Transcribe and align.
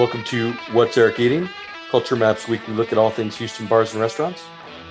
Welcome 0.00 0.24
to 0.24 0.52
What's 0.72 0.96
Eric 0.96 1.20
Eating, 1.20 1.46
Culture 1.90 2.16
Map's 2.16 2.48
weekly 2.48 2.72
look 2.72 2.90
at 2.90 2.96
all 2.96 3.10
things 3.10 3.36
Houston 3.36 3.66
bars 3.66 3.92
and 3.92 4.00
restaurants. 4.00 4.42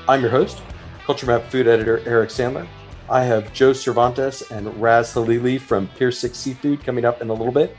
I'm 0.07 0.21
your 0.21 0.29
host, 0.29 0.61
Culture 1.03 1.25
Map 1.25 1.45
food 1.49 1.67
editor 1.67 2.07
Eric 2.07 2.29
Sandler. 2.29 2.67
I 3.09 3.23
have 3.23 3.51
Joe 3.51 3.71
Cervantez 3.71 4.51
and 4.51 4.79
Raz 4.79 5.11
Halili 5.11 5.59
from 5.59 5.87
Pier 5.97 6.11
6 6.11 6.37
Seafood 6.37 6.83
coming 6.83 7.05
up 7.05 7.23
in 7.23 7.31
a 7.31 7.33
little 7.33 7.51
bit. 7.51 7.75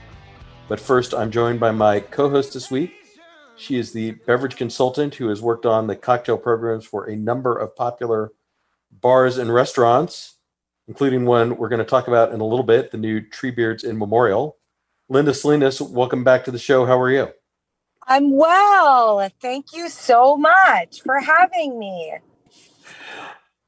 But 0.66 0.80
first, 0.80 1.14
I'm 1.14 1.30
joined 1.30 1.60
by 1.60 1.70
my 1.70 2.00
co 2.00 2.28
host 2.28 2.54
this 2.54 2.68
week. 2.68 2.94
She 3.54 3.78
is 3.78 3.92
the 3.92 4.10
beverage 4.26 4.56
consultant 4.56 5.14
who 5.14 5.28
has 5.28 5.40
worked 5.40 5.66
on 5.66 5.86
the 5.86 5.94
cocktail 5.94 6.36
programs 6.36 6.84
for 6.84 7.04
a 7.04 7.14
number 7.14 7.56
of 7.56 7.76
popular 7.76 8.32
bars 8.90 9.38
and 9.38 9.54
restaurants, 9.54 10.38
including 10.88 11.26
one 11.26 11.58
we're 11.58 11.68
going 11.68 11.78
to 11.78 11.84
talk 11.84 12.08
about 12.08 12.32
in 12.32 12.40
a 12.40 12.44
little 12.44 12.64
bit 12.64 12.90
the 12.90 12.98
new 12.98 13.20
Treebeards 13.20 13.84
in 13.84 13.96
Memorial. 13.96 14.56
Linda 15.12 15.34
Salinas, 15.34 15.80
welcome 15.80 16.22
back 16.22 16.44
to 16.44 16.52
the 16.52 16.58
show. 16.58 16.86
How 16.86 16.96
are 17.00 17.10
you? 17.10 17.30
I'm 18.06 18.30
well. 18.36 19.28
Thank 19.42 19.72
you 19.72 19.88
so 19.88 20.36
much 20.36 21.02
for 21.02 21.18
having 21.18 21.80
me. 21.80 22.14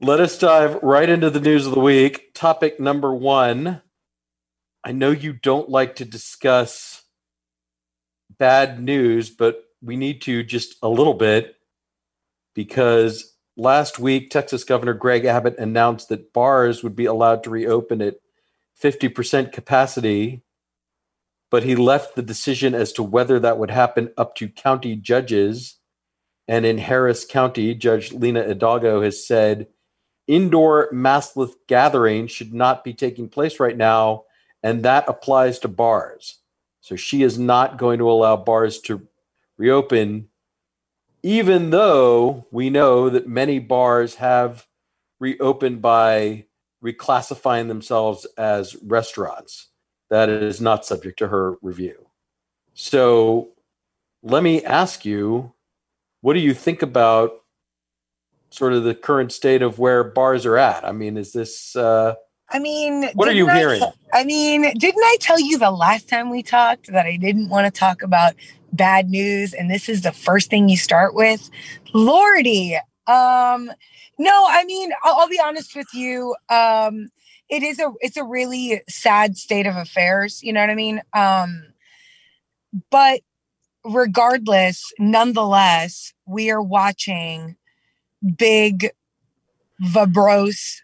Let 0.01 0.21
us 0.21 0.39
dive 0.39 0.79
right 0.85 1.09
into 1.09 1.31
the 1.31 1.41
news 1.41 1.67
of 1.67 1.75
the 1.75 1.81
week. 1.81 2.33
Topic 2.33 2.79
number 2.79 3.13
one. 3.13 3.83
I 4.85 4.93
know 4.93 5.11
you 5.11 5.33
don't 5.33 5.69
like 5.69 5.97
to 5.97 6.05
discuss 6.05 7.03
bad 8.39 8.81
news, 8.81 9.29
but 9.29 9.65
we 9.83 9.97
need 9.97 10.23
to 10.23 10.45
just 10.45 10.77
a 10.81 10.89
little 10.89 11.15
bit 11.15 11.57
because 12.55 13.35
last 13.57 13.99
week, 13.99 14.31
Texas 14.31 14.63
Governor 14.63 14.95
Greg 14.95 15.25
Abbott 15.25 15.59
announced 15.59 16.09
that 16.09 16.33
bars 16.33 16.85
would 16.85 16.95
be 16.95 17.07
allowed 17.07 17.43
to 17.43 17.51
reopen 17.51 18.01
at 18.01 18.19
50% 18.81 19.51
capacity 19.51 20.45
but 21.53 21.65
he 21.65 21.77
left 21.77 22.17
the 22.17 22.23
decision 22.23 22.75
as 22.75 22.95
to 22.95 23.03
whether 23.03 23.39
that 23.39 23.59
would 23.59 23.71
happen 23.71 24.11
up 24.17 24.35
to 24.35 24.49
county 24.49 24.97
judges. 24.97 25.77
And 26.49 26.65
in 26.65 26.79
Harris 26.79 27.27
County, 27.27 27.75
Judge 27.75 28.11
Lina 28.11 28.43
Hidalgo 28.43 29.03
has 29.03 29.25
said 29.25 29.67
indoor 30.27 30.91
maskless 30.93 31.53
gatherings 31.69 32.31
should 32.31 32.55
not 32.55 32.83
be 32.83 32.95
taking 32.95 33.29
place 33.29 33.61
right 33.61 33.77
now, 33.77 34.25
and 34.63 34.83
that 34.83 35.05
applies 35.07 35.59
to 35.59 35.69
bars. 35.69 36.39
So 36.81 36.97
she 36.97 37.23
is 37.23 37.39
not 37.39 37.77
going 37.77 37.99
to 37.99 38.11
allow 38.11 38.37
bars 38.37 38.81
to 38.83 39.07
reopen, 39.59 40.29
even 41.23 41.69
though 41.69 42.47
we 42.51 42.71
know 42.71 43.11
that 43.11 43.29
many 43.29 43.59
bars 43.59 44.15
have 44.15 44.67
reopened 45.21 45.83
by 45.83 46.47
reclassifying 46.83 47.69
themselves 47.69 48.27
as 48.39 48.75
restaurants 48.83 49.69
that 50.13 50.29
is 50.29 50.61
not 50.61 50.85
subject 50.85 51.19
to 51.19 51.29
her 51.29 51.57
review. 51.63 52.07
So 52.75 53.49
let 54.23 54.43
me 54.43 54.63
ask 54.63 55.07
you, 55.07 55.55
what 56.21 56.35
do 56.35 56.41
you 56.41 56.53
think 56.53 56.83
about 56.83 57.33
sort 58.51 58.75
of 58.75 58.85
the 58.85 58.95
current 58.95 59.33
state 59.33 59.63
of 59.63 59.79
where 59.79 60.05
bars 60.05 60.45
are 60.45 60.59
at? 60.59 60.85
I 60.85 60.93
mean, 60.93 61.17
is 61.17 61.33
this 61.33 61.75
uh 61.75 62.15
I 62.51 62.59
mean, 62.59 63.09
what 63.15 63.27
are 63.27 63.33
you 63.33 63.49
I, 63.49 63.57
hearing? 63.57 63.83
I 64.13 64.25
mean, 64.25 64.71
didn't 64.77 65.03
I 65.03 65.17
tell 65.19 65.41
you 65.41 65.59
the 65.59 65.71
last 65.71 66.11
time 66.11 66.29
we 66.29 66.43
talked 66.43 66.93
that 66.93 67.07
I 67.07 67.17
didn't 67.17 67.49
want 67.49 67.65
to 67.65 67.71
talk 67.71 68.03
about 68.03 68.35
bad 68.71 69.09
news 69.09 69.55
and 69.55 69.71
this 69.71 69.89
is 69.89 70.03
the 70.03 70.13
first 70.13 70.51
thing 70.51 70.69
you 70.69 70.77
start 70.77 71.15
with? 71.15 71.49
Lordy. 71.95 72.77
Um 73.07 73.73
no, 74.19 74.47
I 74.47 74.63
mean, 74.67 74.93
I'll, 75.05 75.21
I'll 75.21 75.29
be 75.29 75.41
honest 75.43 75.75
with 75.75 75.89
you. 75.95 76.37
Um 76.51 77.09
it 77.53 77.63
is 77.63 77.79
a 77.79 77.93
it's 78.01 78.17
a 78.17 78.25
really 78.25 78.81
sad 78.89 79.37
state 79.37 79.67
of 79.67 79.77
affairs 79.77 80.43
you 80.43 80.53
know 80.53 80.61
what 80.61 80.71
i 80.71 80.75
mean? 80.75 81.03
Um 81.13 81.67
but 82.91 83.21
regardless 83.85 84.93
nonetheless 84.99 86.15
we 86.27 86.51
are 86.51 86.63
watching 86.63 87.57
big 88.37 88.91
vibros 89.85 90.77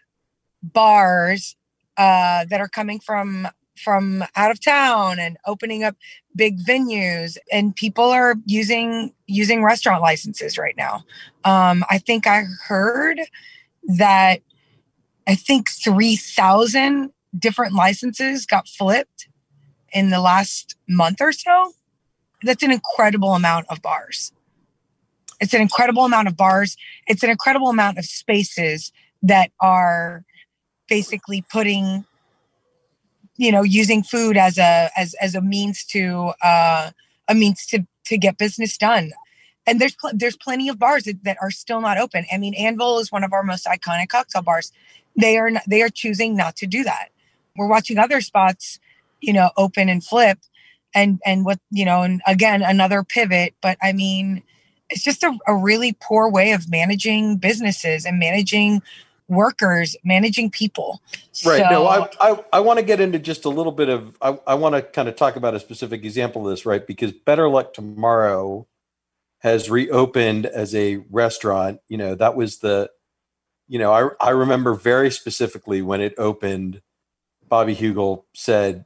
bars 0.61 1.55
uh 1.97 2.45
that 2.45 2.61
are 2.61 2.69
coming 2.69 2.99
from 2.99 3.47
from 3.75 4.23
out 4.35 4.51
of 4.51 4.61
town 4.61 5.17
and 5.19 5.37
opening 5.47 5.83
up 5.83 5.95
big 6.35 6.59
venues 6.59 7.37
and 7.51 7.75
people 7.75 8.11
are 8.11 8.35
using 8.45 9.11
using 9.25 9.63
restaurant 9.63 10.01
licenses 10.01 10.57
right 10.57 10.77
now. 10.77 11.03
Um 11.45 11.83
i 11.89 11.97
think 11.97 12.27
i 12.27 12.43
heard 12.67 13.21
that 13.87 14.41
I 15.29 15.35
think 15.35 15.69
3,000 15.69 17.11
different 17.37 17.75
licenses 17.75 18.47
got 18.47 18.67
flipped 18.67 19.27
in 19.93 20.09
the 20.09 20.19
last 20.19 20.75
month 20.87 21.21
or 21.21 21.31
so. 21.31 21.73
That's 22.41 22.63
an 22.63 22.71
incredible 22.71 23.35
amount 23.35 23.67
of 23.69 23.79
bars. 23.83 24.31
It's 25.39 25.53
an 25.53 25.61
incredible 25.61 26.03
amount 26.03 26.29
of 26.29 26.35
bars. 26.35 26.75
It's 27.05 27.21
an 27.21 27.29
incredible 27.29 27.69
amount 27.69 27.99
of 27.99 28.05
spaces 28.05 28.91
that 29.21 29.51
are 29.59 30.23
basically 30.87 31.45
putting 31.51 32.05
you 33.37 33.51
know 33.51 33.61
using 33.61 34.01
food 34.01 34.35
as 34.35 34.57
a 34.57 34.89
as 34.97 35.13
as 35.21 35.35
a 35.35 35.41
means 35.41 35.85
to 35.85 36.33
uh 36.41 36.89
a 37.27 37.35
means 37.35 37.67
to 37.67 37.85
to 38.05 38.17
get 38.17 38.37
business 38.37 38.75
done 38.77 39.11
and 39.69 39.79
there's 39.79 39.95
pl- 39.95 40.11
there's 40.13 40.35
plenty 40.35 40.69
of 40.69 40.79
bars 40.79 41.03
that, 41.03 41.23
that, 41.23 41.37
are 41.41 41.51
still 41.51 41.81
not 41.81 41.97
open. 41.97 42.25
I 42.31 42.37
mean, 42.37 42.53
Anvil 42.55 42.99
is 42.99 43.11
one 43.11 43.23
of 43.23 43.33
our 43.33 43.43
most 43.43 43.65
iconic 43.65 44.09
cocktail 44.09 44.41
bars. 44.41 44.71
They 45.15 45.37
are 45.37 45.49
not, 45.49 45.63
they 45.67 45.81
are 45.81 45.89
choosing 45.89 46.35
not 46.35 46.55
to 46.57 46.67
do 46.67 46.83
that. 46.83 47.09
We're 47.55 47.67
watching 47.67 47.97
other 47.97 48.21
spots, 48.21 48.79
you 49.21 49.33
know, 49.33 49.51
open 49.57 49.89
and 49.89 50.03
flip, 50.03 50.39
and 50.93 51.19
and 51.25 51.45
what 51.45 51.59
you 51.71 51.85
know, 51.85 52.01
and 52.01 52.21
again 52.27 52.61
another 52.61 53.03
pivot. 53.03 53.53
But 53.61 53.77
I 53.81 53.93
mean, 53.93 54.43
it's 54.89 55.03
just 55.03 55.23
a, 55.23 55.37
a 55.47 55.55
really 55.55 55.95
poor 56.01 56.29
way 56.29 56.51
of 56.51 56.69
managing 56.69 57.37
businesses 57.37 58.05
and 58.05 58.19
managing 58.19 58.81
workers, 59.29 59.95
managing 60.03 60.49
people. 60.49 61.01
Right. 61.45 61.61
So, 61.61 61.69
no, 61.69 61.87
I, 61.87 62.09
I, 62.19 62.43
I 62.53 62.59
want 62.59 62.79
to 62.79 62.85
get 62.85 62.99
into 62.99 63.19
just 63.19 63.45
a 63.45 63.49
little 63.49 63.71
bit 63.71 63.87
of, 63.87 64.17
I, 64.21 64.39
I 64.47 64.55
want 64.55 64.75
to 64.75 64.81
kind 64.81 65.07
of 65.07 65.15
talk 65.15 65.35
about 65.35 65.53
a 65.53 65.59
specific 65.59 66.03
example 66.03 66.45
of 66.45 66.51
this, 66.51 66.65
right? 66.65 66.85
Because 66.85 67.11
Better 67.11 67.47
Luck 67.47 67.73
Tomorrow 67.73 68.67
has 69.39 69.69
reopened 69.69 70.45
as 70.45 70.75
a 70.75 70.97
restaurant. 71.09 71.79
You 71.87 71.97
know, 71.97 72.15
that 72.15 72.35
was 72.35 72.59
the, 72.59 72.89
you 73.67 73.79
know, 73.79 73.91
I, 73.91 74.27
I 74.27 74.29
remember 74.31 74.73
very 74.73 75.11
specifically 75.11 75.81
when 75.81 76.01
it 76.01 76.13
opened, 76.17 76.81
Bobby 77.47 77.75
Hugel 77.75 78.23
said, 78.33 78.85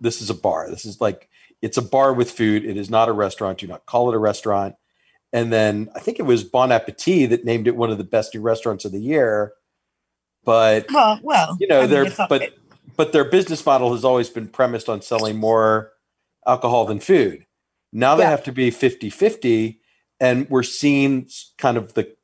This 0.00 0.20
is 0.20 0.30
a 0.30 0.34
bar. 0.34 0.70
This 0.70 0.84
is 0.84 1.00
like, 1.00 1.28
it's 1.62 1.78
a 1.78 1.82
bar 1.82 2.12
with 2.12 2.30
food. 2.30 2.64
It 2.64 2.76
is 2.76 2.90
not 2.90 3.08
a 3.08 3.12
restaurant. 3.12 3.58
Do 3.58 3.66
not 3.66 3.86
call 3.86 4.10
it 4.10 4.14
a 4.14 4.18
restaurant. 4.18 4.76
And 5.32 5.52
then 5.52 5.88
I 5.96 5.98
think 5.98 6.18
it 6.18 6.24
was 6.24 6.44
Bon 6.44 6.70
Appetit 6.70 7.30
that 7.30 7.44
named 7.44 7.66
it 7.66 7.74
one 7.74 7.90
of 7.90 7.98
the 7.98 8.04
best 8.04 8.34
new 8.34 8.40
restaurants 8.40 8.84
of 8.84 8.92
the 8.92 9.00
year. 9.00 9.52
But 10.44 10.86
well, 10.92 11.18
well 11.22 11.56
you 11.58 11.66
know, 11.66 11.78
I 11.78 11.80
mean, 11.82 11.90
their 11.90 12.26
but 12.28 12.52
but 12.96 13.12
their 13.12 13.24
business 13.24 13.64
model 13.64 13.92
has 13.92 14.04
always 14.04 14.28
been 14.30 14.46
premised 14.46 14.88
on 14.88 15.02
selling 15.02 15.36
more 15.36 15.92
alcohol 16.46 16.84
than 16.84 17.00
food. 17.00 17.46
Now 17.94 18.16
they 18.16 18.24
yeah. 18.24 18.30
have 18.30 18.44
to 18.44 18.52
be 18.52 18.70
50 18.70 19.08
50. 19.08 19.80
And 20.20 20.48
we're 20.50 20.62
seeing 20.64 21.28
kind 21.56 21.76
of 21.76 21.94
the 21.94 22.14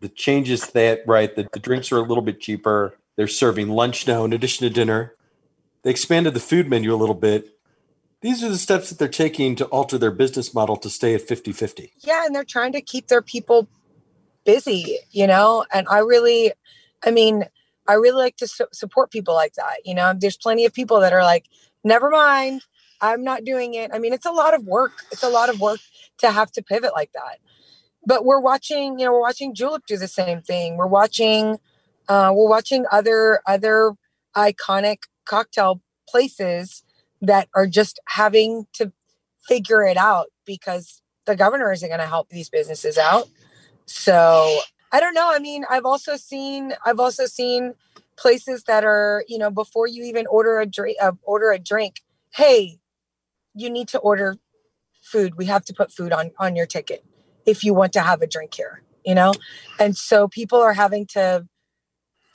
the 0.00 0.08
changes 0.10 0.66
that, 0.72 1.02
right, 1.06 1.34
that 1.34 1.52
the 1.52 1.60
drinks 1.60 1.90
are 1.90 1.96
a 1.96 2.02
little 2.02 2.22
bit 2.22 2.38
cheaper. 2.38 2.98
They're 3.16 3.26
serving 3.26 3.70
lunch 3.70 4.06
now 4.06 4.24
in 4.24 4.34
addition 4.34 4.68
to 4.68 4.74
dinner. 4.74 5.14
They 5.82 5.90
expanded 5.90 6.34
the 6.34 6.40
food 6.40 6.68
menu 6.68 6.92
a 6.92 6.96
little 6.96 7.14
bit. 7.14 7.58
These 8.20 8.42
are 8.42 8.48
the 8.50 8.58
steps 8.58 8.90
that 8.90 8.98
they're 8.98 9.08
taking 9.08 9.54
to 9.56 9.64
alter 9.66 9.96
their 9.96 10.10
business 10.10 10.52
model 10.52 10.76
to 10.78 10.90
stay 10.90 11.14
at 11.14 11.22
50 11.22 11.52
50. 11.52 11.92
Yeah. 12.00 12.26
And 12.26 12.34
they're 12.34 12.44
trying 12.44 12.72
to 12.72 12.82
keep 12.82 13.06
their 13.06 13.22
people 13.22 13.68
busy, 14.44 14.98
you 15.10 15.26
know? 15.26 15.64
And 15.72 15.86
I 15.88 15.98
really, 15.98 16.52
I 17.04 17.10
mean, 17.10 17.44
I 17.86 17.94
really 17.94 18.22
like 18.22 18.36
to 18.38 18.48
su- 18.48 18.66
support 18.72 19.10
people 19.10 19.34
like 19.34 19.54
that. 19.54 19.76
You 19.84 19.94
know, 19.94 20.12
there's 20.18 20.36
plenty 20.36 20.64
of 20.64 20.74
people 20.74 21.00
that 21.00 21.12
are 21.12 21.22
like, 21.22 21.46
never 21.82 22.10
mind, 22.10 22.62
I'm 23.00 23.24
not 23.24 23.44
doing 23.44 23.74
it. 23.74 23.90
I 23.92 23.98
mean, 23.98 24.12
it's 24.12 24.26
a 24.26 24.32
lot 24.32 24.54
of 24.54 24.64
work. 24.64 24.92
It's 25.12 25.22
a 25.22 25.28
lot 25.28 25.48
of 25.48 25.60
work 25.60 25.80
to 26.18 26.30
have 26.30 26.50
to 26.52 26.62
pivot 26.62 26.92
like 26.94 27.12
that. 27.12 27.38
But 28.06 28.24
we're 28.24 28.40
watching, 28.40 28.98
you 28.98 29.06
know, 29.06 29.12
we're 29.12 29.20
watching 29.20 29.54
Julep 29.54 29.82
do 29.86 29.96
the 29.96 30.08
same 30.08 30.42
thing. 30.42 30.76
We're 30.76 30.86
watching, 30.86 31.58
uh, 32.08 32.32
we're 32.34 32.48
watching 32.48 32.84
other 32.90 33.40
other 33.46 33.94
iconic 34.36 34.98
cocktail 35.24 35.80
places 36.08 36.82
that 37.22 37.48
are 37.54 37.66
just 37.66 37.98
having 38.08 38.66
to 38.74 38.92
figure 39.46 39.82
it 39.82 39.96
out 39.96 40.26
because 40.44 41.00
the 41.24 41.36
governor 41.36 41.72
isn't 41.72 41.88
going 41.88 42.00
to 42.00 42.06
help 42.06 42.28
these 42.28 42.50
businesses 42.50 42.98
out. 42.98 43.28
So 43.86 44.60
I 44.92 45.00
don't 45.00 45.14
know. 45.14 45.30
I 45.32 45.38
mean, 45.38 45.64
I've 45.68 45.84
also 45.84 46.16
seen 46.16 46.74
I've 46.84 47.00
also 47.00 47.26
seen 47.26 47.74
places 48.16 48.64
that 48.64 48.84
are 48.84 49.24
you 49.28 49.38
know 49.38 49.50
before 49.50 49.86
you 49.86 50.04
even 50.04 50.26
order 50.26 50.60
a 50.60 50.66
drink 50.66 50.96
uh, 51.00 51.12
order 51.22 51.50
a 51.50 51.58
drink. 51.58 52.02
Hey, 52.30 52.78
you 53.54 53.70
need 53.70 53.88
to 53.88 53.98
order 53.98 54.36
food. 55.02 55.36
We 55.36 55.46
have 55.46 55.64
to 55.66 55.74
put 55.74 55.92
food 55.92 56.12
on 56.12 56.32
on 56.38 56.56
your 56.56 56.66
ticket 56.66 57.04
if 57.46 57.62
you 57.62 57.74
want 57.74 57.92
to 57.92 58.00
have 58.00 58.22
a 58.22 58.26
drink 58.26 58.54
here, 58.54 58.82
you 59.04 59.14
know? 59.14 59.32
And 59.78 59.96
so 59.96 60.28
people 60.28 60.60
are 60.60 60.72
having 60.72 61.06
to 61.08 61.46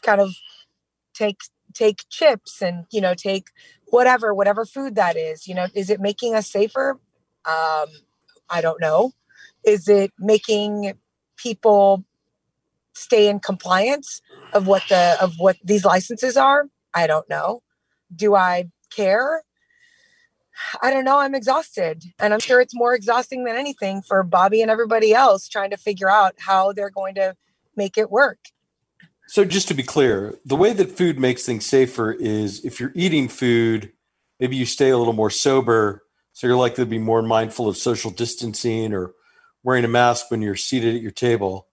kind 0.04 0.22
of 0.22 0.32
take 1.14 1.40
take 1.74 2.04
chips 2.10 2.62
and, 2.62 2.86
you 2.92 3.02
know, 3.02 3.14
take 3.14 3.48
whatever 3.88 4.34
whatever 4.34 4.66
food 4.66 4.96
that 4.96 5.18
is, 5.18 5.48
you 5.48 5.56
know, 5.56 5.68
is 5.74 5.90
it 5.90 6.00
making 6.00 6.36
us 6.36 6.50
safer? 6.50 7.00
Um, 7.46 7.88
I 8.50 8.62
don't 8.62 8.82
know. 8.82 9.14
Is 9.66 9.88
it 9.88 10.12
making 10.20 10.94
people 11.38 12.06
stay 12.94 13.28
in 13.28 13.40
compliance 13.40 14.22
of 14.54 14.68
what 14.68 14.84
the 14.90 15.18
of 15.22 15.34
what 15.38 15.58
these 15.64 15.86
licenses 15.86 16.38
are? 16.38 16.66
I 16.94 17.08
don't 17.08 17.30
know. 17.30 17.62
Do 18.16 18.36
I 18.36 18.70
care? 18.90 19.44
I 20.82 20.92
don't 20.92 21.04
know. 21.04 21.20
I'm 21.20 21.36
exhausted. 21.36 22.04
And 22.20 22.34
I'm 22.34 22.40
sure 22.40 22.62
it's 22.62 22.76
more 22.76 22.94
exhausting 22.94 23.44
than 23.44 23.56
anything 23.56 24.02
for 24.02 24.24
Bobby 24.24 24.62
and 24.62 24.72
everybody 24.72 25.14
else 25.14 25.48
trying 25.48 25.72
to 25.72 25.78
figure 25.78 26.10
out 26.10 26.36
how 26.38 26.74
they're 26.74 26.90
going 26.90 27.16
to 27.16 27.36
make 27.76 27.98
it 27.98 28.12
work. 28.12 28.40
So, 29.28 29.46
just 29.46 29.68
to 29.68 29.74
be 29.76 29.84
clear, 29.84 30.36
the 30.44 30.56
way 30.56 30.74
that 30.74 30.92
food 30.92 31.20
makes 31.20 31.46
things 31.46 31.66
safer 31.66 32.12
is 32.12 32.66
if 32.66 32.80
you're 32.80 32.92
eating 32.96 33.28
food, 33.28 33.92
maybe 34.40 34.56
you 34.56 34.66
stay 34.66 34.90
a 34.90 34.98
little 34.98 35.14
more 35.14 35.30
sober. 35.30 36.04
So, 36.34 36.48
you're 36.48 36.58
likely 36.58 36.84
to 36.84 36.90
be 36.90 36.98
more 36.98 37.22
mindful 37.22 37.68
of 37.68 37.78
social 37.78 38.10
distancing 38.10 38.92
or 38.92 39.14
wearing 39.64 39.86
a 39.86 39.90
mask 39.90 40.32
when 40.32 40.42
you're 40.42 40.56
seated 40.56 40.96
at 40.96 41.02
your 41.02 41.12
table 41.12 41.69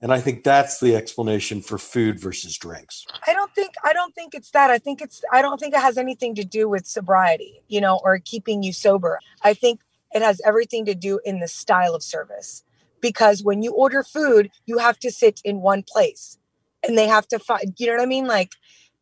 and 0.00 0.12
i 0.12 0.20
think 0.20 0.44
that's 0.44 0.80
the 0.80 0.94
explanation 0.94 1.60
for 1.62 1.78
food 1.78 2.20
versus 2.20 2.56
drinks. 2.56 3.06
I 3.26 3.32
don't 3.32 3.54
think 3.54 3.74
i 3.84 3.92
don't 3.92 4.14
think 4.14 4.34
it's 4.34 4.50
that. 4.50 4.70
I 4.70 4.78
think 4.78 5.00
it's 5.00 5.22
i 5.32 5.42
don't 5.42 5.58
think 5.58 5.74
it 5.74 5.80
has 5.80 5.98
anything 5.98 6.34
to 6.36 6.44
do 6.44 6.68
with 6.68 6.86
sobriety 6.86 7.62
you 7.68 7.80
know 7.80 8.00
or 8.04 8.18
keeping 8.18 8.62
you 8.62 8.72
sober. 8.72 9.18
I 9.42 9.54
think 9.54 9.80
it 10.12 10.22
has 10.22 10.40
everything 10.44 10.84
to 10.86 10.94
do 10.94 11.20
in 11.24 11.40
the 11.40 11.48
style 11.48 11.94
of 11.94 12.02
service. 12.02 12.62
Because 13.00 13.42
when 13.42 13.62
you 13.62 13.72
order 13.72 14.02
food 14.02 14.50
you 14.66 14.78
have 14.78 14.98
to 15.00 15.10
sit 15.10 15.40
in 15.44 15.60
one 15.60 15.82
place 15.82 16.38
and 16.86 16.96
they 16.96 17.08
have 17.08 17.26
to 17.28 17.38
find 17.38 17.74
you 17.78 17.86
know 17.86 17.94
what 17.94 18.02
i 18.02 18.06
mean? 18.06 18.26
Like 18.26 18.52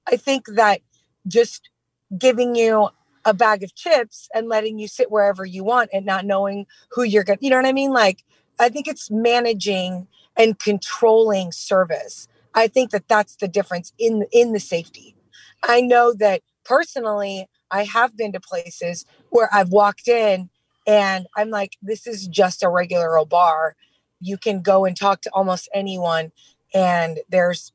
i 0.07 0.17
think 0.17 0.47
that 0.47 0.81
just 1.27 1.71
giving 2.19 2.55
you 2.55 2.89
a 3.25 3.33
bag 3.33 3.63
of 3.63 3.75
chips 3.75 4.29
and 4.35 4.49
letting 4.49 4.79
you 4.79 4.87
sit 4.87 5.11
wherever 5.11 5.47
you 5.47 5.65
want 5.65 5.89
and 5.93 6.05
not 6.05 6.27
knowing 6.27 6.67
who 6.91 7.03
you're 7.03 7.25
going 7.25 7.39
to 7.39 7.45
you 7.45 7.51
know 7.51 7.57
what 7.57 7.67
i 7.67 7.73
mean? 7.73 7.93
Like 7.93 8.25
i 8.61 8.69
think 8.69 8.87
it's 8.87 9.11
managing 9.11 10.07
and 10.37 10.59
controlling 10.59 11.53
service. 11.53 12.29
I 12.55 12.69
think 12.69 12.91
that 12.91 13.09
that's 13.09 13.37
the 13.37 13.49
difference 13.49 13.93
in 13.99 14.27
in 14.33 14.53
the 14.53 14.61
safety. 14.61 15.17
I 15.63 15.81
know 15.81 16.13
that 16.15 16.43
personally 16.65 17.49
I 17.71 17.85
have 17.85 18.17
been 18.17 18.33
to 18.33 18.41
places 18.41 19.05
where 19.31 19.49
I've 19.53 19.71
walked 19.71 20.09
in 20.09 20.51
and 20.87 21.27
I'm 21.37 21.51
like 21.51 21.77
this 21.83 22.07
is 22.07 22.29
just 22.29 22.63
a 22.63 22.69
regular 22.69 23.19
old 23.19 23.29
bar. 23.29 23.75
You 24.21 24.39
can 24.39 24.63
go 24.63 24.85
and 24.85 24.97
talk 24.97 25.21
to 25.23 25.31
almost 25.33 25.69
anyone 25.75 26.33
and 26.73 27.21
there's 27.29 27.73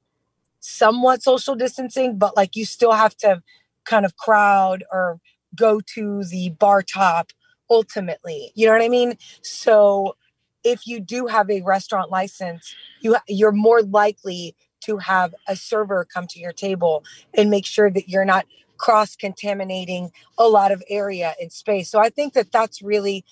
somewhat 0.60 1.24
social 1.24 1.56
distancing 1.56 2.18
but 2.18 2.36
like 2.36 2.56
you 2.56 2.66
still 2.66 2.92
have 2.92 3.16
to 3.18 3.42
kind 3.86 4.06
of 4.06 4.18
crowd 4.18 4.84
or 4.92 5.20
go 5.56 5.80
to 5.80 6.24
the 6.26 6.50
bar 6.52 6.82
top 6.82 7.32
ultimately. 7.70 8.52
You 8.56 8.68
know 8.68 8.74
what 8.74 8.82
I 8.82 8.90
mean? 8.90 9.18
So 9.42 10.16
if 10.64 10.88
you 10.88 11.00
do 11.00 11.28
have 11.28 11.50
a 11.50 11.62
restaurant 11.62 12.12
license, 12.12 12.76
you 13.02 13.16
you're 13.28 13.52
more 13.52 13.82
likely 13.82 14.56
to 14.82 14.98
have 14.98 15.36
a 15.48 15.56
server 15.56 16.06
come 16.06 16.28
to 16.28 16.40
your 16.40 16.54
table 16.54 17.04
and 17.34 17.50
make 17.50 17.66
sure 17.66 17.90
that 17.90 18.08
you're 18.10 18.26
not 18.26 18.46
cross 18.78 19.16
contaminating 19.16 20.12
a 20.38 20.48
lot 20.48 20.72
of 20.72 20.82
area 20.90 21.36
and 21.40 21.52
space. 21.52 21.90
So 21.90 22.00
I 22.00 22.10
think 22.10 22.34
that 22.34 22.52
that's 22.52 22.82
really 22.82 23.26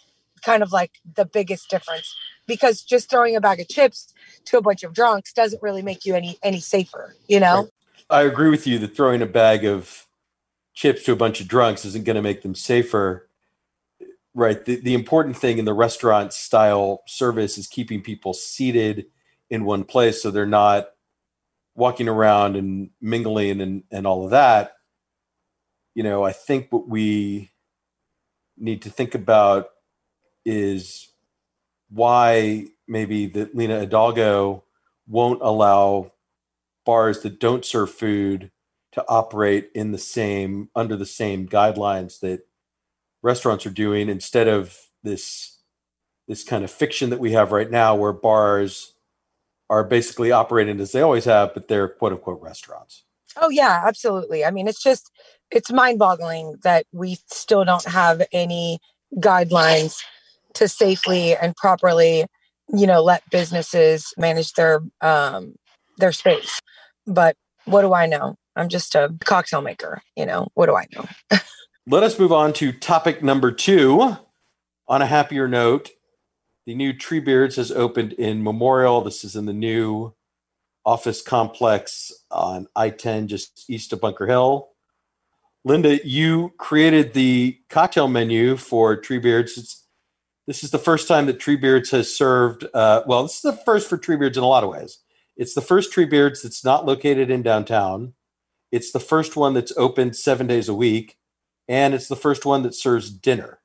kind 0.44 0.62
of 0.62 0.72
like 0.72 1.00
the 1.16 1.26
biggest 1.26 1.70
difference 1.70 2.14
because 2.46 2.84
just 2.84 3.10
throwing 3.10 3.36
a 3.36 3.42
bag 3.42 3.60
of 3.60 3.68
chips 3.68 4.14
to 4.46 4.58
a 4.58 4.62
bunch 4.62 4.84
of 4.84 4.94
drunks 4.94 5.34
doesn't 5.34 5.62
really 5.64 5.82
make 5.82 6.06
you 6.06 6.16
any 6.16 6.38
any 6.44 6.60
safer, 6.60 7.16
you 7.28 7.40
know? 7.40 7.70
I 8.10 8.22
agree 8.22 8.50
with 8.50 8.68
you 8.68 8.80
that 8.80 8.96
throwing 8.96 9.22
a 9.22 9.26
bag 9.26 9.66
of 9.66 10.06
chips 10.74 11.04
to 11.04 11.12
a 11.12 11.16
bunch 11.16 11.42
of 11.42 11.48
drunks 11.48 11.86
isn't 11.86 12.06
going 12.06 12.16
to 12.16 12.22
make 12.22 12.44
them 12.44 12.56
safer 12.56 13.27
right. 14.38 14.63
The, 14.63 14.78
the 14.78 14.94
important 14.94 15.36
thing 15.38 15.57
in 15.57 15.66
the 15.66 15.74
restaurant 15.74 16.31
style 16.31 17.04
service 17.07 17.57
is 17.57 17.68
keeping 17.68 18.01
people 18.04 18.34
seated 18.34 19.07
in 19.50 19.66
one 19.66 19.84
place 19.84 20.22
so 20.22 20.31
they're 20.31 20.45
not 20.45 20.89
walking 21.75 22.07
around 22.07 22.56
and 22.56 22.92
mingling 23.01 23.62
and, 23.62 23.84
and 23.92 24.07
all 24.07 24.25
of 24.25 24.31
that. 24.31 24.74
You 25.95 26.04
know 26.04 26.24
i 26.24 26.31
think 26.31 26.68
what 26.72 26.88
we 26.88 27.51
need 28.57 28.84
to 28.84 28.92
think 28.92 29.16
about 29.16 29.69
is 30.45 31.10
why 31.90 32.68
maybe 32.88 33.25
that 33.28 33.56
lina 33.56 33.80
hidalgo 33.80 34.63
won't 35.07 35.42
allow 35.42 36.12
bars 36.86 37.22
that 37.22 37.40
don't 37.40 37.66
serve 37.66 37.92
food 37.92 38.51
to 38.92 39.04
operate 39.10 39.72
in 39.74 39.92
the 39.92 39.98
same 39.98 40.69
under 40.75 40.95
the 40.95 41.06
same 41.06 41.48
guidelines 41.48 42.19
that 42.19 42.42
restaurants 43.28 43.66
are 43.66 43.72
doing 43.72 44.08
instead 44.08 44.48
of 44.48 44.80
this 45.04 45.60
this 46.30 46.44
kind 46.44 46.64
of 46.64 46.72
fiction 46.72 47.10
that 47.10 47.20
we 47.20 47.34
have 47.34 47.52
right 47.52 47.70
now 47.70 47.94
where 47.94 48.14
bars 48.14 48.94
are 49.70 49.84
basically 49.84 50.32
operating 50.32 50.80
as 50.80 50.94
they 50.94 51.02
always 51.02 51.26
have 51.26 51.54
but 51.54 51.68
they're 51.68 51.90
quote 51.90 52.14
unquote 52.14 52.42
restaurants. 52.42 53.04
Oh 53.36 53.50
yeah 53.50 53.84
absolutely. 53.86 54.46
I 54.46 54.52
mean 54.52 54.68
it's 54.68 54.82
just 54.82 55.12
it's 55.52 55.72
mind-boggling 55.72 56.56
that 56.64 56.86
we 56.94 57.18
still 57.28 57.66
don't 57.66 57.86
have 57.86 58.22
any 58.32 58.80
guidelines 59.18 59.98
to 60.54 60.68
safely 60.70 61.36
and 61.36 61.56
properly 61.56 62.26
you 62.74 62.88
know 62.88 63.04
let 63.04 63.30
businesses 63.30 64.14
manage 64.18 64.54
their 64.54 64.80
um 65.02 65.56
their 65.98 66.14
space. 66.14 66.62
But 67.06 67.36
what 67.66 67.82
do 67.82 67.94
i 67.94 68.06
know? 68.06 68.38
I'm 68.56 68.70
just 68.70 68.96
a 68.96 69.14
cocktail 69.26 69.62
maker 69.62 70.02
you 70.16 70.26
know? 70.26 70.48
What 70.54 70.68
do 70.68 70.78
i 70.78 70.86
know 70.96 71.06
Let 71.89 72.04
us 72.04 72.19
move 72.19 72.34
on 72.34 72.51
to 72.56 72.74
topic 72.74 73.24
number 73.24 73.50
two. 73.50 74.18
On 74.89 75.01
a 75.01 75.06
happier 75.06 75.48
note, 75.48 75.92
the 76.66 76.75
new 76.75 76.92
Treebeards 76.92 77.56
has 77.56 77.72
opened 77.72 78.12
in 78.12 78.44
Memorial. 78.44 79.00
This 79.00 79.24
is 79.24 79.38
in 79.38 79.45
the 79.45 79.54
new 79.54 80.13
office 80.86 81.22
complex 81.22 82.12
on 82.30 82.68
I 82.75 82.89
10, 82.89 83.30
just 83.30 83.69
east 83.69 83.94
of 83.94 84.01
Bunker 84.01 84.28
Hill. 84.28 84.68
Linda, 85.63 86.06
you 86.06 86.51
created 86.57 87.13
the 87.13 87.57
cocktail 87.69 88.10
menu 88.10 88.57
for 88.57 89.02
Treebeards. 89.02 89.57
It's, 89.57 89.85
this 90.45 90.66
is 90.66 90.71
the 90.71 90.78
first 90.78 91.07
time 91.07 91.26
that 91.28 91.40
Treebeards 91.40 91.92
has 91.92 92.14
served. 92.14 92.66
Uh, 92.73 93.04
well, 93.07 93.23
this 93.23 93.35
is 93.35 93.44
the 93.44 93.54
first 93.54 93.88
for 93.90 93.97
Treebeards 93.97 94.35
in 94.35 94.44
a 94.44 94.47
lot 94.47 94.66
of 94.66 94.69
ways. 94.69 95.00
It's 95.38 95.54
the 95.54 95.62
first 95.62 95.94
Treebeards 95.94 96.44
that's 96.44 96.66
not 96.66 96.85
located 96.85 97.30
in 97.30 97.44
downtown. 97.44 98.12
It's 98.73 98.92
the 98.92 99.00
first 99.00 99.38
one 99.38 99.54
that's 99.54 99.71
open 99.78 100.14
seven 100.14 100.47
days 100.47 100.68
a 100.68 100.76
week 100.76 101.17
and 101.68 101.94
it's 101.94 102.07
the 102.07 102.16
first 102.16 102.45
one 102.45 102.64
that 102.64 102.76
serves 102.76 103.09
dinner. 103.09 103.59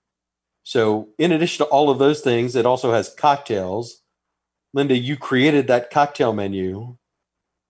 So, 0.65 1.09
in 1.19 1.33
addition 1.33 1.67
to 1.67 1.71
all 1.71 1.91
of 1.91 1.99
those 1.99 2.21
things, 2.21 2.55
it 2.55 2.67
also 2.67 2.93
has 2.93 3.13
cocktails. 3.13 4.03
Linda, 4.73 4.97
you 4.97 5.17
created 5.17 5.67
that 5.67 5.91
cocktail 5.91 6.33
menu. 6.33 6.97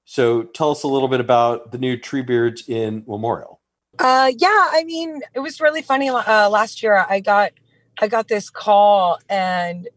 So, 0.05 0.43
tell 0.43 0.71
us 0.71 0.83
a 0.83 0.89
little 0.89 1.09
bit 1.09 1.21
about 1.21 1.73
the 1.73 1.79
new 1.79 1.97
Treebeards 1.97 2.69
in 2.69 3.05
Memorial. 3.07 3.61
Uh, 3.99 4.33
yeah, 4.37 4.69
I 4.73 4.85
mean, 4.85 5.21
it 5.35 5.41
was 5.41 5.61
really 5.61 5.83
funny. 5.83 6.09
Uh, 6.09 6.49
last 6.51 6.83
year, 6.83 7.07
I 7.09 7.21
got 7.21 7.53
I 8.01 8.09
got 8.09 8.29
this 8.29 8.51
call, 8.51 9.19
and 9.29 9.89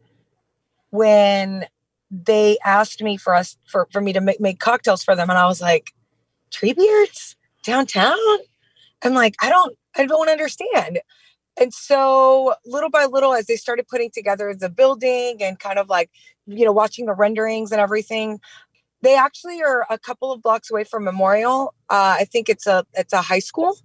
when 0.89 1.65
they 2.11 2.57
asked 2.63 3.01
me 3.01 3.17
for 3.17 3.35
us 3.35 3.57
for 3.65 3.87
for 3.91 4.01
me 4.01 4.13
to 4.13 4.21
make, 4.21 4.39
make 4.39 4.59
cocktails 4.59 5.03
for 5.03 5.15
them, 5.15 5.29
and 5.29 5.39
I 5.39 5.47
was 5.47 5.61
like, 5.61 5.93
Treebeards 6.51 7.35
downtown. 7.63 8.17
I'm 9.03 9.13
like, 9.13 9.35
I 9.41 9.49
don't 9.49 9.77
I 9.97 10.05
don't 10.05 10.29
understand. 10.29 10.99
And 11.59 11.73
so 11.73 12.55
little 12.65 12.89
by 12.89 13.05
little, 13.05 13.33
as 13.33 13.45
they 13.45 13.55
started 13.55 13.87
putting 13.87 14.11
together 14.11 14.53
the 14.53 14.69
building 14.69 15.37
and 15.41 15.57
kind 15.57 15.79
of 15.79 15.87
like, 15.87 16.09
you 16.45 16.65
know, 16.65 16.73
watching 16.73 17.05
the 17.05 17.13
renderings 17.13 17.71
and 17.71 17.79
everything, 17.79 18.39
they 19.01 19.15
actually 19.15 19.61
are 19.61 19.85
a 19.89 19.97
couple 19.97 20.31
of 20.31 20.41
blocks 20.41 20.69
away 20.69 20.83
from 20.83 21.03
Memorial. 21.03 21.73
Uh, 21.89 22.17
I 22.19 22.25
think 22.25 22.49
it's 22.49 22.67
a 22.67 22.85
it's 22.93 23.13
a 23.13 23.21
high 23.21 23.39
school, 23.39 23.77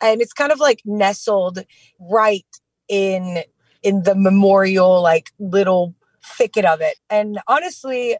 and 0.00 0.20
it's 0.20 0.32
kind 0.32 0.52
of 0.52 0.58
like 0.58 0.80
nestled 0.84 1.60
right 2.00 2.46
in 2.88 3.44
in 3.82 4.02
the 4.02 4.14
Memorial 4.14 5.00
like 5.00 5.30
little 5.38 5.94
thicket 6.24 6.64
of 6.64 6.80
it. 6.80 6.96
And 7.08 7.38
honestly, 7.46 8.16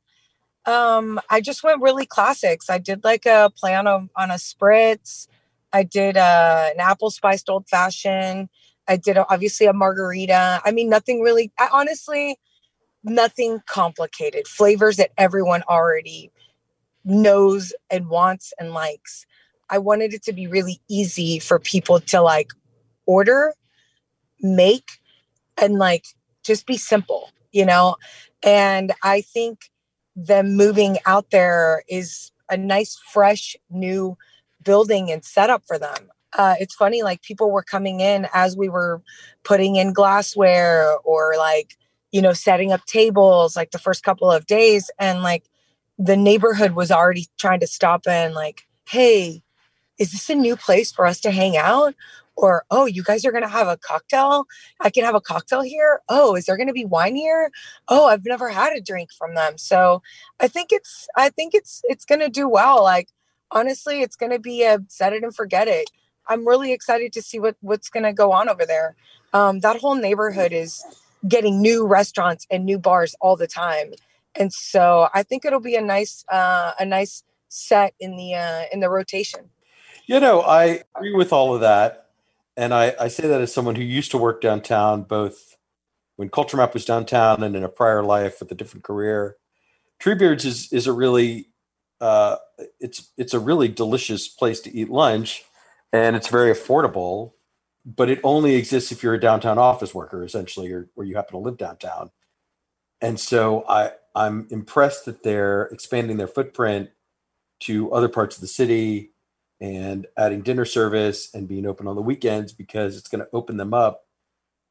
um, 0.67 1.21
I 1.31 1.41
just 1.41 1.65
went 1.65 1.83
really 1.83 2.07
classics. 2.07 2.71
I 2.71 2.79
did 2.79 3.05
like 3.05 3.27
a 3.27 3.51
play 3.57 3.75
on 3.75 3.87
a 3.87 4.09
on 4.17 4.31
a 4.31 4.35
spritz. 4.35 5.27
I 5.75 5.83
did 5.83 6.17
uh, 6.17 6.71
an 6.73 6.79
apple 6.79 7.11
spiced 7.11 7.51
old 7.51 7.69
fashioned. 7.69 8.49
I 8.87 8.97
did 8.97 9.17
a, 9.17 9.27
obviously 9.29 9.67
a 9.67 9.73
margarita. 9.73 10.63
I 10.65 10.71
mean, 10.71 10.89
nothing 10.89 11.21
really, 11.21 11.53
I, 11.59 11.69
honestly, 11.73 12.39
nothing 13.03 13.61
complicated. 13.67 14.47
Flavors 14.47 14.97
that 14.99 15.11
everyone 15.19 15.65
already 15.69 16.31
knows 17.05 17.75
and 17.91 18.09
wants 18.09 18.53
and 18.59 18.73
likes. 18.73 19.27
I 19.69 19.79
wanted 19.79 20.15
it 20.15 20.23
to 20.25 20.33
be 20.33 20.47
really 20.47 20.81
easy 20.89 21.41
for 21.41 21.59
people 21.59 21.99
to 21.99 22.23
like 22.23 22.51
order, 23.05 23.53
make, 24.41 25.01
and 25.61 25.75
like 25.75 26.07
just 26.45 26.67
be 26.67 26.77
simple, 26.77 27.31
you 27.51 27.67
know? 27.67 27.97
And 28.45 28.93
I 29.03 29.23
think 29.23 29.73
them 30.15 30.55
moving 30.55 30.99
out 31.05 31.31
there 31.31 31.83
is 31.89 32.31
a 32.49 32.57
nice, 32.57 32.97
fresh, 33.13 33.57
new 33.71 34.17
building 34.65 35.11
and 35.13 35.25
setup 35.25 35.63
for 35.67 35.79
them. 35.79 36.11
uh, 36.37 36.55
it's 36.59 36.75
funny, 36.75 37.03
like 37.03 37.23
people 37.23 37.51
were 37.51 37.63
coming 37.63 38.01
in 38.01 38.29
as 38.35 38.57
we 38.57 38.69
were 38.69 39.03
putting 39.45 39.77
in 39.77 39.93
glassware 39.93 40.97
or 41.05 41.35
like, 41.37 41.77
you 42.13 42.21
know, 42.21 42.33
setting 42.33 42.73
up 42.73 42.85
tables 42.87 43.57
like 43.57 43.71
the 43.71 43.79
first 43.79 44.03
couple 44.03 44.31
of 44.31 44.47
days. 44.47 44.91
And 44.99 45.23
like 45.23 45.45
the 45.99 46.17
neighborhood 46.17 46.73
was 46.73 46.91
already 46.91 47.27
trying 47.39 47.61
to 47.61 47.67
stop 47.67 48.07
in, 48.07 48.35
like, 48.35 48.67
hey, 48.89 49.43
is 49.99 50.13
this 50.13 50.29
a 50.29 50.35
new 50.35 50.57
place 50.57 50.91
for 50.91 51.07
us 51.07 51.21
to 51.21 51.31
hang 51.31 51.57
out? 51.57 51.95
Or, 52.37 52.65
oh, 52.69 52.87
you 52.87 53.05
guys 53.05 53.25
are 53.25 53.31
going 53.31 53.45
to 53.45 53.49
have 53.49 53.69
a 53.69 53.77
cocktail? 53.77 54.47
I 54.81 54.91
can 54.91 55.05
have 55.05 55.15
a 55.15 55.21
cocktail 55.21 55.63
here. 55.63 56.01
Oh, 56.09 56.35
is 56.35 56.47
there 56.47 56.57
going 56.57 56.67
to 56.67 56.73
be 56.73 56.85
wine 56.85 57.15
here? 57.15 57.53
Oh, 57.87 58.07
I've 58.07 58.25
never 58.25 58.49
had 58.49 58.77
a 58.77 58.81
drink 58.81 59.11
from 59.13 59.37
them. 59.37 59.57
So 59.57 60.03
I 60.41 60.49
think 60.49 60.71
it's, 60.73 61.07
I 61.17 61.29
think 61.29 61.55
it's, 61.55 61.83
it's 61.85 62.05
going 62.05 62.21
to 62.21 62.29
do 62.29 62.49
well. 62.49 62.83
Like, 62.83 63.11
honestly, 63.51 64.03
it's 64.03 64.17
going 64.17 64.33
to 64.33 64.39
be 64.39 64.63
a 64.63 64.79
set 64.89 65.13
it 65.13 65.23
and 65.23 65.35
forget 65.35 65.69
it. 65.69 65.91
I'm 66.27 66.47
really 66.47 66.73
excited 66.73 67.13
to 67.15 67.23
see 67.23 67.39
what 67.39 67.57
what's 67.61 67.89
going 67.89 68.05
to 68.05 68.13
go 68.13 68.33
on 68.33 68.49
over 68.49 68.65
there. 68.65 68.97
Um, 69.33 69.61
that 69.61 69.81
whole 69.81 69.95
neighborhood 69.95 70.53
is 70.53 70.83
getting 71.27 71.61
new 71.61 71.87
restaurants 71.87 72.47
and 72.51 72.65
new 72.65 72.79
bars 72.79 73.15
all 73.21 73.37
the 73.37 73.47
time, 73.47 73.93
and 74.35 74.53
so 74.53 75.09
I 75.15 75.23
think 75.23 75.45
it'll 75.45 75.61
be 75.61 75.77
a 75.77 75.83
nice 75.83 76.25
uh, 76.31 76.73
a 76.79 76.85
nice 76.85 77.25
set 77.49 77.95
in 78.01 78.17
the 78.17 78.35
uh, 78.35 78.63
in 78.73 78.81
the 78.81 78.89
rotation. 78.89 79.51
You 80.07 80.21
know, 80.21 80.41
I 80.43 80.83
agree 80.97 81.15
with 81.15 81.33
all 81.33 81.55
of 81.55 81.61
that, 81.61 82.11
and 82.57 82.75
I, 82.75 82.95
I 82.99 83.09
say 83.09 83.27
that 83.27 83.41
as 83.41 83.53
someone 83.53 83.75
who 83.75 83.83
used 83.83 84.11
to 84.13 84.19
work 84.19 84.41
downtown, 84.41 85.03
both 85.03 85.57
when 86.17 86.29
Culture 86.29 86.57
Map 86.57 86.75
was 86.75 86.85
downtown 86.85 87.43
and 87.43 87.57
in 87.57 87.65
a 87.65 87.69
prior 87.69 88.03
life 88.03 88.41
with 88.41 88.51
a 88.53 88.55
different 88.55 88.85
career. 88.85 89.37
Treebeards 90.01 90.45
is 90.45 90.73
is 90.73 90.87
a 90.87 90.93
really 90.93 91.49
uh, 92.05 92.37
it's 92.81 93.11
it's 93.17 93.33
a 93.33 93.41
really 93.41 93.67
delicious 93.67 94.29
place 94.29 94.61
to 94.61 94.77
eat 94.77 94.91
lunch 94.91 95.43
and 95.91 96.15
it's 96.15 96.29
very 96.29 96.53
affordable 96.53 97.33
but 97.87 98.11
it 98.11 98.21
only 98.25 98.57
exists 98.57 98.93
if 98.93 99.03
you're 99.03 99.15
a 99.15 99.21
downtown 99.21 99.59
office 99.59 99.95
worker 99.95 100.23
essentially 100.23 100.71
or 100.71 100.89
where 100.95 101.07
you 101.07 101.17
happen 101.17 101.33
to 101.33 101.39
live 101.39 101.57
downtown. 101.57 102.11
And 103.01 103.19
so 103.19 103.65
i 103.69 103.93
i'm 104.15 104.47
impressed 104.51 105.07
that 105.07 105.23
they're 105.23 105.65
expanding 105.73 106.19
their 106.19 106.29
footprint 106.29 106.91
to 107.61 107.91
other 107.93 108.09
parts 108.09 108.37
of 108.37 108.43
the 108.43 108.49
city 108.49 109.13
and 109.61 110.07
adding 110.19 110.43
dinner 110.43 110.67
service 110.67 111.35
and 111.35 111.49
being 111.49 111.67
open 111.67 111.87
on 111.89 111.97
the 111.97 112.03
weekends 112.03 112.53
because 112.53 112.99
it's 112.99 113.09
going 113.09 113.25
to 113.25 113.31
open 113.33 113.57
them 113.57 113.73
up 113.73 114.07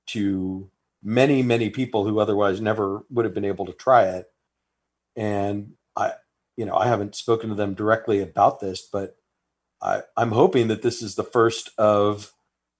to 0.07 0.69
many 1.03 1.41
many 1.41 1.71
people 1.71 2.05
who 2.05 2.19
otherwise 2.19 2.61
never 2.61 3.03
would 3.09 3.25
have 3.25 3.33
been 3.33 3.45
able 3.45 3.65
to 3.65 3.73
try 3.73 4.03
it. 4.05 4.27
And 5.15 5.73
i 5.95 6.13
you 6.57 6.65
know 6.65 6.75
i 6.75 6.87
haven't 6.87 7.15
spoken 7.15 7.49
to 7.49 7.55
them 7.55 7.73
directly 7.73 8.21
about 8.21 8.59
this 8.59 8.81
but 8.81 9.17
I, 9.83 10.03
I'm 10.15 10.31
hoping 10.31 10.69
that 10.69 10.81
this 10.81 11.01
is 11.01 11.15
the 11.15 11.23
first 11.23 11.69
of 11.77 12.31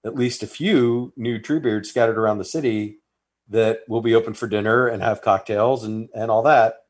at 0.04 0.14
least 0.14 0.42
a 0.42 0.46
few 0.46 1.12
new 1.16 1.38
Treebeards 1.38 1.86
scattered 1.86 2.18
around 2.18 2.38
the 2.38 2.44
city 2.44 2.98
that 3.48 3.80
will 3.88 4.00
be 4.00 4.14
open 4.14 4.34
for 4.34 4.48
dinner 4.48 4.88
and 4.88 5.02
have 5.02 5.22
cocktails 5.22 5.84
and, 5.84 6.08
and 6.14 6.30
all 6.30 6.42
that. 6.42 6.84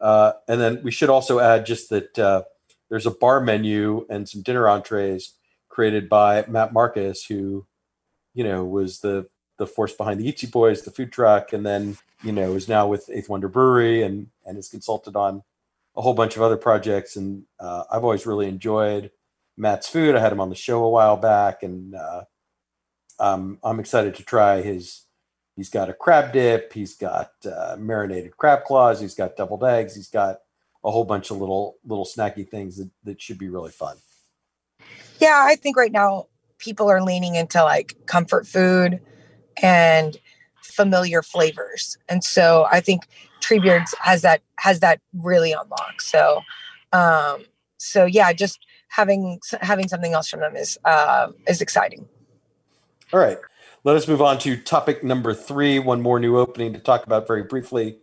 Uh, 0.00 0.32
and 0.48 0.60
then 0.60 0.82
we 0.82 0.90
should 0.90 1.10
also 1.10 1.40
add 1.40 1.66
just 1.66 1.90
that 1.90 2.18
uh, 2.18 2.42
there's 2.88 3.06
a 3.06 3.10
bar 3.10 3.40
menu 3.40 4.06
and 4.08 4.28
some 4.28 4.40
dinner 4.40 4.66
entrees 4.66 5.34
created 5.68 6.08
by 6.08 6.44
Matt 6.48 6.72
Marcus, 6.72 7.26
who, 7.26 7.66
you 8.34 8.42
know, 8.44 8.64
was 8.64 9.00
the 9.00 9.28
the 9.58 9.66
force 9.66 9.92
behind 9.92 10.18
the 10.18 10.32
Eatsie 10.32 10.50
Boys, 10.50 10.82
the 10.82 10.90
food 10.90 11.12
truck, 11.12 11.52
and 11.52 11.66
then 11.66 11.98
you 12.22 12.32
know 12.32 12.54
is 12.54 12.66
now 12.66 12.88
with 12.88 13.10
Eighth 13.12 13.28
Wonder 13.28 13.48
Brewery 13.48 14.02
and 14.02 14.28
and 14.46 14.56
has 14.56 14.70
consulted 14.70 15.16
on 15.16 15.42
a 15.96 16.02
whole 16.02 16.14
bunch 16.14 16.36
of 16.36 16.42
other 16.42 16.56
projects. 16.56 17.16
And 17.16 17.44
uh, 17.58 17.84
I've 17.90 18.04
always 18.04 18.26
really 18.26 18.48
enjoyed 18.48 19.10
Matt's 19.56 19.88
food. 19.88 20.14
I 20.14 20.20
had 20.20 20.32
him 20.32 20.40
on 20.40 20.48
the 20.48 20.54
show 20.54 20.84
a 20.84 20.90
while 20.90 21.16
back, 21.16 21.62
and 21.62 21.94
uh, 21.94 22.22
um, 23.18 23.58
I'm 23.62 23.80
excited 23.80 24.14
to 24.16 24.22
try 24.24 24.62
his. 24.62 25.06
He's 25.56 25.68
got 25.68 25.90
a 25.90 25.94
crab 25.94 26.32
dip. 26.32 26.72
He's 26.72 26.96
got 26.96 27.32
uh, 27.44 27.76
marinated 27.78 28.36
crab 28.36 28.64
claws. 28.64 29.00
He's 29.00 29.14
got 29.14 29.36
deviled 29.36 29.64
eggs. 29.64 29.94
He's 29.94 30.08
got 30.08 30.38
a 30.82 30.90
whole 30.90 31.04
bunch 31.04 31.30
of 31.30 31.36
little 31.36 31.76
little 31.84 32.06
snacky 32.06 32.48
things 32.48 32.78
that, 32.78 32.90
that 33.04 33.20
should 33.20 33.38
be 33.38 33.50
really 33.50 33.70
fun. 33.70 33.96
Yeah, 35.18 35.44
I 35.44 35.56
think 35.56 35.76
right 35.76 35.92
now 35.92 36.28
people 36.56 36.90
are 36.90 37.02
leaning 37.02 37.34
into 37.34 37.62
like 37.62 37.96
comfort 38.06 38.46
food 38.46 39.00
and 39.62 40.16
familiar 40.62 41.22
flavors, 41.22 41.96
and 42.08 42.22
so 42.22 42.66
I 42.70 42.80
think 42.80 43.06
Treebeards 43.40 43.94
has 44.00 44.22
that 44.22 44.42
has 44.56 44.80
that 44.80 45.00
really 45.14 45.52
unlocked. 45.52 46.02
So, 46.02 46.42
um, 46.92 47.44
so 47.78 48.04
yeah, 48.04 48.32
just 48.32 48.60
having 48.88 49.40
having 49.60 49.88
something 49.88 50.12
else 50.12 50.28
from 50.28 50.40
them 50.40 50.56
is 50.56 50.78
uh, 50.84 51.28
is 51.48 51.60
exciting. 51.60 52.08
All 53.12 53.20
right, 53.20 53.38
let 53.84 53.96
us 53.96 54.06
move 54.06 54.22
on 54.22 54.38
to 54.40 54.56
topic 54.56 55.02
number 55.02 55.34
three. 55.34 55.78
One 55.78 56.00
more 56.00 56.20
new 56.20 56.38
opening 56.38 56.72
to 56.74 56.78
talk 56.78 57.04
about 57.04 57.26
very 57.26 57.42
briefly. 57.42 57.98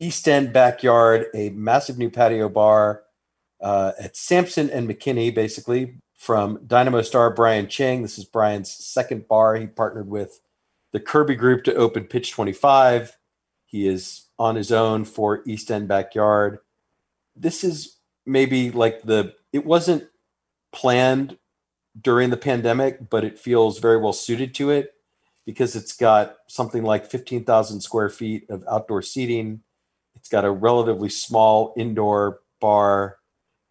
East 0.00 0.28
End 0.28 0.52
Backyard, 0.52 1.26
a 1.34 1.50
massive 1.50 1.98
new 1.98 2.10
patio 2.10 2.48
bar 2.48 3.02
uh, 3.60 3.92
at 4.00 4.16
Sampson 4.16 4.70
and 4.70 4.88
McKinney, 4.88 5.34
basically 5.34 5.98
from 6.16 6.60
Dynamo 6.66 7.02
star 7.02 7.32
Brian 7.32 7.68
Ching. 7.68 8.02
This 8.02 8.18
is 8.18 8.24
Brian's 8.24 8.70
second 8.70 9.28
bar. 9.28 9.56
He 9.56 9.66
partnered 9.66 10.08
with 10.08 10.40
the 10.92 11.00
Kirby 11.00 11.34
Group 11.34 11.64
to 11.64 11.74
open 11.74 12.04
Pitch 12.04 12.32
25. 12.32 13.16
He 13.66 13.86
is 13.86 14.26
on 14.38 14.56
his 14.56 14.72
own 14.72 15.04
for 15.04 15.42
East 15.46 15.70
End 15.70 15.88
Backyard. 15.88 16.58
This 17.36 17.62
is 17.62 17.96
maybe 18.24 18.70
like 18.70 19.02
the, 19.02 19.34
it 19.52 19.64
wasn't 19.64 20.08
planned 20.72 21.38
during 22.00 22.30
the 22.30 22.36
pandemic, 22.36 23.10
but 23.10 23.24
it 23.24 23.38
feels 23.38 23.78
very 23.78 23.96
well 23.98 24.12
suited 24.12 24.54
to 24.54 24.70
it 24.70 24.94
because 25.44 25.74
it's 25.74 25.96
got 25.96 26.36
something 26.46 26.82
like 26.82 27.10
15,000 27.10 27.80
square 27.80 28.08
feet 28.08 28.44
of 28.50 28.64
outdoor 28.70 29.02
seating. 29.02 29.62
It's 30.14 30.28
got 30.28 30.44
a 30.44 30.50
relatively 30.50 31.08
small 31.08 31.74
indoor 31.76 32.40
bar. 32.60 33.16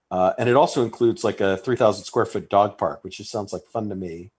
Uh, 0.09 0.33
and 0.39 0.49
it 0.49 0.55
also 0.55 0.83
includes 0.83 1.23
like 1.23 1.41
a 1.41 1.57
3,000 1.57 2.03
square 2.03 2.25
foot 2.25 2.49
dog 2.49 2.77
park, 2.77 3.03
which 3.03 3.17
just 3.17 3.31
sounds 3.31 3.53
like 3.53 3.63
fun 3.71 3.89
to 3.89 3.95
me. 3.95 4.31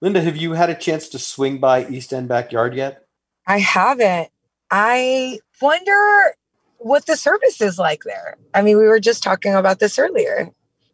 Linda, 0.00 0.20
have 0.20 0.36
you 0.36 0.52
had 0.52 0.70
a 0.70 0.74
chance 0.74 1.08
to 1.10 1.18
swing 1.18 1.58
by 1.58 1.86
East 1.86 2.12
End 2.12 2.28
Backyard 2.28 2.74
yet? 2.74 3.06
I 3.46 3.58
haven't. 3.58 4.28
I 4.70 5.38
wonder 5.60 6.34
what 6.78 7.06
the 7.06 7.16
service 7.16 7.60
is 7.60 7.78
like 7.78 8.02
there. 8.04 8.36
I 8.52 8.62
mean, 8.62 8.76
we 8.76 8.86
were 8.86 9.00
just 9.00 9.22
talking 9.22 9.54
about 9.54 9.78
this 9.78 9.98
earlier 9.98 10.50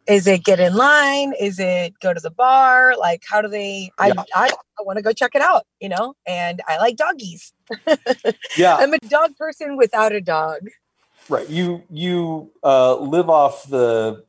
is 0.07 0.27
it 0.27 0.43
get 0.43 0.59
in 0.59 0.75
line 0.75 1.33
is 1.39 1.59
it 1.59 1.93
go 1.99 2.13
to 2.13 2.19
the 2.19 2.31
bar 2.31 2.95
like 2.99 3.23
how 3.29 3.41
do 3.41 3.47
they 3.47 3.91
i 3.97 4.07
yeah. 4.07 4.23
i, 4.35 4.47
I 4.47 4.83
want 4.83 4.97
to 4.97 5.03
go 5.03 5.11
check 5.11 5.35
it 5.35 5.41
out 5.41 5.65
you 5.79 5.89
know 5.89 6.15
and 6.25 6.61
i 6.67 6.77
like 6.77 6.97
doggies 6.97 7.53
yeah 8.57 8.77
i'm 8.77 8.93
a 8.93 8.99
dog 8.99 9.35
person 9.37 9.77
without 9.77 10.11
a 10.11 10.21
dog 10.21 10.61
right 11.29 11.49
you 11.49 11.83
you 11.89 12.51
uh 12.63 12.95
live 12.95 13.29
off 13.29 13.67
the 13.69 14.23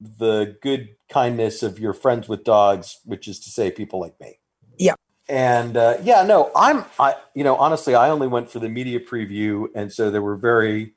the 0.00 0.56
good 0.62 0.90
kindness 1.10 1.62
of 1.62 1.78
your 1.78 1.92
friends 1.92 2.28
with 2.28 2.44
dogs 2.44 3.00
which 3.04 3.28
is 3.28 3.38
to 3.40 3.50
say 3.50 3.70
people 3.70 4.00
like 4.00 4.18
me. 4.20 4.38
Yeah. 4.78 4.94
And 5.28 5.76
uh, 5.76 5.98
yeah 6.02 6.22
no 6.24 6.50
i'm 6.56 6.84
i 6.98 7.14
you 7.34 7.44
know 7.44 7.56
honestly 7.56 7.94
i 7.94 8.08
only 8.10 8.26
went 8.26 8.50
for 8.50 8.58
the 8.58 8.68
media 8.68 8.98
preview 9.00 9.66
and 9.74 9.92
so 9.92 10.10
there 10.10 10.22
were 10.22 10.36
very 10.36 10.94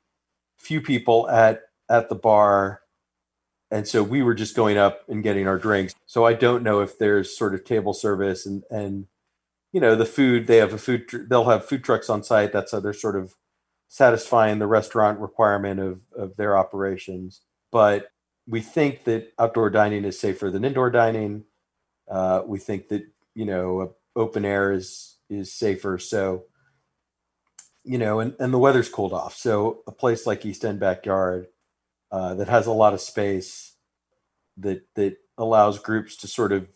few 0.58 0.80
people 0.80 1.28
at 1.30 1.62
at 1.88 2.08
the 2.08 2.14
bar. 2.14 2.80
And 3.70 3.88
so 3.88 4.02
we 4.02 4.22
were 4.22 4.34
just 4.34 4.54
going 4.54 4.78
up 4.78 5.02
and 5.08 5.22
getting 5.22 5.46
our 5.48 5.58
drinks. 5.58 5.94
So 6.06 6.24
i 6.24 6.32
don't 6.32 6.62
know 6.62 6.80
if 6.80 6.98
there's 6.98 7.36
sort 7.36 7.54
of 7.54 7.64
table 7.64 7.94
service 7.94 8.46
and 8.46 8.62
and 8.70 9.06
you 9.72 9.80
know 9.80 9.96
the 9.96 10.06
food 10.06 10.46
they 10.46 10.58
have 10.58 10.72
a 10.72 10.78
food 10.78 11.08
tr- 11.08 11.24
they'll 11.28 11.46
have 11.50 11.66
food 11.66 11.84
trucks 11.84 12.08
on 12.08 12.22
site. 12.22 12.52
That's 12.52 12.72
how 12.72 12.80
they're 12.80 12.92
sort 12.92 13.16
of 13.16 13.34
satisfying 13.88 14.58
the 14.58 14.66
restaurant 14.66 15.20
requirement 15.20 15.80
of 15.80 16.02
of 16.16 16.36
their 16.36 16.56
operations. 16.56 17.42
But 17.72 18.08
we 18.46 18.60
think 18.60 19.04
that 19.04 19.32
outdoor 19.38 19.70
dining 19.70 20.04
is 20.04 20.18
safer 20.18 20.50
than 20.50 20.64
indoor 20.64 20.90
dining 20.90 21.44
uh, 22.10 22.42
we 22.46 22.58
think 22.58 22.88
that 22.88 23.02
you 23.34 23.44
know 23.44 23.94
open 24.16 24.44
air 24.44 24.72
is 24.72 25.16
is 25.30 25.52
safer 25.52 25.98
so 25.98 26.44
you 27.84 27.98
know 27.98 28.20
and, 28.20 28.34
and 28.38 28.52
the 28.52 28.58
weather's 28.58 28.88
cooled 28.88 29.12
off 29.12 29.34
so 29.34 29.82
a 29.86 29.92
place 29.92 30.26
like 30.26 30.44
east 30.44 30.64
end 30.64 30.78
backyard 30.78 31.46
uh, 32.12 32.34
that 32.34 32.48
has 32.48 32.66
a 32.66 32.72
lot 32.72 32.94
of 32.94 33.00
space 33.00 33.74
that 34.56 34.86
that 34.94 35.16
allows 35.36 35.78
groups 35.78 36.16
to 36.16 36.28
sort 36.28 36.52
of 36.52 36.68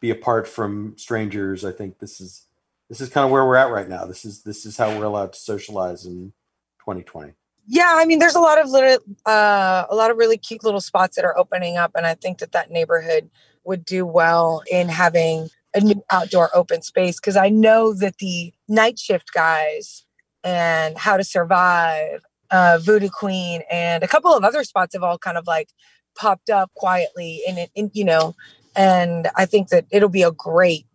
be 0.00 0.10
apart 0.10 0.46
from 0.46 0.94
strangers. 0.96 1.64
I 1.64 1.72
think 1.72 1.98
this 1.98 2.20
is 2.20 2.46
this 2.88 3.00
is 3.00 3.08
kind 3.08 3.24
of 3.24 3.30
where 3.30 3.44
we're 3.44 3.56
at 3.56 3.70
right 3.70 3.88
now. 3.88 4.04
This 4.04 4.24
is 4.24 4.42
this 4.42 4.64
is 4.64 4.76
how 4.76 4.96
we're 4.96 5.04
allowed 5.04 5.32
to 5.32 5.38
socialize 5.38 6.04
in 6.04 6.32
2020. 6.80 7.32
Yeah, 7.68 7.94
I 7.96 8.06
mean, 8.06 8.20
there's 8.20 8.36
a 8.36 8.40
lot 8.40 8.60
of 8.60 8.70
little, 8.70 8.98
uh, 9.26 9.86
a 9.90 9.96
lot 9.96 10.10
of 10.10 10.18
really 10.18 10.38
cute 10.38 10.64
little 10.64 10.80
spots 10.82 11.16
that 11.16 11.26
are 11.26 11.38
opening 11.38 11.78
up, 11.78 11.92
and 11.96 12.06
I 12.06 12.14
think 12.14 12.38
that 12.40 12.52
that 12.52 12.70
neighborhood 12.72 13.30
would 13.64 13.84
do 13.84 14.06
well 14.06 14.62
in 14.70 14.88
having 14.90 15.50
a 15.74 15.80
new 15.80 16.02
outdoor 16.10 16.50
open 16.56 16.82
space 16.82 17.20
because 17.20 17.36
I 17.36 17.50
know 17.50 17.94
that 17.94 18.18
the 18.18 18.54
night 18.68 18.98
shift 18.98 19.32
guys 19.34 20.06
and 20.44 20.98
how 20.98 21.18
to 21.18 21.24
survive 21.24 22.22
uh, 22.50 22.80
Voodoo 22.82 23.10
Queen, 23.10 23.62
and 23.70 24.04
a 24.04 24.08
couple 24.08 24.34
of 24.34 24.44
other 24.44 24.64
spots 24.64 24.94
have 24.94 25.04
all 25.04 25.18
kind 25.18 25.38
of 25.38 25.46
like 25.46 25.70
popped 26.16 26.50
up 26.50 26.72
quietly 26.76 27.42
in, 27.46 27.66
in 27.76 27.90
you 27.94 28.04
know 28.04 28.34
and 28.76 29.28
I 29.36 29.46
think 29.46 29.68
that 29.70 29.86
it'll 29.90 30.08
be 30.08 30.22
a 30.22 30.32
great 30.32 30.86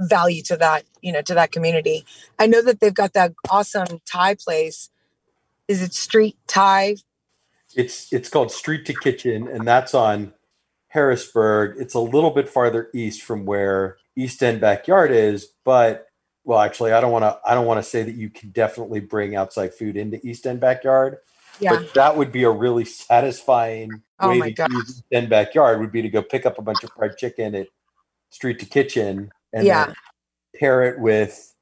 value 0.00 0.42
to 0.44 0.56
that 0.58 0.84
you 1.02 1.12
know 1.12 1.22
to 1.22 1.34
that 1.34 1.52
community. 1.52 2.04
I 2.38 2.46
know 2.46 2.62
that 2.62 2.80
they've 2.80 2.94
got 2.94 3.14
that 3.14 3.32
awesome 3.50 4.00
Thai 4.06 4.36
place. 4.36 4.90
Is 5.70 5.82
it 5.82 5.94
Street 5.94 6.36
Thai? 6.48 6.96
It's 7.76 8.12
it's 8.12 8.28
called 8.28 8.50
Street 8.50 8.84
to 8.86 8.92
Kitchen, 8.92 9.46
and 9.46 9.64
that's 9.64 9.94
on 9.94 10.34
Harrisburg. 10.88 11.76
It's 11.78 11.94
a 11.94 12.00
little 12.00 12.32
bit 12.32 12.48
farther 12.48 12.90
east 12.92 13.22
from 13.22 13.46
where 13.46 13.96
East 14.16 14.42
End 14.42 14.60
Backyard 14.60 15.12
is, 15.12 15.46
but 15.64 16.08
well, 16.42 16.58
actually, 16.58 16.90
I 16.90 17.00
don't 17.00 17.12
want 17.12 17.22
to. 17.22 17.38
I 17.46 17.54
don't 17.54 17.66
want 17.66 17.78
to 17.78 17.88
say 17.88 18.02
that 18.02 18.16
you 18.16 18.30
can 18.30 18.50
definitely 18.50 18.98
bring 18.98 19.36
outside 19.36 19.72
food 19.72 19.96
into 19.96 20.18
East 20.26 20.44
End 20.44 20.58
Backyard. 20.58 21.18
Yeah. 21.60 21.76
But 21.76 21.94
that 21.94 22.16
would 22.16 22.32
be 22.32 22.42
a 22.42 22.50
really 22.50 22.84
satisfying 22.84 24.02
oh 24.18 24.30
way 24.30 24.52
to 24.52 24.66
use 24.72 24.90
East 24.90 25.04
End 25.12 25.30
Backyard. 25.30 25.78
Would 25.78 25.92
be 25.92 26.02
to 26.02 26.10
go 26.10 26.20
pick 26.20 26.46
up 26.46 26.58
a 26.58 26.62
bunch 26.62 26.82
of 26.82 26.90
fried 26.96 27.16
chicken 27.16 27.54
at 27.54 27.68
Street 28.30 28.58
to 28.58 28.66
Kitchen 28.66 29.30
and 29.52 29.64
yeah. 29.64 29.92
pair 30.58 30.82
it 30.82 30.98
with 30.98 31.54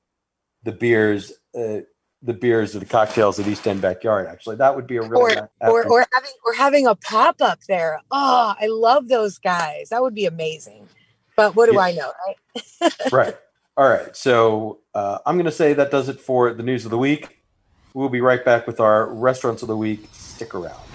the 0.62 0.72
beers. 0.72 1.34
Uh, 1.54 1.80
the 2.22 2.34
beers 2.34 2.75
or 2.75 2.80
the 2.80 2.87
cocktails 2.87 3.38
at 3.38 3.46
East 3.46 3.66
End 3.66 3.80
Backyard. 3.80 4.26
Actually, 4.26 4.56
that 4.56 4.75
would 4.75 4.87
be 4.87 4.96
a 4.96 5.02
really 5.02 5.34
or, 5.34 5.34
nice 5.34 5.48
or, 5.60 5.87
or 5.87 6.06
having 6.12 6.30
or 6.44 6.52
having 6.52 6.87
a 6.87 6.94
pop 6.94 7.40
up 7.40 7.60
there. 7.68 8.00
Oh, 8.10 8.54
I 8.60 8.66
love 8.66 9.08
those 9.08 9.38
guys. 9.38 9.90
That 9.90 10.02
would 10.02 10.14
be 10.14 10.26
amazing. 10.26 10.88
But 11.37 11.54
what 11.54 11.66
do 11.70 11.75
yeah. 11.75 11.82
I 11.82 11.92
know, 11.92 12.12
right? 12.26 12.92
right. 13.12 13.37
All 13.76 13.88
right. 13.88 14.16
So 14.16 14.80
uh, 14.94 15.18
I'm 15.25 15.37
going 15.37 15.46
to 15.46 15.52
say 15.52 15.72
that 15.75 15.92
does 15.92 16.08
it 16.08 16.20
for 16.20 16.52
the 16.52 16.64
news 16.64 16.84
of 16.84 16.90
the 16.90 16.98
week. 16.98 17.38
We'll 17.94 18.08
be 18.08 18.20
right 18.20 18.44
back 18.44 18.66
with 18.66 18.80
our 18.80 19.06
restaurants 19.06 19.62
of 19.62 19.68
the 19.68 19.76
week. 19.76 20.08
Stick 20.12 20.54
around. 20.54 20.88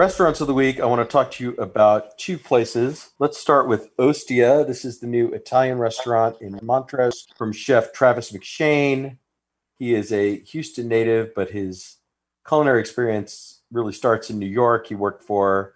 Restaurants 0.00 0.40
of 0.40 0.46
the 0.46 0.54
week, 0.54 0.80
I 0.80 0.86
want 0.86 1.06
to 1.06 1.12
talk 1.12 1.30
to 1.32 1.44
you 1.44 1.50
about 1.56 2.16
two 2.16 2.38
places. 2.38 3.10
Let's 3.18 3.38
start 3.38 3.68
with 3.68 3.90
Ostia. 3.98 4.64
This 4.64 4.82
is 4.82 4.98
the 4.98 5.06
new 5.06 5.28
Italian 5.28 5.76
restaurant 5.76 6.36
in 6.40 6.58
Montrose 6.62 7.26
from 7.36 7.52
chef 7.52 7.92
Travis 7.92 8.32
McShane. 8.32 9.18
He 9.78 9.92
is 9.92 10.10
a 10.10 10.38
Houston 10.38 10.88
native, 10.88 11.34
but 11.34 11.50
his 11.50 11.98
culinary 12.48 12.80
experience 12.80 13.60
really 13.70 13.92
starts 13.92 14.30
in 14.30 14.38
New 14.38 14.46
York. 14.46 14.86
He 14.86 14.94
worked 14.94 15.22
for 15.22 15.74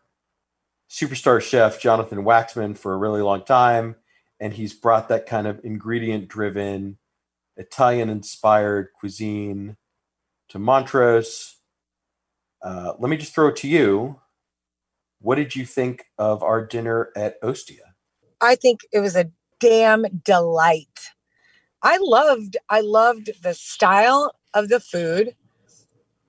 superstar 0.88 1.38
chef 1.42 1.78
Jonathan 1.78 2.24
Waxman 2.24 2.78
for 2.78 2.94
a 2.94 2.98
really 2.98 3.20
long 3.20 3.44
time, 3.44 3.94
and 4.40 4.54
he's 4.54 4.72
brought 4.72 5.10
that 5.10 5.26
kind 5.26 5.46
of 5.46 5.62
ingredient 5.62 6.28
driven, 6.28 6.96
Italian 7.58 8.08
inspired 8.08 8.88
cuisine 8.98 9.76
to 10.48 10.58
Montrose 10.58 11.53
uh, 12.64 12.94
let 12.98 13.10
me 13.10 13.16
just 13.16 13.34
throw 13.34 13.48
it 13.48 13.56
to 13.56 13.68
you. 13.68 14.18
What 15.20 15.36
did 15.36 15.54
you 15.54 15.66
think 15.66 16.06
of 16.18 16.42
our 16.42 16.64
dinner 16.64 17.10
at 17.14 17.36
Ostia? 17.42 17.94
I 18.40 18.56
think 18.56 18.80
it 18.92 19.00
was 19.00 19.14
a 19.14 19.30
damn 19.60 20.04
delight. 20.24 21.10
I 21.82 21.98
loved 22.00 22.56
I 22.70 22.80
loved 22.80 23.30
the 23.42 23.54
style 23.54 24.34
of 24.54 24.68
the 24.68 24.80
food. 24.80 25.36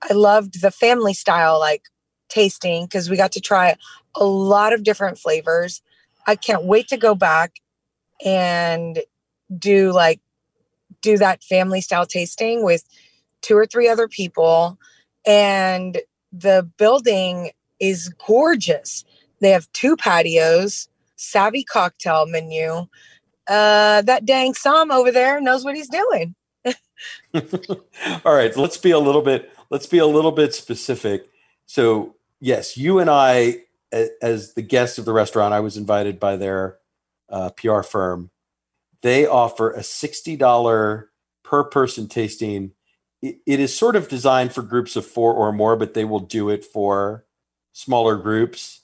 I 0.08 0.12
loved 0.12 0.60
the 0.60 0.70
family 0.70 1.14
style 1.14 1.58
like 1.58 1.84
tasting 2.28 2.84
because 2.84 3.08
we 3.08 3.16
got 3.16 3.32
to 3.32 3.40
try 3.40 3.76
a 4.14 4.24
lot 4.24 4.72
of 4.72 4.82
different 4.82 5.18
flavors. 5.18 5.82
I 6.26 6.36
can't 6.36 6.64
wait 6.64 6.88
to 6.88 6.96
go 6.96 7.14
back 7.14 7.60
and 8.24 9.00
do 9.58 9.92
like 9.92 10.20
do 11.00 11.16
that 11.18 11.42
family 11.42 11.80
style 11.80 12.06
tasting 12.06 12.62
with 12.62 12.84
two 13.40 13.56
or 13.56 13.66
three 13.66 13.88
other 13.88 14.08
people 14.08 14.78
and 15.26 15.98
the 16.40 16.68
building 16.76 17.50
is 17.80 18.08
gorgeous. 18.26 19.04
They 19.40 19.50
have 19.50 19.70
two 19.72 19.96
patios, 19.96 20.88
savvy 21.16 21.64
cocktail 21.64 22.26
menu. 22.26 22.86
Uh, 23.48 24.02
that 24.02 24.24
dang 24.24 24.54
Sam 24.54 24.90
over 24.90 25.12
there 25.12 25.40
knows 25.40 25.64
what 25.64 25.76
he's 25.76 25.88
doing. 25.88 26.34
All 28.24 28.34
right, 28.34 28.56
let's 28.56 28.76
be 28.76 28.90
a 28.90 28.98
little 28.98 29.22
bit 29.22 29.52
let's 29.70 29.86
be 29.86 29.98
a 29.98 30.06
little 30.06 30.32
bit 30.32 30.54
specific. 30.54 31.28
So, 31.66 32.16
yes, 32.40 32.76
you 32.76 32.98
and 32.98 33.10
I 33.10 33.62
as 34.20 34.54
the 34.54 34.62
guest 34.62 34.98
of 34.98 35.04
the 35.04 35.12
restaurant, 35.12 35.54
I 35.54 35.60
was 35.60 35.76
invited 35.76 36.18
by 36.18 36.36
their 36.36 36.78
uh, 37.28 37.50
PR 37.50 37.82
firm. 37.82 38.30
They 39.02 39.26
offer 39.26 39.70
a 39.70 39.80
$60 39.80 41.04
per 41.44 41.64
person 41.64 42.08
tasting 42.08 42.72
it 43.22 43.60
is 43.60 43.76
sort 43.76 43.96
of 43.96 44.08
designed 44.08 44.52
for 44.52 44.62
groups 44.62 44.96
of 44.96 45.06
four 45.06 45.32
or 45.32 45.52
more, 45.52 45.76
but 45.76 45.94
they 45.94 46.04
will 46.04 46.20
do 46.20 46.48
it 46.50 46.64
for 46.64 47.24
smaller 47.72 48.16
groups. 48.16 48.82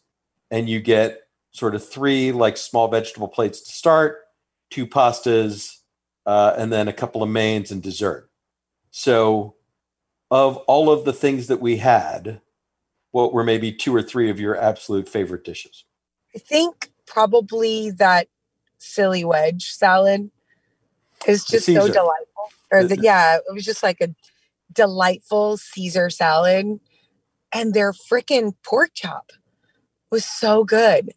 And 0.50 0.68
you 0.68 0.80
get 0.80 1.22
sort 1.52 1.74
of 1.74 1.86
three 1.86 2.32
like 2.32 2.56
small 2.56 2.88
vegetable 2.88 3.28
plates 3.28 3.60
to 3.60 3.72
start, 3.72 4.22
two 4.70 4.86
pastas, 4.86 5.78
uh, 6.26 6.54
and 6.56 6.72
then 6.72 6.88
a 6.88 6.92
couple 6.92 7.22
of 7.22 7.28
mains 7.28 7.70
and 7.70 7.82
dessert. 7.82 8.30
So, 8.90 9.54
of 10.30 10.56
all 10.58 10.90
of 10.90 11.04
the 11.04 11.12
things 11.12 11.46
that 11.48 11.60
we 11.60 11.76
had, 11.76 12.40
what 13.10 13.32
were 13.32 13.44
maybe 13.44 13.72
two 13.72 13.94
or 13.94 14.02
three 14.02 14.30
of 14.30 14.40
your 14.40 14.56
absolute 14.56 15.08
favorite 15.08 15.44
dishes? 15.44 15.84
I 16.34 16.38
think 16.38 16.90
probably 17.06 17.90
that 17.90 18.28
silly 18.78 19.24
wedge 19.24 19.70
salad 19.70 20.30
is 21.26 21.44
just 21.44 21.66
so 21.66 21.86
delightful. 21.86 22.50
Or 22.72 22.84
the, 22.84 22.98
yeah, 23.00 23.36
it 23.36 23.54
was 23.54 23.64
just 23.64 23.82
like 23.82 24.00
a 24.00 24.14
delightful 24.72 25.58
Caesar 25.58 26.10
salad. 26.10 26.80
And 27.54 27.74
their 27.74 27.92
freaking 27.92 28.54
pork 28.64 28.92
chop 28.94 29.30
was 30.10 30.24
so 30.24 30.64
good. 30.64 31.12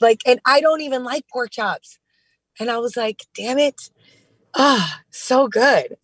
Like, 0.00 0.20
and 0.26 0.40
I 0.44 0.60
don't 0.60 0.82
even 0.82 1.04
like 1.04 1.26
pork 1.28 1.50
chops. 1.50 1.98
And 2.60 2.70
I 2.70 2.78
was 2.78 2.96
like, 2.96 3.22
damn 3.34 3.58
it. 3.58 3.90
Ah, 4.54 4.98
oh, 4.98 5.02
so 5.10 5.48
good. 5.48 5.96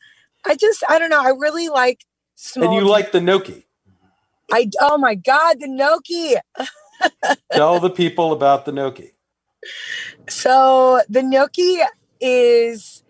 I 0.47 0.57
just, 0.57 0.83
I 0.89 0.99
don't 0.99 1.11
know. 1.11 1.23
I 1.23 1.31
really 1.31 1.69
like 1.69 2.05
small. 2.35 2.73
And 2.79 2.87
you 2.87 2.91
like 2.91 3.13
the 3.13 3.21
gnocchi. 3.21 3.67
I, 4.51 4.71
oh 4.81 4.99
my 4.99 5.15
God, 5.15 5.61
the 5.61 5.69
gnocchi. 5.69 6.35
Tell 7.53 7.79
the 7.79 7.91
people 7.91 8.33
about 8.33 8.65
the 8.65 8.73
gnocchi. 8.73 9.13
So 10.29 11.03
the 11.09 11.23
gnocchi 11.23 11.79
is 12.21 13.03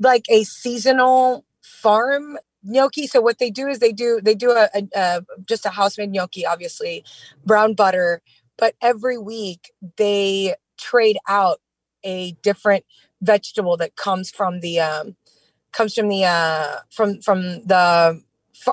like 0.00 0.24
a 0.28 0.44
seasonal 0.44 1.44
farm 1.62 2.38
gnocchi. 2.64 3.06
So 3.06 3.20
what 3.20 3.38
they 3.38 3.50
do 3.50 3.68
is 3.68 3.78
they 3.78 3.92
do 3.92 4.20
they 4.22 4.34
do 4.34 4.50
a, 4.50 4.68
a, 4.74 4.88
a 4.94 5.22
just 5.46 5.66
a 5.66 5.70
house 5.70 5.98
made 5.98 6.12
gnocchi, 6.12 6.44
obviously 6.44 7.04
brown 7.44 7.74
butter, 7.74 8.22
but 8.58 8.74
every 8.82 9.18
week 9.18 9.72
they 9.96 10.54
trade 10.76 11.18
out 11.28 11.60
a 12.04 12.32
different 12.42 12.84
vegetable 13.22 13.76
that 13.76 13.96
comes 13.96 14.30
from 14.30 14.60
the 14.60 14.80
um, 14.80 15.16
comes 15.72 15.94
from 15.94 16.08
the 16.08 16.24
uh, 16.24 16.76
from 16.90 17.20
from 17.20 17.42
the 17.66 18.22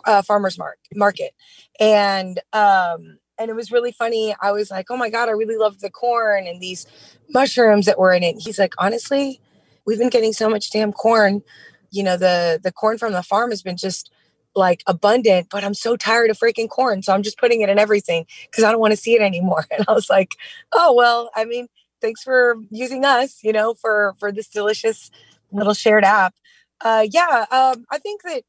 uh, 0.06 0.22
farmers 0.22 0.58
mark, 0.58 0.80
market, 0.96 1.34
and 1.80 2.40
um, 2.54 3.20
and 3.38 3.50
it 3.50 3.56
was 3.56 3.72
really 3.72 3.92
funny. 3.92 4.36
I 4.42 4.52
was 4.52 4.72
like, 4.72 4.88
oh 4.90 4.98
my 4.98 5.10
god, 5.10 5.30
I 5.30 5.34
really 5.34 5.58
love 5.58 5.80
the 5.80 5.90
corn 5.90 6.48
and 6.48 6.62
these 6.62 6.88
mushrooms 7.30 7.86
that 7.86 8.00
were 8.00 8.13
in 8.13 8.24
it. 8.24 8.38
He's 8.40 8.60
like, 8.60 8.74
honestly, 8.78 9.42
we've 9.88 9.97
been 9.97 10.10
getting 10.10 10.34
so 10.34 10.50
much 10.50 10.69
damn 10.69 10.91
corn. 10.93 11.41
You 11.89 12.04
know 12.04 12.17
the 12.17 12.60
the 12.62 12.71
corn 12.71 13.00
from 13.00 13.13
the 13.13 13.23
farm 13.23 13.50
has 13.50 13.63
been 13.63 13.78
just 13.78 14.12
like 14.56 14.84
abundant 14.88 15.47
but 15.50 15.63
i'm 15.63 15.73
so 15.73 15.95
tired 15.95 16.30
of 16.32 16.38
freaking 16.38 16.67
corn 16.67 17.02
so 17.04 17.13
i'm 17.13 17.21
just 17.21 17.38
putting 17.38 17.62
it 17.62 17.69
in 17.69 17.78
everything 17.80 18.26
because 18.50 18.63
i 18.63 18.71
don't 18.71 18.82
want 18.82 18.91
to 18.91 18.97
see 18.97 19.13
it 19.13 19.21
anymore. 19.21 19.65
And 19.71 19.86
i 19.88 19.93
was 19.93 20.10
like 20.10 20.36
oh 20.73 20.93
well 20.93 21.30
i 21.36 21.45
mean 21.45 21.67
thanks 22.02 22.23
for 22.23 22.56
using 22.71 23.06
us 23.06 23.39
you 23.43 23.54
know 23.54 23.76
for 23.76 24.15
for 24.19 24.32
this 24.32 24.47
delicious 24.50 25.12
little 25.52 25.73
shared 25.73 26.04
app. 26.04 26.34
Uh 26.82 27.06
yeah 27.10 27.45
um 27.52 27.86
i 27.91 28.00
think 28.00 28.23
that 28.23 28.43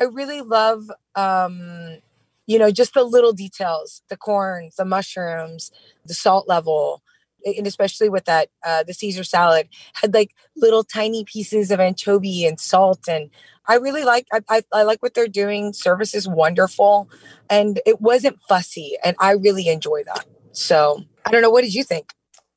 i 0.00 0.04
really 0.04 0.40
love 0.40 0.90
um 1.14 1.98
you 2.46 2.58
know 2.58 2.70
just 2.70 2.94
the 2.94 3.04
little 3.04 3.32
details 3.32 4.02
the 4.08 4.16
corn 4.16 4.70
the 4.78 4.84
mushrooms 4.84 5.70
the 6.06 6.14
salt 6.14 6.48
level 6.48 7.02
and 7.44 7.66
especially 7.66 8.08
with 8.08 8.24
that 8.24 8.48
uh, 8.64 8.82
the 8.82 8.94
Caesar 8.94 9.24
salad 9.24 9.68
had 9.94 10.14
like 10.14 10.34
little 10.56 10.84
tiny 10.84 11.24
pieces 11.24 11.70
of 11.70 11.80
anchovy 11.80 12.46
and 12.46 12.60
salt 12.60 13.08
and 13.08 13.30
I 13.66 13.76
really 13.76 14.04
like 14.04 14.26
I, 14.32 14.40
I, 14.48 14.62
I, 14.72 14.82
like 14.82 15.02
what 15.02 15.14
they're 15.14 15.28
doing. 15.28 15.72
Service 15.72 16.14
is 16.14 16.26
wonderful 16.26 17.08
and 17.48 17.80
it 17.86 18.00
wasn't 18.00 18.40
fussy 18.48 18.96
and 19.04 19.14
I 19.20 19.32
really 19.32 19.68
enjoy 19.68 20.02
that. 20.04 20.26
So 20.52 21.04
I 21.24 21.30
don't 21.30 21.42
know. 21.42 21.50
What 21.50 21.62
did 21.62 21.74
you 21.74 21.84
think? 21.84 22.12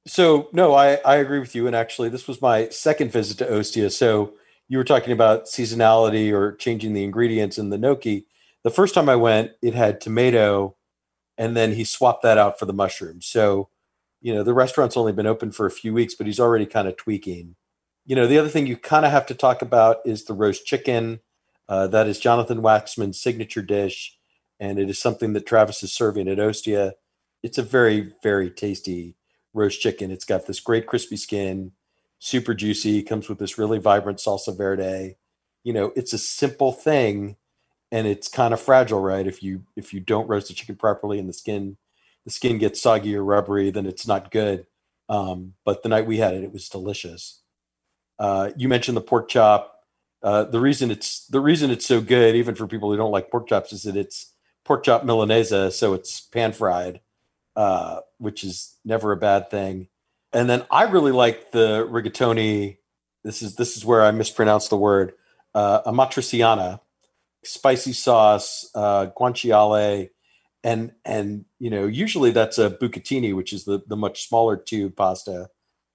So 0.08 0.50
no, 0.54 0.74
I, 0.74 0.96
I 1.06 1.17
agree 1.17 1.39
with 1.39 1.56
you. 1.56 1.67
And 1.67 1.76
actually 1.76 2.10
this 2.10 2.28
was 2.28 2.41
my 2.41 2.69
second 2.69 3.12
visit 3.12 3.38
to 3.39 3.58
Ostia. 3.58 3.89
So 3.91 4.34
you 4.67 4.78
were 4.78 4.84
talking 4.84 5.13
about 5.13 5.46
seasonality 5.46 6.32
or 6.32 6.56
changing 6.56 6.93
the 6.93 7.04
ingredients 7.04 7.58
in 7.58 7.69
the 7.69 7.78
gnocchi. 7.78 8.26
The 8.63 8.72
first 8.72 8.96
time 8.96 9.10
I 9.10 9.15
went, 9.15 9.52
it 9.62 9.76
had 9.76 10.02
tomato 10.02 10.76
and 11.38 11.56
then 11.56 11.74
he 11.74 11.84
swapped 11.84 12.24
that 12.24 12.38
out 12.38 12.60
for 12.60 12.65
the 12.65 12.74
mushrooms. 12.74 13.26
So 13.26 13.69
you 14.24 14.34
know, 14.34 14.42
the 14.42 14.54
restaurant's 14.54 14.96
only 14.96 15.12
been 15.12 15.28
open 15.28 15.52
for 15.52 15.66
a 15.66 15.72
few 15.72 15.94
weeks, 15.94 16.16
but 16.16 16.26
he's 16.26 16.40
already 16.40 16.66
kind 16.66 16.88
of 16.88 16.96
tweaking. 16.96 17.56
You 18.06 18.16
know, 18.16 18.26
the 18.26 18.40
other 18.40 18.48
thing 18.48 18.66
you 18.66 18.78
kind 18.78 19.06
of 19.06 19.12
have 19.12 19.26
to 19.28 19.36
talk 19.36 19.62
about 19.62 19.98
is 20.06 20.24
the 20.24 20.34
roast 20.34 20.66
chicken. 20.66 21.20
Uh, 21.68 21.88
that 21.88 22.08
is 22.08 22.20
Jonathan 22.20 22.62
Waxman's 22.62 23.22
signature 23.22 23.62
dish, 23.62 24.18
and 24.62 24.80
it 24.80 24.90
is 24.90 24.98
something 24.98 25.34
that 25.34 25.46
Travis 25.46 25.84
is 25.84 25.94
serving 25.94 26.30
at 26.30 26.40
Ostia. 26.40 26.94
It's 27.44 27.58
a 27.58 27.64
very, 27.64 28.14
very 28.24 28.50
tasty 28.50 29.18
roast 29.54 29.82
chicken. 29.82 30.10
It's 30.10 30.26
got 30.26 30.48
this 30.48 30.62
great 30.62 30.88
crispy 30.88 31.18
skin, 31.18 31.74
super 32.20 32.54
juicy, 32.54 33.04
comes 33.04 33.28
with 33.28 33.40
this 33.40 33.58
really 33.58 33.80
vibrant 33.80 34.20
salsa 34.20 34.56
verde. 34.56 35.18
You 35.66 35.74
know, 35.74 35.92
it's 35.98 36.14
a 36.14 36.18
simple 36.18 36.72
thing 36.72 37.36
and 37.92 38.08
it's 38.08 38.28
kind 38.28 38.54
of 38.54 38.62
fragile, 38.62 39.02
right? 39.02 39.28
If 39.28 39.44
you 39.44 39.64
if 39.76 39.94
you 39.94 40.00
don't 40.00 40.28
roast 40.28 40.48
the 40.48 40.54
chicken 40.54 40.76
properly 40.76 41.20
and 41.20 41.30
the 41.30 41.34
skin 41.34 41.78
the 42.26 42.32
skin 42.32 42.58
gets 42.58 42.82
soggy 42.82 43.16
or 43.16 43.24
rubbery, 43.24 43.72
then 43.72 43.86
it's 43.86 44.08
not 44.08 44.32
good. 44.32 44.66
Um, 45.10 45.54
but 45.66 45.84
the 45.84 45.90
night 45.90 46.08
we 46.08 46.18
had 46.18 46.34
it, 46.34 46.44
it 46.44 46.54
was 46.54 46.70
delicious. 46.70 47.42
Uh, 48.18 48.52
you 48.56 48.68
mentioned 48.68 48.98
the 48.98 49.02
pork 49.02 49.28
chop. 49.30 49.80
Uh, 50.22 50.46
the 50.46 50.60
reason 50.60 50.90
it's 50.90 51.28
the 51.28 51.42
reason 51.42 51.70
it's 51.70 51.86
so 51.86 52.00
good, 52.00 52.36
even 52.36 52.56
for 52.56 52.68
people 52.68 52.90
who 52.90 52.98
don't 52.98 53.12
like 53.12 53.30
pork 53.30 53.48
chops, 53.50 53.74
is 53.74 53.84
that 53.84 53.98
it's 53.98 54.34
pork 54.64 54.84
chop 54.84 55.04
milanese, 55.04 55.74
so 55.76 55.94
it's 55.94 56.22
pan 56.22 56.54
fried, 56.54 57.02
uh, 57.56 58.00
which 58.20 58.44
is 58.44 58.78
never 58.86 59.12
a 59.12 59.18
bad 59.18 59.50
thing. 59.50 59.90
And 60.32 60.50
then 60.50 60.66
I 60.72 60.84
really 60.84 61.12
like 61.12 61.52
the 61.52 61.86
rigatoni. 61.90 62.78
This 63.24 63.42
is 63.42 63.56
this 63.56 63.76
is 63.76 63.84
where 63.84 64.02
I 64.02 64.12
mispronounced 64.12 64.70
the 64.70 64.78
word 64.78 65.14
uh, 65.54 65.82
amatriciana, 65.84 66.80
spicy 67.44 67.94
sauce, 67.94 68.70
uh, 68.74 69.08
guanciale, 69.18 70.10
and 70.63 70.91
and 71.06 71.45
you 71.60 71.69
know 71.69 71.86
usually 71.86 72.32
that's 72.32 72.58
a 72.58 72.69
bucatini 72.69 73.36
which 73.36 73.54
is 73.54 73.65
the 73.65 73.82
the 73.88 73.97
much 73.97 74.28
smaller 74.28 74.56
tube 74.56 74.95
pasta 74.95 75.49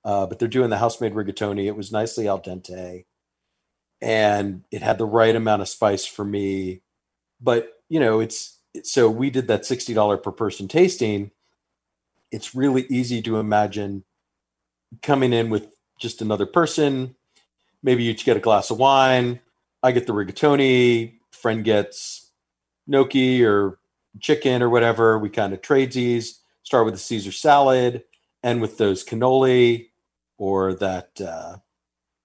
uh, 0.05 0.27
but 0.27 0.39
they're 0.39 0.49
doing 0.49 0.71
the 0.71 0.79
house 0.79 1.03
made 1.03 1.15
rigatoni. 1.15 1.67
It 1.67 1.77
was 1.77 1.93
nicely 1.93 2.29
al 2.29 2.41
dente 2.41 3.05
and 4.01 4.63
it 4.71 4.83
had 4.83 4.97
the 4.97 5.05
right 5.05 5.37
amount 5.37 5.61
of 5.61 5.69
spice 5.69 6.07
for 6.07 6.25
me. 6.25 6.81
But 7.41 7.73
you 7.91 8.01
know 8.01 8.21
it's 8.21 8.59
so 8.85 9.11
we 9.11 9.29
did 9.29 9.49
that 9.49 9.63
$60 9.63 10.23
per 10.23 10.33
person 10.33 10.69
tasting. 10.69 11.31
It's 12.31 12.55
really 12.55 12.87
easy 12.89 13.21
to 13.23 13.39
imagine 13.39 14.05
coming 15.03 15.33
in 15.35 15.51
with 15.51 15.75
just 15.99 16.23
another 16.23 16.47
person. 16.47 17.17
Maybe 17.83 18.05
you 18.05 18.15
get 18.15 18.37
a 18.37 18.41
glass 18.41 18.71
of 18.71 18.79
wine. 18.79 19.41
I 19.83 19.93
get 19.93 20.07
the 20.07 20.13
rigatoni. 20.13 21.19
Friend 21.33 21.65
gets 21.65 22.31
gnocchi 22.87 23.45
or 23.45 23.79
chicken 24.21 24.63
or 24.63 24.71
whatever. 24.71 25.19
We 25.19 25.31
kind 25.31 25.53
of 25.53 25.63
trade 25.63 25.93
these, 25.93 26.41
start 26.63 26.85
with 26.85 26.95
the 26.95 27.01
Caesar 27.01 27.33
salad, 27.33 28.05
and 28.43 28.61
with 28.61 28.79
those 28.79 29.05
cannoli 29.05 29.89
or 30.39 30.75
that 30.75 31.21
uh, 31.21 31.57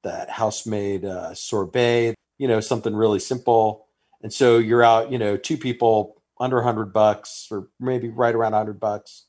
that 0.04 0.30
house 0.30 0.66
made 0.66 1.06
uh, 1.06 1.34
sorbet. 1.34 2.16
You 2.38 2.48
know, 2.48 2.60
something 2.60 2.96
really 2.96 3.20
simple. 3.20 3.88
And 4.22 4.32
so 4.32 4.58
you're 4.58 4.84
out, 4.84 5.12
you 5.12 5.18
know, 5.18 5.38
two 5.38 5.58
people 5.58 6.22
under 6.40 6.62
hundred 6.62 6.94
bucks 6.94 7.48
or 7.52 7.68
maybe 7.80 8.10
right 8.10 8.36
around 8.36 8.54
hundred 8.54 8.80
bucks, 8.80 9.26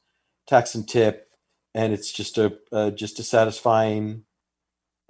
tax 0.46 0.74
and 0.74 0.88
tip, 0.88 1.28
and 1.74 1.92
it's 1.92 2.12
just 2.12 2.38
a 2.38 2.56
uh, 2.72 2.90
just 2.90 3.18
a 3.18 3.22
satisfying 3.22 4.24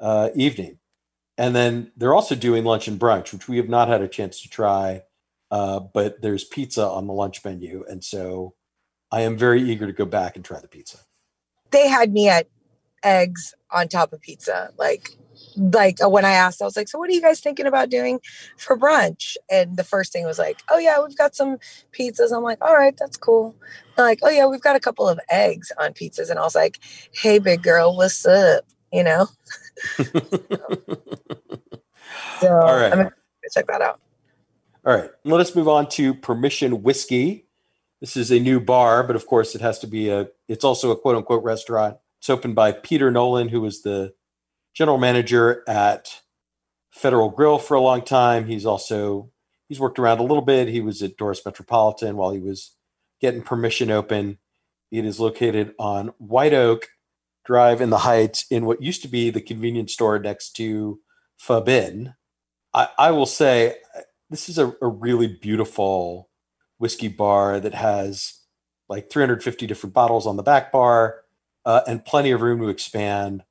uh, 0.01 0.31
evening. 0.35 0.79
And 1.37 1.55
then 1.55 1.93
they're 1.97 2.15
also 2.15 2.35
doing 2.35 2.65
lunch 2.65 2.87
and 2.87 2.99
brunch, 2.99 3.33
which 3.33 3.49
we 3.49 3.57
have 3.57 3.69
not 3.69 3.89
had 3.89 4.03
a 4.03 4.09
chance 4.09 4.41
to 4.43 4.49
try. 4.49 5.03
Uh, 5.51 5.81
but 5.81 6.23
there's 6.23 6.45
pizza 6.45 6.87
on 6.87 7.07
the 7.07 7.13
lunch 7.13 7.45
menu, 7.45 7.85
and 7.89 8.03
so 8.03 8.55
I 9.11 9.21
am 9.21 9.37
very 9.37 9.63
eager 9.63 9.87
to 9.87 9.93
go 9.93 10.05
back 10.05 10.37
and 10.37 10.45
try 10.45 10.61
the 10.61 10.69
pizza. 10.69 10.99
They 11.71 11.89
had 11.89 12.13
me 12.13 12.29
at 12.29 12.49
eggs 13.05 13.55
on 13.71 13.89
top 13.89 14.13
of 14.13 14.21
pizza, 14.21 14.71
like 14.79 15.11
like 15.57 16.03
uh, 16.03 16.09
when 16.09 16.25
I 16.25 16.33
asked, 16.33 16.63
I 16.63 16.65
was 16.65 16.77
like, 16.77 16.89
"So 16.89 16.99
what 16.99 17.11
are 17.11 17.13
you 17.13 17.21
guys 17.21 17.41
thinking 17.41 17.67
about 17.67 17.91
doing 17.91 18.21
for 18.57 18.79
brunch?" 18.79 19.37
And 19.51 19.77
the 19.77 19.85
first 19.85 20.13
thing 20.13 20.25
was 20.25 20.39
like, 20.39 20.63
"Oh 20.71 20.79
yeah, 20.79 21.03
we've 21.03 21.17
got 21.17 21.37
some 21.37 21.59
pizzas." 21.93 22.35
I'm 22.35 22.43
like, 22.43 22.59
"All 22.61 22.75
right, 22.75 22.97
that's 22.97 23.17
cool." 23.17 23.55
They're 23.97 24.07
like, 24.07 24.21
"Oh 24.23 24.31
yeah, 24.31 24.47
we've 24.47 24.61
got 24.61 24.77
a 24.77 24.81
couple 24.81 25.09
of 25.09 25.21
eggs 25.31 25.71
on 25.79 25.93
pizzas," 25.93 26.31
and 26.31 26.39
I 26.39 26.43
was 26.43 26.55
like, 26.55 26.81
"Hey, 27.13 27.39
big 27.39 27.63
girl, 27.63 27.97
what's 27.97 28.25
up?" 28.27 28.65
You 28.93 29.05
know. 29.05 29.27
so, 29.99 30.11
All 32.49 32.77
right. 32.77 32.93
I'm 32.93 32.99
gonna 32.99 33.13
check 33.53 33.67
that 33.67 33.83
out. 33.83 34.01
All 34.87 34.95
right, 34.95 35.11
let 35.25 35.41
us 35.41 35.57
move 35.57 35.67
on 35.67 35.89
to 35.91 36.13
Permission 36.13 36.83
Whiskey. 36.83 37.47
This 38.03 38.19
is 38.19 38.31
a 38.31 38.39
new 38.39 38.61
bar, 38.61 39.03
but 39.03 39.17
of 39.17 39.27
course, 39.27 39.55
it 39.55 39.63
has 39.63 39.79
to 39.79 39.87
be 39.87 40.11
a. 40.11 40.29
It's 40.47 40.65
also 40.65 40.91
a 40.91 40.97
quote 40.97 41.17
unquote 41.17 41.43
restaurant. 41.43 41.97
It's 42.19 42.29
opened 42.29 42.55
by 42.55 42.73
Peter 42.73 43.11
Nolan, 43.11 43.49
who 43.49 43.63
was 43.63 43.81
the 43.81 44.13
general 44.75 44.99
manager 44.99 45.65
at 45.67 46.21
Federal 46.91 47.31
Grill 47.31 47.57
for 47.59 47.75
a 47.75 47.81
long 47.81 48.03
time. 48.03 48.47
He's 48.47 48.67
also 48.67 49.31
he's 49.71 49.81
worked 49.81 49.99
around 49.99 50.19
a 50.19 50.25
little 50.25 50.45
bit. 50.45 50.69
He 50.69 50.83
was 50.83 51.01
at 51.01 51.17
Doris 51.17 51.47
Metropolitan 51.47 52.19
while 52.19 52.33
he 52.33 52.41
was 52.41 52.73
getting 53.23 53.41
Permission 53.41 53.91
open. 53.91 54.37
It 54.91 55.07
is 55.07 55.19
located 55.19 55.75
on 55.79 56.09
White 56.19 56.53
Oak 56.53 56.89
Drive 57.47 57.81
in 57.81 57.89
the 57.89 57.99
Heights 57.99 58.45
in 58.51 58.67
what 58.67 58.83
used 58.83 59.01
to 59.01 59.09
be 59.09 59.31
the 59.31 59.41
convenience 59.41 59.95
store 59.95 60.19
next 60.19 60.51
to 60.57 61.01
Pho 61.39 61.63
Bin. 61.63 62.17
I, 62.75 62.89
I 62.99 63.11
will 63.13 63.25
say 63.25 63.77
this 64.35 64.49
is 64.49 64.59
a, 64.59 64.75
a 64.83 64.89
really 64.89 65.29
beautiful 65.29 66.29
whiskey 66.79 67.07
bar 67.07 67.61
that 67.61 67.73
has 67.73 68.41
like 68.89 69.09
350 69.09 69.65
different 69.69 69.95
bottles 69.95 70.27
on 70.27 70.37
the 70.37 70.43
back 70.43 70.73
bar 70.73 71.21
uh, 71.65 71.83
and 71.87 72.05
plenty 72.05 72.33
of 72.33 72.43
room 72.43 72.59
to 72.59 72.69
expand. 72.69 73.45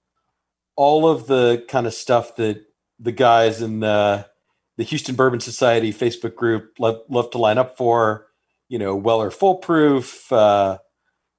All 0.75 1.07
of 1.07 1.27
the 1.27 1.63
kind 1.69 1.87
of 1.87 1.93
stuff 1.93 2.35
that 2.35 2.65
the 2.99 3.13
guys 3.13 3.61
in 3.61 3.79
the 3.79 4.27
the 4.75 4.83
Houston 4.83 5.15
Bourbon 5.15 5.39
Society 5.39 5.93
Facebook 5.93 6.35
group 6.35 6.73
love, 6.79 6.99
love 7.07 7.31
to 7.31 7.37
line 7.37 7.57
up 7.57 7.77
for, 7.77 8.27
you 8.67 8.77
know, 8.77 8.93
Weller 8.93 9.31
Full 9.31 9.55
Proof, 9.59 10.29
uh, 10.33 10.79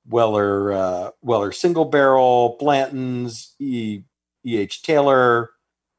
Weller 0.08 0.72
uh, 0.72 1.10
Weller 1.20 1.52
Single 1.52 1.84
Barrel, 1.84 2.56
Blanton's, 2.58 3.54
E. 3.58 4.04
E. 4.42 4.56
H. 4.56 4.80
Taylor. 4.80 5.50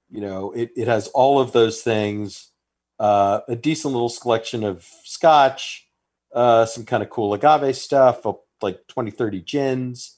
You 0.09 0.21
know, 0.21 0.51
it, 0.51 0.71
it 0.75 0.87
has 0.87 1.09
all 1.09 1.39
of 1.39 1.51
those 1.51 1.83
things 1.83 2.51
uh, 2.99 3.41
a 3.47 3.55
decent 3.55 3.93
little 3.93 4.09
selection 4.09 4.63
of 4.63 4.87
scotch, 5.03 5.87
uh, 6.33 6.65
some 6.65 6.85
kind 6.85 7.03
of 7.03 7.09
cool 7.09 7.33
agave 7.33 7.75
stuff, 7.75 8.25
like 8.61 8.87
20, 8.87 9.11
30 9.11 9.41
gins, 9.41 10.17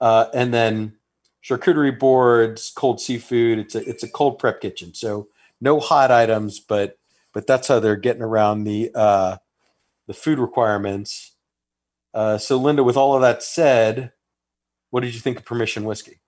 uh, 0.00 0.26
and 0.34 0.52
then 0.52 0.96
charcuterie 1.42 1.98
boards, 1.98 2.72
cold 2.74 3.00
seafood. 3.00 3.58
It's 3.58 3.74
a 3.74 3.88
it's 3.88 4.02
a 4.02 4.08
cold 4.08 4.38
prep 4.38 4.60
kitchen, 4.60 4.94
so 4.94 5.28
no 5.60 5.80
hot 5.80 6.10
items, 6.10 6.60
but 6.60 6.98
but 7.32 7.46
that's 7.46 7.68
how 7.68 7.80
they're 7.80 7.96
getting 7.96 8.22
around 8.22 8.64
the 8.64 8.90
uh, 8.94 9.36
the 10.06 10.14
food 10.14 10.38
requirements. 10.38 11.36
Uh, 12.12 12.38
so, 12.38 12.56
Linda, 12.56 12.82
with 12.82 12.96
all 12.96 13.14
of 13.14 13.22
that 13.22 13.42
said, 13.42 14.12
what 14.90 15.02
did 15.02 15.14
you 15.14 15.20
think 15.20 15.38
of 15.38 15.44
Permission 15.44 15.84
Whiskey? 15.84 16.20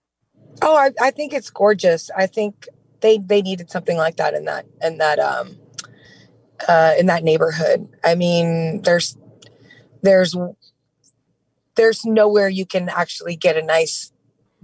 Oh, 0.63 0.77
I, 0.77 0.91
I 1.01 1.11
think 1.11 1.33
it's 1.33 1.51
gorgeous. 1.51 2.11
I 2.17 2.27
think 2.27 2.69
they 3.01 3.19
they 3.19 3.43
needed 3.43 3.71
something 3.71 3.97
like 3.97 4.17
that 4.17 4.35
in 4.35 4.45
that 4.45 4.67
in 4.83 4.99
that 4.99 5.19
um 5.19 5.57
uh, 6.69 6.95
in 6.99 7.07
that 7.07 7.25
neighborhood. 7.25 7.89
I 8.05 8.15
mean, 8.15 8.83
there's 8.83 9.17
there's 10.03 10.37
there's 11.77 12.05
nowhere 12.05 12.49
you 12.49 12.67
can 12.67 12.89
actually 12.89 13.37
get 13.37 13.57
a 13.57 13.63
nice, 13.63 14.13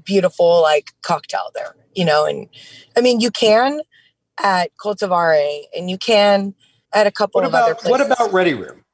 beautiful 0.04 0.62
like 0.62 0.92
cocktail 1.02 1.50
there, 1.54 1.74
you 1.94 2.04
know. 2.04 2.26
And 2.26 2.48
I 2.96 3.00
mean, 3.00 3.20
you 3.20 3.30
can 3.30 3.80
at 4.42 4.70
Coltivare, 4.76 5.62
and 5.76 5.90
you 5.90 5.98
can 5.98 6.54
at 6.92 7.06
a 7.06 7.11
couple 7.11 7.40
what 7.40 7.46
of 7.46 7.50
about, 7.50 7.62
other 7.64 7.74
places. 7.74 7.90
What 7.90 8.00
about 8.00 8.32
Ready 8.32 8.54
Room? 8.54 8.84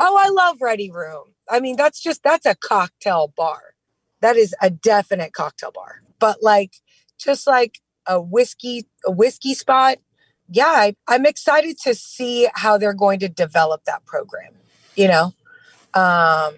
Oh, 0.00 0.18
I 0.18 0.28
love 0.28 0.56
Ready 0.60 0.90
Room. 0.90 1.24
I 1.48 1.60
mean, 1.60 1.76
that's 1.76 2.00
just 2.00 2.22
that's 2.22 2.46
a 2.46 2.54
cocktail 2.54 3.32
bar. 3.36 3.74
That 4.20 4.36
is 4.36 4.54
a 4.62 4.70
definite 4.70 5.32
cocktail 5.32 5.72
bar. 5.72 6.02
But 6.18 6.38
like, 6.42 6.74
just 7.18 7.46
like 7.46 7.80
a 8.06 8.20
whiskey, 8.20 8.86
a 9.04 9.10
whiskey 9.10 9.54
spot 9.54 9.98
yeah, 10.52 10.66
I, 10.66 10.96
I'm 11.08 11.26
excited 11.26 11.78
to 11.84 11.94
see 11.94 12.48
how 12.54 12.78
they're 12.78 12.94
going 12.94 13.18
to 13.20 13.28
develop 13.28 13.84
that 13.84 14.04
program. 14.04 14.52
You 14.94 15.08
know, 15.08 15.24
um, 15.94 16.54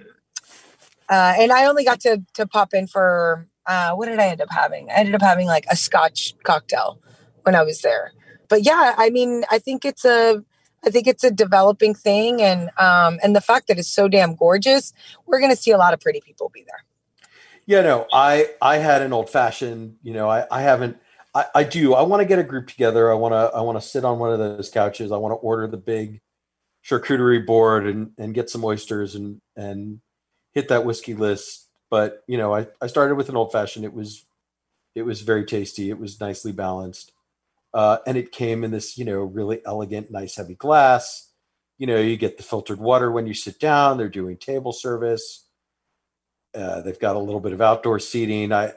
uh, 1.08 1.34
and 1.38 1.52
I 1.52 1.66
only 1.66 1.84
got 1.84 2.00
to 2.00 2.22
to 2.34 2.46
pop 2.46 2.74
in 2.74 2.86
for 2.86 3.46
uh, 3.66 3.92
what 3.92 4.06
did 4.06 4.18
I 4.18 4.26
end 4.26 4.40
up 4.40 4.50
having? 4.50 4.90
I 4.90 4.94
ended 4.94 5.14
up 5.14 5.22
having 5.22 5.46
like 5.46 5.66
a 5.70 5.76
Scotch 5.76 6.34
cocktail 6.42 7.00
when 7.42 7.54
I 7.54 7.62
was 7.62 7.80
there. 7.82 8.12
But 8.48 8.64
yeah, 8.64 8.94
I 8.96 9.10
mean, 9.10 9.44
I 9.50 9.58
think 9.58 9.84
it's 9.84 10.04
a 10.04 10.42
I 10.84 10.90
think 10.90 11.06
it's 11.06 11.24
a 11.24 11.30
developing 11.30 11.94
thing, 11.94 12.42
and 12.42 12.70
um, 12.78 13.18
and 13.22 13.34
the 13.34 13.40
fact 13.40 13.68
that 13.68 13.78
it's 13.78 13.88
so 13.88 14.08
damn 14.08 14.34
gorgeous, 14.34 14.92
we're 15.26 15.40
going 15.40 15.54
to 15.54 15.60
see 15.60 15.70
a 15.70 15.78
lot 15.78 15.94
of 15.94 16.00
pretty 16.00 16.20
people 16.20 16.50
be 16.52 16.64
there. 16.66 16.84
Yeah, 17.66 17.82
no, 17.82 18.06
I 18.12 18.50
I 18.60 18.76
had 18.76 19.02
an 19.02 19.12
old 19.12 19.30
fashioned. 19.30 19.96
You 20.02 20.12
know, 20.12 20.28
I 20.28 20.46
I 20.50 20.62
haven't 20.62 20.98
I, 21.34 21.46
I 21.54 21.64
do. 21.64 21.94
I 21.94 22.02
want 22.02 22.20
to 22.20 22.26
get 22.26 22.38
a 22.38 22.44
group 22.44 22.68
together. 22.68 23.10
I 23.10 23.14
want 23.14 23.32
to. 23.32 23.56
I 23.56 23.60
want 23.62 23.80
to 23.80 23.86
sit 23.86 24.04
on 24.04 24.18
one 24.18 24.32
of 24.32 24.38
those 24.38 24.70
couches. 24.70 25.12
I 25.12 25.16
want 25.16 25.32
to 25.32 25.36
order 25.36 25.66
the 25.66 25.76
big 25.76 26.20
charcuterie 26.86 27.44
board 27.44 27.86
and 27.86 28.12
and 28.18 28.34
get 28.34 28.50
some 28.50 28.64
oysters 28.64 29.14
and 29.14 29.40
and 29.56 30.00
hit 30.52 30.68
that 30.68 30.84
whiskey 30.84 31.14
list. 31.14 31.68
but 31.90 32.22
you 32.26 32.38
know, 32.38 32.54
I, 32.54 32.66
I 32.80 32.86
started 32.86 33.16
with 33.16 33.28
an 33.28 33.36
old 33.36 33.52
fashioned. 33.52 33.84
It 33.84 33.92
was 33.92 34.24
it 34.94 35.02
was 35.02 35.22
very 35.22 35.44
tasty. 35.44 35.90
It 35.90 35.98
was 35.98 36.20
nicely 36.20 36.52
balanced. 36.52 37.12
Uh, 37.72 37.98
and 38.06 38.16
it 38.16 38.30
came 38.30 38.62
in 38.62 38.70
this, 38.70 38.96
you 38.96 39.04
know, 39.04 39.18
really 39.18 39.60
elegant, 39.66 40.10
nice, 40.10 40.36
heavy 40.36 40.54
glass. 40.54 41.30
You 41.76 41.88
know, 41.88 41.98
you 42.00 42.16
get 42.16 42.36
the 42.36 42.44
filtered 42.44 42.78
water 42.78 43.10
when 43.10 43.26
you 43.26 43.34
sit 43.34 43.58
down. 43.58 43.98
They're 43.98 44.08
doing 44.08 44.36
table 44.36 44.72
service. 44.72 45.46
Uh, 46.54 46.82
they've 46.82 46.98
got 47.00 47.16
a 47.16 47.18
little 47.18 47.40
bit 47.40 47.52
of 47.52 47.60
outdoor 47.60 47.98
seating. 47.98 48.52
I, 48.52 48.74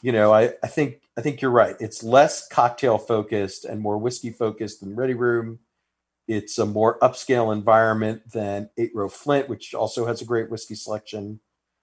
you 0.00 0.12
know, 0.12 0.32
I, 0.32 0.54
I 0.62 0.68
think 0.68 1.02
I 1.20 1.22
think 1.22 1.42
you're 1.42 1.50
right. 1.50 1.76
It's 1.80 2.02
less 2.02 2.48
cocktail 2.48 2.96
focused 2.96 3.66
and 3.66 3.78
more 3.78 3.98
whiskey 3.98 4.30
focused 4.30 4.80
than 4.80 4.96
Ready 4.96 5.12
Room. 5.12 5.58
It's 6.26 6.58
a 6.58 6.64
more 6.64 6.98
upscale 7.00 7.52
environment 7.52 8.22
than 8.32 8.70
Eight 8.78 8.92
Row 8.94 9.10
Flint, 9.10 9.46
which 9.46 9.74
also 9.74 10.06
has 10.06 10.22
a 10.22 10.24
great 10.24 10.50
whiskey 10.50 10.74
selection 10.74 11.40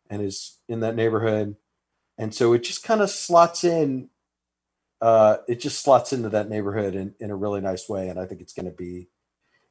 and 0.09 0.23
is 0.23 0.57
in 0.67 0.79
that 0.79 0.95
neighborhood. 0.95 1.55
And 2.17 2.33
so 2.33 2.53
it 2.53 2.63
just 2.63 2.81
kind 2.81 2.99
of 2.99 3.11
slots 3.11 3.63
in. 3.63 4.09
Uh, 5.01 5.37
it 5.47 5.59
just 5.59 5.83
slots 5.83 6.13
into 6.13 6.29
that 6.29 6.49
neighborhood 6.49 6.95
in, 6.95 7.13
in 7.19 7.29
a 7.29 7.35
really 7.35 7.61
nice 7.61 7.87
way, 7.87 8.09
and 8.09 8.19
I 8.19 8.25
think 8.25 8.41
it's 8.41 8.53
going 8.53 8.65
to 8.65 8.71
be, 8.71 9.07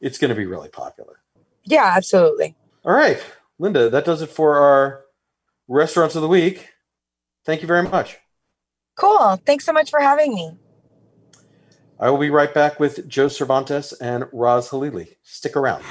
it's 0.01 0.19
going 0.19 0.29
to 0.29 0.37
be 0.37 0.47
really 0.47 0.69
popular. 0.69 1.19
Yeah, 1.65 1.93
absolutely. 1.97 2.55
All 2.85 2.95
right, 2.95 3.21
Linda, 3.59 3.91
that 3.91 4.05
does 4.05 4.23
it 4.23 4.31
for 4.31 4.59
our 4.59 5.07
restaurants 5.67 6.15
of 6.15 6.23
the 6.23 6.29
week. 6.29 6.69
Thank 7.45 7.63
you 7.63 7.67
very 7.67 7.83
much. 7.83 8.19
Cool. 8.97 9.37
Thanks 9.47 9.65
so 9.65 9.73
much 9.73 9.91
for 9.91 10.01
having 10.01 10.35
me. 10.35 10.57
I 12.01 12.11
will 12.11 12.19
be 12.19 12.31
right 12.31 12.53
back 12.53 12.81
with 12.81 13.09
Joe 13.09 13.27
Cervantez 13.27 13.95
and 14.01 14.25
Raz 14.33 14.71
Halili. 14.71 15.17
Stick 15.23 15.57
around. 15.57 15.83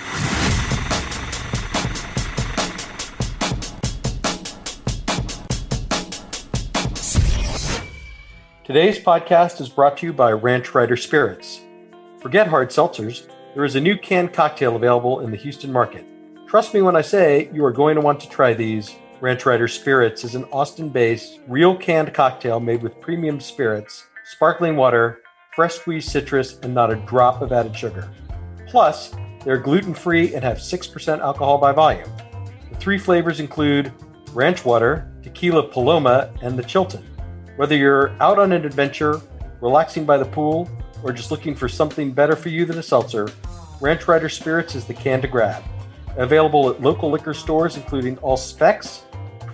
Today's 8.63 8.97
podcast 8.97 9.61
is 9.61 9.69
brought 9.69 9.97
to 9.97 10.07
you 10.07 10.13
by 10.13 10.31
Ranch 10.31 10.73
Rider 10.73 10.97
Spirits. 10.97 11.61
Forget 12.19 12.47
hard 12.47 12.69
seltzers. 12.69 13.27
There 13.53 13.63
is 13.63 13.75
a 13.75 13.79
new 13.79 13.95
canned 13.95 14.33
cocktail 14.33 14.75
available 14.75 15.19
in 15.19 15.29
the 15.29 15.37
Houston 15.37 15.71
market. 15.71 16.03
Trust 16.47 16.73
me 16.73 16.81
when 16.81 16.95
I 16.95 17.01
say 17.01 17.49
you 17.53 17.63
are 17.65 17.71
going 17.71 17.93
to 17.95 18.01
want 18.01 18.19
to 18.21 18.29
try 18.29 18.53
these. 18.53 18.95
Ranch 19.21 19.45
Rider 19.45 19.69
Spirits 19.69 20.25
is 20.25 20.35
an 20.35 20.43
Austin 20.51 20.89
based, 20.89 21.39
real 21.47 21.75
canned 21.75 22.13
cocktail 22.13 22.59
made 22.59 22.83
with 22.83 22.99
premium 22.99 23.39
spirits, 23.39 24.07
sparkling 24.25 24.75
water, 24.75 25.21
fresh 25.55 25.75
squeezed 25.75 26.09
citrus, 26.09 26.59
and 26.59 26.73
not 26.73 26.91
a 26.91 26.97
drop 26.97 27.41
of 27.41 27.53
added 27.53 27.75
sugar. 27.75 28.11
Plus, 28.67 29.15
they're 29.45 29.57
gluten 29.57 29.93
free 29.93 30.35
and 30.35 30.43
have 30.43 30.57
6% 30.57 31.19
alcohol 31.19 31.57
by 31.57 31.71
volume. 31.71 32.09
The 32.71 32.75
three 32.77 32.97
flavors 32.97 33.39
include 33.39 33.93
ranch 34.33 34.65
water, 34.65 35.09
tequila 35.23 35.69
paloma, 35.69 36.33
and 36.41 36.59
the 36.59 36.63
Chilton. 36.63 37.03
Whether 37.55 37.77
you're 37.77 38.11
out 38.21 38.37
on 38.37 38.51
an 38.51 38.65
adventure, 38.65 39.21
relaxing 39.61 40.03
by 40.03 40.17
the 40.17 40.25
pool, 40.25 40.69
or 41.03 41.13
just 41.13 41.31
looking 41.31 41.55
for 41.55 41.69
something 41.69 42.11
better 42.11 42.35
for 42.35 42.49
you 42.49 42.65
than 42.65 42.79
a 42.79 42.83
seltzer, 42.83 43.29
Ranch 43.79 44.09
Rider 44.09 44.27
Spirits 44.27 44.75
is 44.75 44.83
the 44.83 44.93
can 44.93 45.21
to 45.21 45.27
grab. 45.27 45.63
Available 46.17 46.69
at 46.69 46.81
local 46.81 47.09
liquor 47.09 47.33
stores, 47.33 47.77
including 47.77 48.17
all 48.19 48.37
Spec's, 48.37 49.03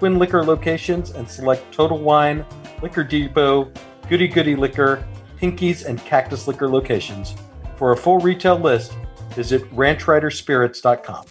Twin 0.02 0.18
Liquor 0.18 0.44
locations, 0.44 1.12
and 1.12 1.30
select 1.30 1.72
Total 1.72 1.96
Wine, 1.96 2.44
Liquor 2.82 3.04
Depot, 3.04 3.72
Goody 4.10 4.28
Goody 4.28 4.56
Liquor, 4.56 5.06
Pinkies, 5.40 5.86
and 5.86 6.04
Cactus 6.04 6.48
Liquor 6.48 6.68
locations. 6.68 7.36
For 7.76 7.92
a 7.92 7.96
full 7.96 8.18
retail 8.18 8.58
list, 8.58 8.98
visit 9.36 9.62
ranchriderspirits.com. 9.76 11.26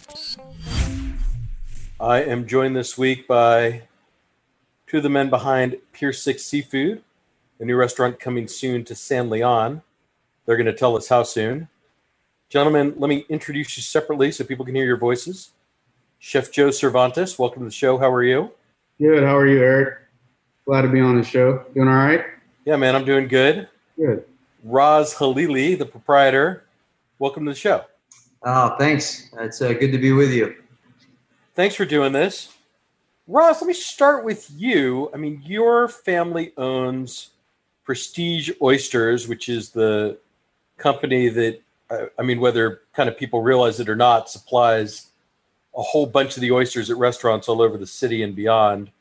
I 1.99 2.23
am 2.23 2.47
joined 2.47 2.77
this 2.77 2.97
week 2.97 3.27
by 3.27 3.81
two 4.87 4.95
of 4.95 5.03
the 5.03 5.09
men 5.09 5.29
behind 5.29 5.75
Pier 5.91 6.13
6 6.13 6.41
Seafood, 6.41 7.03
a 7.59 7.65
new 7.65 7.75
restaurant 7.75 8.21
coming 8.21 8.47
soon 8.47 8.85
to 8.85 8.95
San 8.95 9.29
Leon. 9.29 9.81
They're 10.45 10.55
going 10.55 10.65
to 10.65 10.73
tell 10.73 10.95
us 10.95 11.09
how 11.09 11.23
soon. 11.23 11.67
Gentlemen, 12.47 12.93
let 12.95 13.09
me 13.09 13.25
introduce 13.27 13.75
you 13.75 13.83
separately 13.83 14.31
so 14.31 14.45
people 14.45 14.63
can 14.63 14.75
hear 14.75 14.85
your 14.85 14.95
voices. 14.95 15.51
Chef 16.19 16.49
Joe 16.53 16.69
Cervantez, 16.69 17.37
welcome 17.37 17.63
to 17.63 17.65
the 17.65 17.71
show. 17.71 17.97
How 17.97 18.09
are 18.09 18.23
you? 18.23 18.53
Good. 19.01 19.23
How 19.23 19.35
are 19.35 19.47
you, 19.47 19.57
Eric? 19.57 19.97
Glad 20.63 20.83
to 20.83 20.87
be 20.87 20.99
on 20.99 21.17
the 21.17 21.23
show. 21.23 21.65
Doing 21.73 21.87
all 21.87 21.95
right? 21.95 22.23
Yeah, 22.65 22.75
man, 22.75 22.95
I'm 22.95 23.03
doing 23.03 23.27
good. 23.27 23.67
Good. 23.97 24.25
Raz 24.63 25.15
Halili, 25.15 25.75
the 25.75 25.87
proprietor, 25.87 26.65
welcome 27.17 27.43
to 27.45 27.51
the 27.51 27.57
show. 27.57 27.83
Oh, 28.43 28.75
thanks. 28.77 29.31
It's 29.39 29.59
uh, 29.59 29.73
good 29.73 29.91
to 29.91 29.97
be 29.97 30.11
with 30.11 30.31
you. 30.31 30.53
Thanks 31.55 31.73
for 31.73 31.83
doing 31.83 32.13
this. 32.13 32.53
Raz, 33.25 33.59
let 33.59 33.67
me 33.67 33.73
start 33.73 34.23
with 34.23 34.51
you. 34.55 35.09
I 35.15 35.17
mean, 35.17 35.41
your 35.43 35.87
family 35.87 36.53
owns 36.55 37.31
Prestige 37.83 38.51
Oysters, 38.61 39.27
which 39.27 39.49
is 39.49 39.71
the 39.71 40.19
company 40.77 41.27
that, 41.27 41.59
uh, 41.89 42.05
I 42.19 42.21
mean, 42.21 42.39
whether 42.39 42.81
kind 42.93 43.09
of 43.09 43.17
people 43.17 43.41
realize 43.41 43.79
it 43.79 43.89
or 43.89 43.95
not, 43.95 44.29
supplies 44.29 45.07
a 45.75 45.81
whole 45.81 46.05
bunch 46.05 46.35
of 46.35 46.41
the 46.41 46.51
oysters 46.51 46.89
at 46.89 46.97
restaurants 46.97 47.47
all 47.47 47.61
over 47.61 47.77
the 47.77 47.87
city 47.87 48.23
and 48.23 48.35
beyond. 48.35 48.91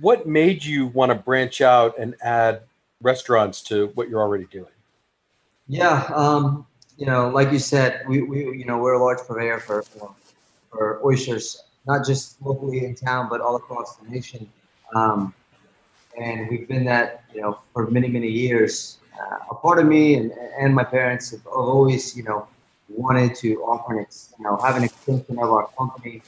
What 0.00 0.26
made 0.26 0.64
you 0.64 0.86
want 0.86 1.10
to 1.10 1.16
branch 1.16 1.60
out 1.60 1.98
and 1.98 2.14
add 2.22 2.62
restaurants 3.00 3.62
to 3.62 3.88
what 3.94 4.08
you're 4.08 4.20
already 4.20 4.44
doing? 4.44 4.66
Yeah, 5.68 6.04
um, 6.14 6.66
you 6.96 7.06
know, 7.06 7.28
like 7.28 7.50
you 7.52 7.58
said, 7.58 8.02
we, 8.06 8.22
we 8.22 8.58
you 8.58 8.64
know 8.64 8.78
we're 8.78 8.94
a 8.94 9.02
large 9.02 9.18
purveyor 9.26 9.60
for 9.60 9.82
for 10.70 11.00
oysters, 11.04 11.64
not 11.86 12.06
just 12.06 12.40
locally 12.42 12.84
in 12.84 12.94
town, 12.94 13.28
but 13.28 13.40
all 13.40 13.56
across 13.56 13.96
the 13.96 14.08
nation. 14.08 14.48
Um, 14.94 15.34
and 16.20 16.48
we've 16.50 16.68
been 16.68 16.84
that 16.84 17.24
you 17.34 17.40
know 17.40 17.58
for 17.72 17.90
many 17.90 18.08
many 18.08 18.28
years. 18.28 18.98
Uh, 19.18 19.36
a 19.50 19.54
part 19.54 19.78
of 19.78 19.86
me 19.86 20.14
and, 20.14 20.32
and 20.58 20.74
my 20.74 20.82
parents 20.82 21.30
have 21.30 21.46
always 21.46 22.16
you 22.16 22.22
know 22.22 22.46
wanted 22.96 23.34
to 23.36 23.56
offer 23.62 23.98
an 23.98 24.00
ex, 24.00 24.34
you 24.38 24.44
know 24.44 24.56
have 24.58 24.76
an 24.76 24.84
extension 24.84 25.38
of 25.38 25.50
our 25.50 25.68
company 25.78 26.22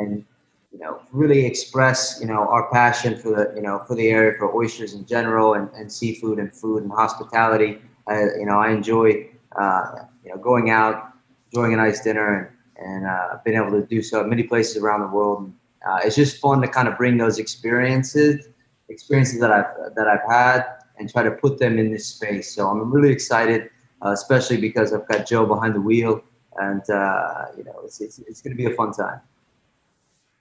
and 0.00 0.24
you 0.72 0.78
know 0.78 1.00
really 1.12 1.44
express 1.44 2.18
you 2.20 2.26
know 2.26 2.48
our 2.48 2.70
passion 2.70 3.18
for 3.18 3.30
the 3.30 3.52
you 3.54 3.62
know 3.62 3.82
for 3.86 3.94
the 3.94 4.08
area 4.08 4.36
for 4.38 4.54
oysters 4.54 4.94
in 4.94 5.04
general 5.06 5.54
and, 5.54 5.68
and 5.74 5.90
seafood 5.90 6.38
and 6.38 6.52
food 6.54 6.82
and 6.82 6.92
hospitality. 6.92 7.78
Uh, 8.10 8.34
you 8.38 8.46
know 8.46 8.58
I 8.58 8.70
enjoy 8.70 9.28
uh, 9.60 9.84
you 10.24 10.30
know 10.30 10.38
going 10.38 10.70
out, 10.70 11.12
enjoying 11.50 11.74
a 11.74 11.76
nice 11.76 12.00
dinner 12.02 12.38
and 12.38 12.48
and 12.84 13.06
uh, 13.06 13.38
been 13.44 13.54
able 13.54 13.70
to 13.70 13.86
do 13.86 14.02
so 14.02 14.20
at 14.20 14.26
many 14.26 14.42
places 14.42 14.82
around 14.82 15.00
the 15.00 15.06
world. 15.06 15.40
And, 15.40 15.54
uh, 15.86 15.98
it's 16.04 16.16
just 16.16 16.40
fun 16.40 16.60
to 16.60 16.68
kind 16.68 16.88
of 16.88 16.96
bring 16.96 17.16
those 17.16 17.38
experiences 17.38 18.48
experiences 18.88 19.40
that 19.40 19.50
I've 19.50 19.94
that 19.96 20.06
I've 20.08 20.30
had 20.30 20.64
and 20.98 21.10
try 21.10 21.22
to 21.22 21.30
put 21.30 21.58
them 21.58 21.78
in 21.78 21.90
this 21.90 22.06
space. 22.06 22.54
So 22.54 22.68
I'm 22.68 22.92
really 22.92 23.10
excited 23.10 23.62
uh, 23.62 23.68
especially 24.10 24.56
because 24.56 24.92
I've 24.92 25.06
got 25.08 25.26
Joe 25.26 25.46
behind 25.46 25.74
the 25.74 25.80
wheel, 25.80 26.22
and 26.56 26.88
uh, 26.90 27.46
you 27.56 27.64
know 27.64 27.80
it's 27.84 28.00
it's, 28.00 28.18
it's 28.20 28.40
going 28.42 28.56
to 28.56 28.62
be 28.62 28.70
a 28.70 28.74
fun 28.74 28.92
time. 28.92 29.20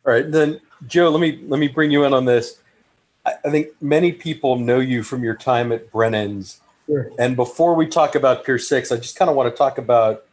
All 0.06 0.14
right, 0.14 0.30
then 0.30 0.60
Joe, 0.88 1.10
let 1.10 1.22
me 1.22 1.44
let 1.48 1.60
me 1.60 1.68
bring 1.68 1.92
you 1.92 2.04
in 2.04 2.14
on 2.14 2.26
this. 2.26 2.60
I, 3.26 3.34
I 3.46 3.50
think 3.52 3.70
many 3.82 4.12
people 4.12 4.58
know 4.58 4.80
you 4.80 5.04
from 5.04 5.24
your 5.24 5.36
time 5.36 5.72
at 5.72 5.92
Brennan's. 5.92 6.60
Sure. 6.88 7.12
And 7.20 7.36
before 7.36 7.76
we 7.76 7.88
talk 7.88 8.16
about 8.16 8.44
Pier 8.46 8.58
Six, 8.58 8.92
I 8.92 8.98
just 8.98 9.16
kind 9.16 9.30
of 9.30 9.36
want 9.36 9.54
to 9.54 9.58
talk 9.58 9.78
about 9.78 10.26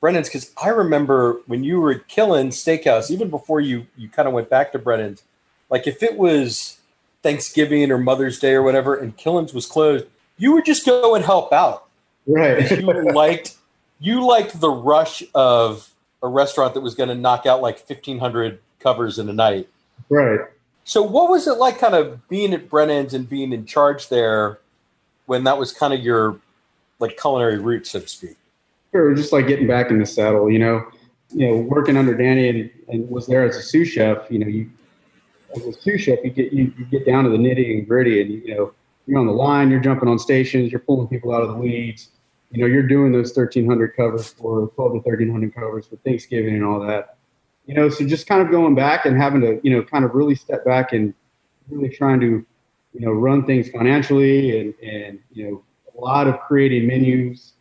Brennan's 0.00 0.28
because 0.28 0.52
I 0.62 0.68
remember 0.68 1.40
when 1.46 1.64
you 1.64 1.80
were 1.80 1.92
at 1.92 2.08
Killen's 2.08 2.56
Steakhouse, 2.56 3.10
even 3.10 3.28
before 3.30 3.60
you 3.60 3.86
you 3.96 4.08
kind 4.08 4.28
of 4.28 4.34
went 4.34 4.48
back 4.48 4.72
to 4.72 4.78
Brennan's. 4.78 5.22
Like 5.68 5.86
if 5.86 6.02
it 6.02 6.18
was 6.18 6.78
Thanksgiving 7.22 7.90
or 7.90 7.98
Mother's 7.98 8.38
Day 8.38 8.52
or 8.52 8.62
whatever, 8.62 8.94
and 8.94 9.16
Killen's 9.16 9.54
was 9.54 9.66
closed, 9.66 10.06
you 10.36 10.52
would 10.52 10.64
just 10.64 10.84
go 10.84 11.14
and 11.14 11.24
help 11.24 11.52
out. 11.52 11.86
Right. 12.26 12.70
you 12.70 13.12
liked 13.12 13.56
you 14.00 14.26
liked 14.26 14.60
the 14.60 14.70
rush 14.70 15.22
of 15.34 15.90
a 16.22 16.28
restaurant 16.28 16.74
that 16.74 16.80
was 16.80 16.94
going 16.94 17.08
to 17.08 17.14
knock 17.14 17.46
out 17.46 17.62
like 17.62 17.78
fifteen 17.78 18.18
hundred 18.18 18.60
covers 18.78 19.18
in 19.18 19.28
a 19.28 19.32
night. 19.32 19.68
Right. 20.08 20.40
So 20.84 21.02
what 21.02 21.30
was 21.30 21.46
it 21.46 21.54
like 21.54 21.78
kind 21.78 21.94
of 21.94 22.28
being 22.28 22.52
at 22.52 22.68
Brennan's 22.68 23.14
and 23.14 23.28
being 23.28 23.52
in 23.52 23.66
charge 23.66 24.08
there 24.08 24.58
when 25.26 25.44
that 25.44 25.56
was 25.58 25.72
kind 25.72 25.94
of 25.94 26.00
your 26.00 26.40
like 26.98 27.18
culinary 27.20 27.58
route, 27.58 27.86
so 27.86 28.00
to 28.00 28.08
speak? 28.08 28.36
Sure, 28.90 29.14
just 29.14 29.32
like 29.32 29.46
getting 29.46 29.66
back 29.66 29.90
in 29.90 29.98
the 29.98 30.06
saddle, 30.06 30.50
you 30.50 30.58
know, 30.58 30.84
you 31.30 31.48
know, 31.48 31.56
working 31.56 31.96
under 31.96 32.14
Danny 32.14 32.48
and, 32.48 32.70
and 32.88 33.08
was 33.08 33.26
there 33.26 33.44
as 33.44 33.56
a 33.56 33.62
sous 33.62 33.88
chef, 33.88 34.30
you 34.30 34.38
know, 34.38 34.46
you 34.46 34.70
as 35.56 35.64
a 35.64 35.72
sous 35.72 36.00
chef, 36.00 36.18
you 36.24 36.30
get 36.30 36.52
you, 36.52 36.72
you 36.76 36.84
get 36.86 37.06
down 37.06 37.24
to 37.24 37.30
the 37.30 37.38
nitty 37.38 37.78
and 37.78 37.88
gritty 37.88 38.20
and 38.20 38.30
you 38.30 38.54
know, 38.54 38.72
you're 39.06 39.18
on 39.18 39.26
the 39.26 39.32
line, 39.32 39.70
you're 39.70 39.80
jumping 39.80 40.08
on 40.08 40.18
stations, 40.18 40.70
you're 40.70 40.80
pulling 40.80 41.08
people 41.08 41.34
out 41.34 41.42
of 41.42 41.48
the 41.48 41.54
weeds. 41.54 42.10
You 42.50 42.60
know, 42.60 42.66
you're 42.66 42.86
doing 42.86 43.12
those 43.12 43.34
1,300 43.34 43.96
covers 43.96 44.28
for 44.28 44.68
12 44.74 44.92
to 44.92 44.98
1,300 44.98 45.54
covers 45.54 45.86
for 45.86 45.96
Thanksgiving 45.96 46.54
and 46.54 46.64
all 46.64 46.80
that. 46.80 47.16
You 47.66 47.74
know, 47.74 47.88
so 47.88 48.06
just 48.06 48.26
kind 48.26 48.42
of 48.42 48.50
going 48.50 48.74
back 48.74 49.06
and 49.06 49.16
having 49.16 49.40
to, 49.40 49.60
you 49.62 49.70
know, 49.74 49.82
kind 49.82 50.04
of 50.04 50.14
really 50.14 50.34
step 50.34 50.64
back 50.64 50.92
and 50.92 51.14
really 51.70 51.88
trying 51.88 52.20
to, 52.20 52.44
you 52.92 53.00
know, 53.00 53.12
run 53.12 53.46
things 53.46 53.70
financially 53.70 54.60
and, 54.60 54.74
and 54.82 55.18
you 55.32 55.50
know, 55.50 55.64
a 55.96 56.00
lot 56.00 56.26
of 56.26 56.40
creating 56.40 56.86
menus, 56.86 57.54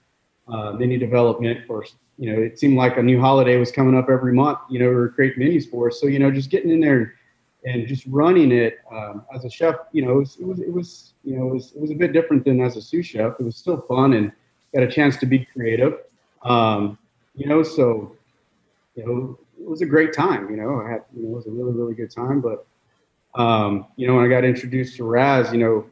uh, 0.47 0.73
menu 0.73 0.97
development 0.97 1.65
for, 1.65 1.85
you 2.17 2.33
know, 2.33 2.41
it 2.41 2.59
seemed 2.59 2.75
like 2.75 2.97
a 2.97 3.03
new 3.03 3.19
holiday 3.19 3.57
was 3.57 3.71
coming 3.71 3.97
up 3.97 4.09
every 4.09 4.33
month, 4.33 4.59
you 4.69 4.79
know, 4.79 4.89
we 4.89 4.95
were 4.95 5.09
creating 5.09 5.39
menus 5.39 5.65
for 5.65 5.87
us. 5.87 6.01
So, 6.01 6.07
you 6.07 6.19
know, 6.19 6.31
just 6.31 6.49
getting 6.49 6.71
in 6.71 6.81
there 6.81 7.15
and 7.65 7.87
just 7.87 8.05
running 8.07 8.51
it 8.51 8.79
um, 8.91 9.23
as 9.33 9.45
a 9.45 9.49
chef, 9.49 9.75
you 9.91 10.03
know, 10.03 10.13
it 10.13 10.19
was, 10.19 10.37
it 10.39 10.45
was, 10.45 10.59
it 10.59 10.73
was, 10.73 11.13
you 11.23 11.37
know, 11.37 11.47
it 11.47 11.53
was, 11.53 11.71
it 11.73 11.81
was 11.81 11.91
a 11.91 11.95
bit 11.95 12.13
different 12.13 12.43
than 12.43 12.59
as 12.61 12.75
a 12.75 12.81
sous 12.81 13.05
chef. 13.05 13.33
It 13.39 13.43
was 13.43 13.55
still 13.55 13.81
fun 13.81 14.13
and 14.13 14.31
got 14.73 14.83
a 14.83 14.91
chance 14.91 15.17
to 15.17 15.25
be 15.25 15.45
creative. 15.45 15.99
Um, 16.43 16.97
you 17.35 17.47
know, 17.47 17.61
so, 17.61 18.15
you 18.95 19.05
know, 19.05 19.37
it 19.59 19.69
was 19.69 19.81
a 19.81 19.85
great 19.85 20.11
time, 20.13 20.49
you 20.49 20.57
know, 20.57 20.81
I 20.81 20.89
had, 20.89 21.03
you 21.15 21.23
know, 21.23 21.29
it 21.29 21.35
was 21.35 21.47
a 21.47 21.51
really, 21.51 21.71
really 21.71 21.93
good 21.93 22.11
time, 22.11 22.41
but, 22.41 22.65
um, 23.35 23.85
you 23.95 24.07
know, 24.07 24.15
when 24.15 24.25
I 24.25 24.27
got 24.27 24.43
introduced 24.43 24.97
to 24.97 25.03
Raz, 25.03 25.53
you 25.53 25.59
know, 25.59 25.85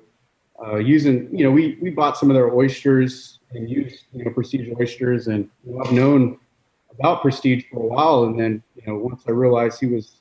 uh, 0.65 0.77
using, 0.77 1.29
you 1.32 1.43
know, 1.43 1.51
we, 1.51 1.77
we 1.82 1.89
bought 1.89 2.17
some 2.17 2.29
of 2.29 2.34
their 2.34 2.53
oysters 2.53 3.39
and 3.51 3.69
used, 3.69 4.05
you 4.13 4.25
know, 4.25 4.32
Prestige 4.32 4.67
oysters 4.79 5.27
and 5.27 5.49
you 5.65 5.73
know, 5.73 5.84
I've 5.84 5.91
known 5.91 6.38
about 6.91 7.21
Prestige 7.21 7.63
for 7.71 7.82
a 7.84 7.88
while. 7.88 8.23
And 8.25 8.39
then, 8.39 8.62
you 8.75 8.84
know, 8.86 8.97
once 8.97 9.23
I 9.27 9.32
realized 9.32 9.79
he 9.79 9.86
was 9.86 10.18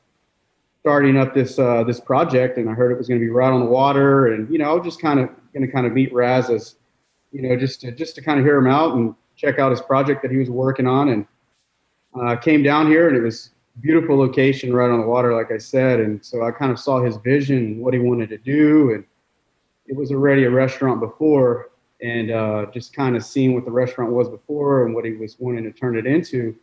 starting 0.88 1.18
up 1.18 1.34
this 1.34 1.58
uh, 1.58 1.84
this 1.84 2.00
project, 2.00 2.56
and 2.56 2.66
I 2.70 2.72
heard 2.72 2.90
it 2.90 2.96
was 2.96 3.08
going 3.08 3.20
to 3.20 3.26
be 3.26 3.28
right 3.30 3.52
on 3.52 3.60
the 3.60 3.66
water, 3.66 4.28
and 4.28 4.50
you 4.50 4.56
know, 4.56 4.82
just 4.82 5.02
kind 5.02 5.20
of 5.20 5.28
going 5.52 5.66
to 5.66 5.70
kind 5.70 5.86
of 5.86 5.92
meet 5.92 6.10
Raz 6.14 6.48
as, 6.48 6.76
you 7.30 7.42
know, 7.42 7.54
just 7.56 7.82
to 7.82 7.92
just 7.92 8.14
to 8.14 8.22
kind 8.22 8.40
of 8.40 8.46
hear 8.46 8.56
him 8.56 8.68
out 8.68 8.94
and 8.94 9.14
check 9.36 9.58
out 9.58 9.70
his 9.70 9.82
project 9.82 10.22
that 10.22 10.30
he 10.30 10.38
was 10.38 10.48
working 10.48 10.86
on, 10.86 11.10
and 11.10 11.26
uh, 12.18 12.36
came 12.36 12.62
down 12.62 12.86
here, 12.86 13.06
and 13.06 13.14
it 13.18 13.20
was 13.20 13.50
beautiful 13.82 14.16
location 14.16 14.72
right 14.72 14.90
on 14.90 15.02
the 15.02 15.06
water, 15.06 15.34
like 15.34 15.52
I 15.52 15.58
said, 15.58 16.00
and 16.00 16.24
so 16.24 16.42
I 16.42 16.52
kind 16.52 16.72
of 16.72 16.78
saw 16.78 17.02
his 17.02 17.18
vision 17.18 17.80
what 17.80 17.92
he 17.92 18.00
wanted 18.00 18.30
to 18.30 18.38
do, 18.38 18.92
and 18.94 19.04
it 19.88 19.94
was 19.94 20.10
already 20.10 20.44
a 20.44 20.50
restaurant 20.50 21.00
before, 21.00 21.68
and 22.00 22.30
uh, 22.30 22.64
just 22.72 22.94
kind 22.94 23.14
of 23.14 23.22
seeing 23.22 23.52
what 23.52 23.66
the 23.66 23.70
restaurant 23.70 24.10
was 24.10 24.30
before 24.30 24.86
and 24.86 24.94
what 24.94 25.04
he 25.04 25.12
was 25.12 25.36
wanting 25.38 25.64
to 25.64 25.70
turn 25.70 25.98
it 25.98 26.06
into 26.06 26.56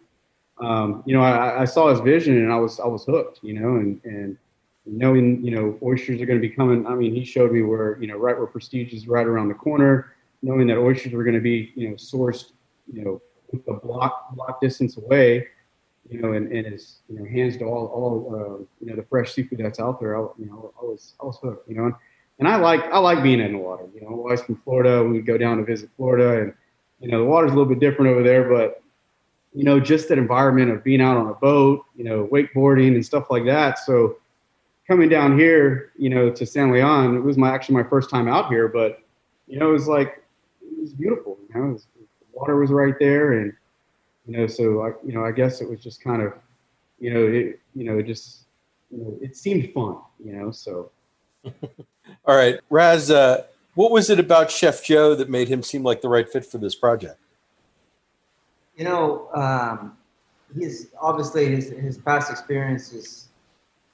um, 0.59 1.03
you 1.05 1.15
know, 1.15 1.21
I, 1.21 1.61
I, 1.61 1.65
saw 1.65 1.89
his 1.89 1.99
vision 1.99 2.37
and 2.37 2.51
I 2.51 2.55
was 2.55 2.79
I 2.79 2.87
was 2.87 3.03
hooked, 3.03 3.39
you 3.43 3.59
know, 3.59 3.75
and 3.75 3.99
and 4.05 4.37
knowing 4.85 5.43
you 5.43 5.51
know 5.51 5.77
oysters 5.83 6.21
are 6.21 6.25
going 6.25 6.41
to 6.41 6.47
be 6.47 6.53
coming. 6.53 6.87
I 6.87 6.95
mean, 6.95 7.13
he 7.13 7.25
showed 7.25 7.51
me 7.51 7.61
where 7.61 7.97
you 7.99 8.07
know 8.07 8.15
right 8.17 8.37
where 8.37 8.47
Prestige 8.47 8.93
is 8.93 9.07
right 9.07 9.25
around 9.25 9.49
the 9.49 9.55
corner, 9.55 10.13
knowing 10.41 10.67
that 10.67 10.77
oysters 10.77 11.11
were 11.11 11.23
going 11.23 11.35
to 11.35 11.41
be 11.41 11.73
you 11.75 11.89
know 11.89 11.95
sourced, 11.95 12.51
you 12.91 13.03
know, 13.03 13.21
a 13.67 13.73
block 13.73 14.33
block 14.33 14.61
distance 14.61 14.95
away, 14.95 15.47
you 16.09 16.21
know, 16.21 16.31
and, 16.33 16.49
and 16.53 16.67
his 16.67 16.99
you 17.09 17.19
know 17.19 17.25
hands 17.25 17.57
to 17.57 17.65
all 17.65 17.87
all 17.87 18.35
uh, 18.35 18.63
you 18.79 18.89
know 18.89 18.95
the 18.95 19.03
fresh 19.03 19.33
seafood 19.33 19.59
that's 19.59 19.81
out 19.81 19.99
there. 19.99 20.15
I, 20.15 20.21
you 20.39 20.45
know, 20.45 20.73
I 20.81 20.85
was 20.85 21.15
I 21.21 21.25
was 21.25 21.37
hooked, 21.43 21.67
you 21.67 21.75
know, 21.75 21.85
and, 21.85 21.95
and 22.39 22.47
I 22.47 22.55
like 22.55 22.81
I 22.85 22.99
like 22.99 23.21
being 23.21 23.41
in 23.41 23.51
the 23.51 23.59
water. 23.59 23.87
You 23.93 24.01
know, 24.01 24.07
I 24.07 24.31
was 24.31 24.41
from 24.41 24.55
Florida. 24.63 25.03
We 25.03 25.13
would 25.13 25.25
go 25.25 25.37
down 25.37 25.57
to 25.57 25.65
visit 25.65 25.89
Florida, 25.97 26.43
and 26.43 26.53
you 27.01 27.09
know 27.09 27.19
the 27.19 27.25
water's 27.25 27.51
a 27.51 27.55
little 27.55 27.69
bit 27.69 27.81
different 27.81 28.11
over 28.11 28.23
there, 28.23 28.47
but 28.47 28.81
you 29.55 29.63
know, 29.63 29.79
just 29.79 30.09
that 30.09 30.17
environment 30.17 30.69
of 30.69 30.83
being 30.83 31.01
out 31.01 31.15
on 31.15 31.27
a 31.27 31.33
boat, 31.33 31.85
you 31.95 32.03
know, 32.03 32.27
wakeboarding 32.27 32.93
and 32.95 33.05
stuff 33.05 33.31
like 33.31 33.45
that. 33.45 33.79
So 33.79 34.17
coming 34.85 35.07
down 35.07 35.39
here, 35.39 35.91
you 35.97 36.09
know, 36.09 36.29
to 36.29 36.45
San 36.45 36.71
Leon, 36.71 37.15
it 37.15 37.21
was 37.21 37.37
my 37.37 37.49
actually 37.49 37.75
my 37.75 37.83
first 37.83 38.09
time 38.09 38.27
out 38.27 38.49
here, 38.49 38.67
but 38.67 39.01
you 39.47 39.57
know, 39.57 39.69
it 39.69 39.73
was 39.73 39.87
like 39.87 40.21
it 40.61 40.81
was 40.81 40.93
beautiful. 40.93 41.37
You 41.47 41.61
know, 41.61 41.67
was, 41.69 41.87
the 41.95 42.05
water 42.33 42.57
was 42.57 42.69
right 42.69 42.95
there, 42.99 43.39
and 43.39 43.53
you 44.27 44.37
know, 44.37 44.47
so 44.47 44.81
I, 44.81 44.87
you 45.05 45.13
know, 45.13 45.23
I 45.23 45.31
guess 45.31 45.61
it 45.61 45.69
was 45.69 45.79
just 45.79 46.03
kind 46.03 46.21
of, 46.21 46.33
you 46.99 47.13
know, 47.13 47.25
it, 47.25 47.59
you 47.75 47.85
know, 47.85 47.99
it 47.99 48.03
just, 48.03 48.45
you 48.91 48.97
know, 48.97 49.17
it 49.21 49.37
seemed 49.37 49.71
fun, 49.71 49.97
you 50.23 50.33
know, 50.33 50.51
so. 50.51 50.91
All 52.25 52.35
right, 52.35 52.59
Raz, 52.69 53.09
uh, 53.11 53.43
what 53.75 53.91
was 53.91 54.09
it 54.09 54.19
about 54.19 54.49
Chef 54.51 54.83
Joe 54.83 55.15
that 55.15 55.29
made 55.29 55.47
him 55.47 55.61
seem 55.61 55.83
like 55.83 56.01
the 56.01 56.09
right 56.09 56.27
fit 56.27 56.45
for 56.45 56.57
this 56.57 56.75
project? 56.75 57.19
You 58.75 58.83
know, 58.83 59.29
um, 59.33 59.97
he's 60.57 60.87
obviously 61.01 61.55
his, 61.55 61.69
his 61.69 61.97
past 61.97 62.31
experiences 62.31 63.29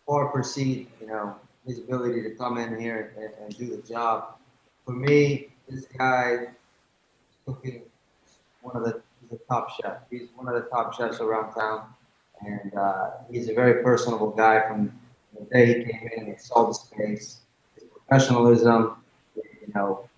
far 0.06 0.30
precede, 0.30 0.88
you 1.00 1.08
know, 1.08 1.36
his 1.66 1.80
ability 1.80 2.24
to 2.24 2.32
come 2.32 2.58
in 2.58 2.80
here 2.80 3.14
and, 3.18 3.34
and 3.44 3.58
do 3.58 3.76
the 3.76 3.82
job. 3.88 4.36
For 4.86 4.94
me, 4.94 5.50
this 5.70 5.86
guy 5.98 6.48
cooking 7.46 7.84
one 8.62 8.76
of 8.76 8.84
the, 8.84 9.02
the 9.30 9.40
top 9.50 9.70
chef. 9.80 9.98
He's 10.10 10.30
one 10.36 10.48
of 10.48 10.56
the 10.56 10.70
top 10.70 10.94
chefs 10.94 11.20
around 11.20 11.54
town, 11.54 11.86
and 12.46 12.74
uh, 12.76 13.12
he's 13.30 13.50
a 13.50 13.54
very 13.54 13.84
personable 13.84 14.32
guy. 14.32 14.68
From 14.68 14.92
the 15.38 15.46
day 15.46 15.68
he 15.68 15.74
came 15.86 16.10
in, 16.18 16.26
he 16.28 16.38
saw 16.38 16.68
the 16.68 16.74
space, 16.74 17.42
his 17.76 17.84
professionalism, 17.86 18.98
you 19.36 19.72
know, 19.74 20.10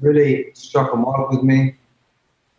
really 0.00 0.50
struck 0.54 0.92
a 0.92 0.96
mark 0.96 1.30
with 1.30 1.42
me. 1.42 1.76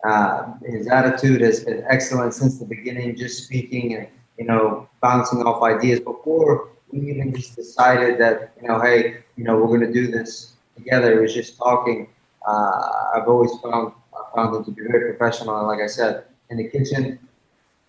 Uh, 0.04 0.52
his 0.66 0.86
attitude 0.88 1.40
has 1.40 1.64
been 1.64 1.82
excellent 1.88 2.34
since 2.34 2.58
the 2.58 2.66
beginning, 2.66 3.16
just 3.16 3.44
speaking 3.44 3.94
and 3.94 4.06
you 4.38 4.44
know 4.44 4.88
bouncing 5.00 5.42
off 5.42 5.62
ideas 5.62 6.00
before 6.00 6.68
we 6.90 7.10
even 7.10 7.34
just 7.34 7.56
decided 7.56 8.18
that 8.20 8.52
you 8.60 8.68
know 8.68 8.80
hey 8.80 9.18
you 9.36 9.44
know 9.44 9.56
we're 9.56 9.66
going 9.66 9.80
to 9.80 9.92
do 9.92 10.06
this 10.10 10.54
together. 10.76 11.18
It 11.18 11.22
was 11.22 11.34
just 11.34 11.56
talking. 11.56 12.08
Uh, 12.46 13.12
I've 13.14 13.28
always 13.28 13.52
found 13.62 13.92
I 14.14 14.34
found 14.34 14.56
him 14.56 14.64
to 14.64 14.70
be 14.70 14.82
very 14.82 15.14
professional 15.14 15.58
and 15.58 15.68
like 15.68 15.80
I 15.80 15.86
said 15.86 16.24
in 16.50 16.58
the 16.58 16.68
kitchen, 16.68 17.18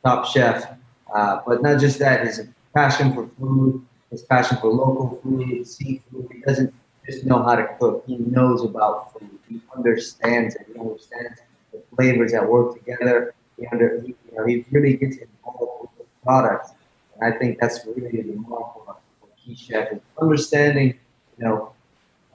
top 0.03 0.25
chef. 0.25 0.71
Uh, 1.13 1.41
but 1.45 1.61
not 1.61 1.79
just 1.79 1.99
that, 1.99 2.25
his 2.25 2.47
passion 2.73 3.13
for 3.13 3.27
food, 3.39 3.85
his 4.09 4.23
passion 4.23 4.57
for 4.57 4.67
local 4.71 5.19
food, 5.21 5.67
seafood. 5.67 6.27
He 6.31 6.39
doesn't 6.41 6.73
just 7.05 7.25
know 7.25 7.43
how 7.43 7.55
to 7.55 7.67
cook. 7.79 8.03
He 8.07 8.17
knows 8.17 8.63
about 8.63 9.13
food. 9.13 9.29
He 9.47 9.61
understands 9.75 10.55
it. 10.55 10.67
He 10.73 10.79
understands 10.79 11.41
the 11.75 11.95
flavors 11.95 12.31
that 12.31 12.47
work 12.47 12.73
together. 12.77 13.33
He 13.59 13.67
under, 13.67 14.01
he, 14.01 14.07
you 14.07 14.37
know, 14.37 14.45
he 14.45 14.65
really 14.71 14.97
gets 14.97 15.17
involved 15.17 15.81
with 15.81 15.91
the 15.97 16.05
product, 16.23 16.71
and 17.13 17.33
I 17.33 17.37
think 17.37 17.59
that's 17.59 17.85
really 17.85 18.21
the 18.21 18.33
mark 18.33 18.73
for 18.73 18.95
a 19.23 19.41
key 19.41 19.55
chef 19.55 19.91
is 19.93 19.99
understanding, 20.21 20.99
you 21.37 21.45
know, 21.45 21.71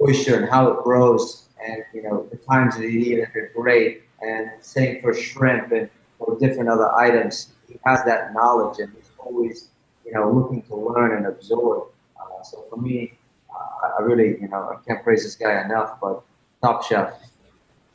oyster 0.01 0.37
and 0.37 0.49
how 0.49 0.69
it 0.71 0.83
grows, 0.83 1.49
and 1.63 1.85
you 1.93 2.03
know 2.03 2.27
the 2.31 2.39
times 2.39 2.77
that 2.77 2.85
you 2.85 3.01
eat 3.01 3.19
it 3.19 3.29
are 3.37 3.53
great, 3.55 4.05
and 4.23 4.51
same 4.61 5.03
for 5.03 5.13
shrimp 5.13 5.73
and 5.73 5.91
or 6.19 6.39
different 6.39 6.69
other 6.69 6.91
items. 6.95 7.53
He 7.69 7.79
has 7.85 8.05
that 8.05 8.33
knowledge, 8.33 8.79
and 8.79 8.93
he's 8.97 9.11
always, 9.19 9.69
you 10.05 10.13
know, 10.13 10.31
looking 10.31 10.63
to 10.63 10.77
learn 10.77 11.17
and 11.17 11.27
absorb. 11.27 11.89
Uh, 12.19 12.43
so 12.43 12.65
for 12.71 12.77
me, 12.77 13.15
uh, 13.51 13.89
I 13.99 14.03
really, 14.03 14.41
you 14.41 14.49
know, 14.49 14.75
I 14.75 14.85
can't 14.87 15.03
praise 15.05 15.23
this 15.23 15.37
guy 15.37 15.65
enough, 15.65 15.99
but 16.01 16.23
top 16.63 16.85
chef. 16.85 17.15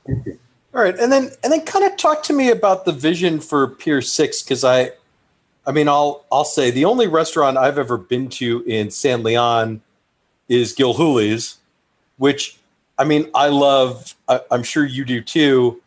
All 0.75 0.81
right, 0.81 0.99
and 0.99 1.09
then 1.09 1.31
and 1.41 1.53
then 1.53 1.61
kind 1.61 1.85
of 1.85 1.95
talk 1.95 2.21
to 2.23 2.33
me 2.33 2.49
about 2.49 2.83
the 2.83 2.91
vision 2.91 3.39
for 3.39 3.65
Pier 3.65 4.01
Six 4.01 4.43
because 4.43 4.65
I, 4.65 4.91
I 5.65 5.71
mean, 5.71 5.88
I'll 5.88 6.25
I'll 6.29 6.43
say 6.43 6.69
the 6.69 6.83
only 6.83 7.07
restaurant 7.07 7.57
I've 7.57 7.77
ever 7.77 7.97
been 7.97 8.27
to 8.31 8.61
in 8.67 8.91
San 8.91 9.23
Leon 9.23 9.81
is 10.49 10.73
Gilhooly's, 10.73 11.59
which 12.17 12.59
I 12.97 13.05
mean 13.05 13.29
I 13.33 13.47
love. 13.47 14.15
I, 14.27 14.41
I'm 14.51 14.63
sure 14.63 14.83
you 14.83 15.05
do 15.05 15.21
too. 15.21 15.81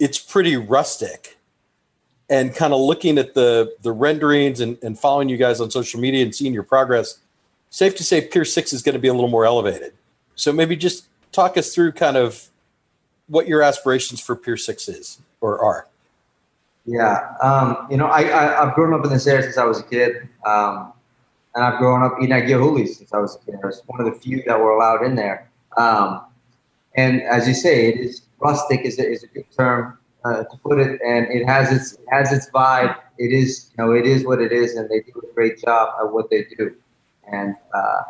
It's 0.00 0.18
pretty 0.18 0.56
rustic, 0.56 1.36
and 2.30 2.54
kind 2.54 2.72
of 2.72 2.80
looking 2.80 3.18
at 3.18 3.34
the 3.34 3.76
the 3.82 3.92
renderings 3.92 4.60
and, 4.60 4.78
and 4.82 4.98
following 4.98 5.28
you 5.28 5.36
guys 5.36 5.60
on 5.60 5.70
social 5.70 6.00
media 6.00 6.24
and 6.24 6.34
seeing 6.34 6.54
your 6.54 6.62
progress. 6.62 7.18
Safe 7.68 7.94
to 7.96 8.04
say, 8.04 8.22
Pier 8.22 8.46
Six 8.46 8.72
is 8.72 8.80
going 8.80 8.94
to 8.94 8.98
be 8.98 9.08
a 9.08 9.12
little 9.12 9.28
more 9.28 9.44
elevated. 9.44 9.92
So 10.34 10.50
maybe 10.50 10.76
just 10.76 11.08
talk 11.30 11.58
us 11.58 11.74
through 11.74 11.92
kind 11.92 12.16
of 12.16 12.48
what 13.28 13.46
your 13.46 13.62
aspirations 13.62 14.20
for 14.20 14.34
Pier 14.34 14.56
Six 14.56 14.88
is 14.88 15.20
or 15.40 15.60
are. 15.60 15.86
Yeah, 16.86 17.34
um, 17.42 17.86
you 17.90 17.96
know, 17.96 18.06
I, 18.06 18.20
I 18.20 18.64
have 18.64 18.74
grown 18.74 18.98
up 18.98 19.04
in 19.04 19.12
this 19.12 19.26
area 19.26 19.42
since 19.42 19.58
I 19.58 19.64
was 19.64 19.80
a 19.80 19.82
kid, 19.82 20.28
um, 20.46 20.92
and 21.54 21.62
I've 21.62 21.78
grown 21.78 22.02
up 22.02 22.14
eating 22.18 22.32
at 22.32 22.46
Gilhooly's 22.46 22.96
since 22.96 23.12
I 23.12 23.18
was 23.18 23.36
a 23.36 23.38
kid. 23.40 23.60
I 23.62 23.66
was 23.66 23.82
one 23.86 24.00
of 24.00 24.06
the 24.06 24.18
few 24.18 24.42
that 24.46 24.58
were 24.58 24.70
allowed 24.70 25.04
in 25.04 25.14
there. 25.14 25.50
Um, 25.76 26.22
and 26.96 27.22
as 27.22 27.46
you 27.46 27.54
say, 27.54 27.88
it 27.88 28.00
is 28.00 28.22
rustic 28.40 28.80
is 28.82 28.98
a, 28.98 29.06
is 29.06 29.22
a 29.22 29.26
good 29.26 29.44
term 29.56 29.98
uh, 30.24 30.44
to 30.44 30.56
put 30.62 30.78
it, 30.78 31.00
and 31.04 31.26
it 31.30 31.46
has 31.46 31.70
its 31.70 31.92
it 31.92 32.06
has 32.10 32.32
its 32.32 32.50
vibe. 32.50 32.96
It 33.18 33.32
is 33.32 33.70
you 33.76 33.84
know 33.84 33.92
it 33.92 34.06
is 34.06 34.24
what 34.24 34.40
it 34.40 34.52
is, 34.52 34.74
and 34.76 34.88
they 34.88 35.00
do 35.00 35.20
a 35.30 35.34
great 35.34 35.60
job 35.60 35.94
at 36.00 36.10
what 36.10 36.30
they 36.30 36.46
do. 36.56 36.74
And 37.30 37.54
uh, 37.74 38.02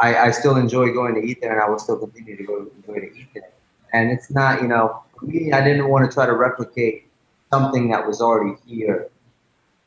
I, 0.00 0.16
I 0.16 0.30
still 0.30 0.56
enjoy 0.56 0.92
going 0.92 1.14
to 1.14 1.20
eat 1.20 1.40
there, 1.42 1.52
and 1.52 1.60
I 1.60 1.68
will 1.68 1.78
still 1.78 1.98
continue 1.98 2.36
to 2.36 2.44
go 2.44 2.66
enjoy 2.76 3.00
to 3.00 3.14
eat 3.14 3.28
there. 3.34 3.50
And 3.96 4.10
it's 4.10 4.30
not, 4.30 4.60
you 4.60 4.68
know, 4.68 5.02
me, 5.22 5.52
I 5.52 5.64
didn't 5.64 5.88
want 5.88 6.08
to 6.08 6.14
try 6.14 6.26
to 6.26 6.34
replicate 6.34 7.06
something 7.50 7.88
that 7.92 8.06
was 8.06 8.20
already 8.20 8.56
here. 8.66 9.08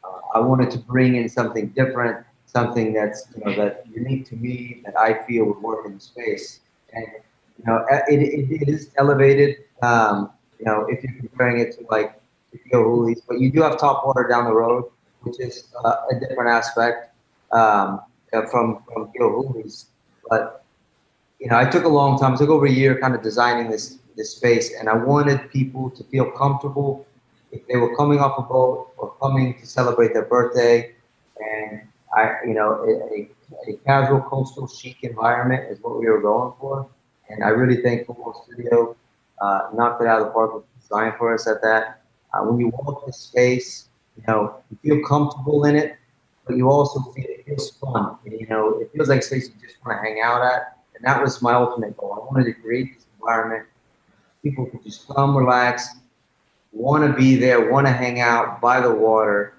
Uh, 0.04 0.22
I 0.34 0.40
wanted 0.40 0.72
to 0.72 0.80
bring 0.80 1.16
in 1.16 1.30
something 1.30 1.68
different, 1.70 2.26
something 2.48 2.92
that's, 2.92 3.28
you 3.36 3.46
know, 3.46 3.56
that 3.56 3.86
unique 3.94 4.28
to 4.30 4.36
me 4.36 4.82
that 4.84 4.98
I 4.98 5.10
feel 5.26 5.46
would 5.46 5.62
work 5.62 5.86
in 5.86 5.94
the 5.94 6.00
space. 6.00 6.62
And, 6.94 7.06
you 7.60 7.66
know, 7.68 7.86
it, 8.08 8.20
it, 8.20 8.62
it 8.64 8.68
is 8.68 8.90
elevated, 8.98 9.58
um, 9.84 10.32
you 10.58 10.66
know, 10.66 10.88
if 10.90 11.04
you're 11.04 11.18
comparing 11.20 11.60
it 11.60 11.78
to 11.78 11.86
like 11.92 12.20
Gilhooly's, 12.72 13.22
but 13.22 13.40
you 13.40 13.52
do 13.52 13.62
have 13.62 13.78
Topwater 13.78 14.28
down 14.28 14.46
the 14.46 14.54
road, 14.54 14.86
which 15.22 15.40
is 15.40 15.68
uh, 15.86 15.98
a 16.12 16.20
different 16.20 16.50
aspect 16.50 17.14
um, 17.52 18.02
from, 18.50 18.82
from 18.92 19.12
Gilhooly's. 19.16 19.86
But 20.28 20.59
you 21.40 21.50
know, 21.50 21.58
I 21.58 21.66
took 21.66 21.86
a 21.86 21.90
long 21.90 22.20
time. 22.20 22.34
It 22.34 22.38
took 22.38 22.50
over 22.50 22.66
a 22.66 22.72
year, 22.72 23.00
kind 23.00 23.16
of 23.16 23.22
designing 23.22 23.70
this 23.70 23.98
this 24.16 24.36
space, 24.36 24.74
and 24.78 24.90
I 24.90 24.94
wanted 24.94 25.50
people 25.50 25.90
to 25.92 26.04
feel 26.06 26.30
comfortable 26.32 27.06
if 27.52 27.66
they 27.68 27.78
were 27.78 27.96
coming 27.96 28.20
off 28.20 28.38
a 28.38 28.42
boat 28.42 28.92
or 28.98 29.14
coming 29.22 29.58
to 29.60 29.66
celebrate 29.66 30.14
their 30.14 30.26
birthday, 30.26 30.94
and 31.40 31.82
I, 32.16 32.36
you 32.46 32.54
know, 32.54 32.84
a, 32.84 33.30
a, 33.68 33.74
casual 33.86 34.22
coastal 34.22 34.68
chic 34.68 34.98
environment 35.04 35.72
is 35.72 35.80
what 35.82 36.00
we 36.00 36.08
were 36.08 36.22
going 36.22 36.54
for. 36.60 36.88
And 37.30 37.44
I 37.44 37.50
really 37.50 37.82
think 37.82 38.08
Football 38.08 38.46
Studio 38.46 38.96
uh, 39.42 39.70
knocked 39.74 40.02
it 40.02 40.08
out 40.08 40.22
of 40.22 40.28
the 40.28 40.34
park 40.34 40.54
with 40.54 40.64
design 40.82 41.14
for 41.18 41.34
us 41.34 41.48
at 41.48 41.62
that. 41.62 42.02
Uh, 42.34 42.44
when 42.44 42.60
you 42.60 42.70
walk 42.70 43.06
the 43.06 43.14
space, 43.14 43.90
you 44.18 44.24
know, 44.28 44.56
you 44.70 44.78
feel 44.84 45.08
comfortable 45.08 45.66
in 45.66 45.76
it, 45.76 45.98
but 46.46 46.58
you 46.58 46.70
also 46.70 47.00
feel 47.12 47.26
it 47.28 47.46
feels 47.46 47.72
fun. 47.72 48.18
And, 48.26 48.40
you 48.40 48.48
know, 48.48 48.80
it 48.80 48.92
feels 48.94 49.10
like 49.10 49.20
a 49.20 49.24
space 49.24 49.50
you 49.50 49.68
just 49.68 49.84
want 49.86 49.98
to 49.98 50.08
hang 50.08 50.22
out 50.22 50.42
at. 50.42 50.79
And 51.00 51.08
that 51.08 51.22
was 51.22 51.42
my 51.42 51.54
ultimate 51.54 51.96
goal. 51.96 52.14
I 52.14 52.34
wanted 52.34 52.46
to 52.46 52.54
create 52.54 52.96
this 52.96 53.06
environment. 53.20 53.66
People 54.44 54.66
could 54.66 54.84
just 54.84 55.08
come, 55.08 55.36
relax, 55.36 55.96
want 56.74 57.10
to 57.10 57.18
be 57.18 57.36
there, 57.36 57.72
want 57.72 57.88
to 57.88 57.94
hang 57.94 58.20
out 58.20 58.60
by 58.60 58.82
the 58.82 58.94
water, 58.94 59.56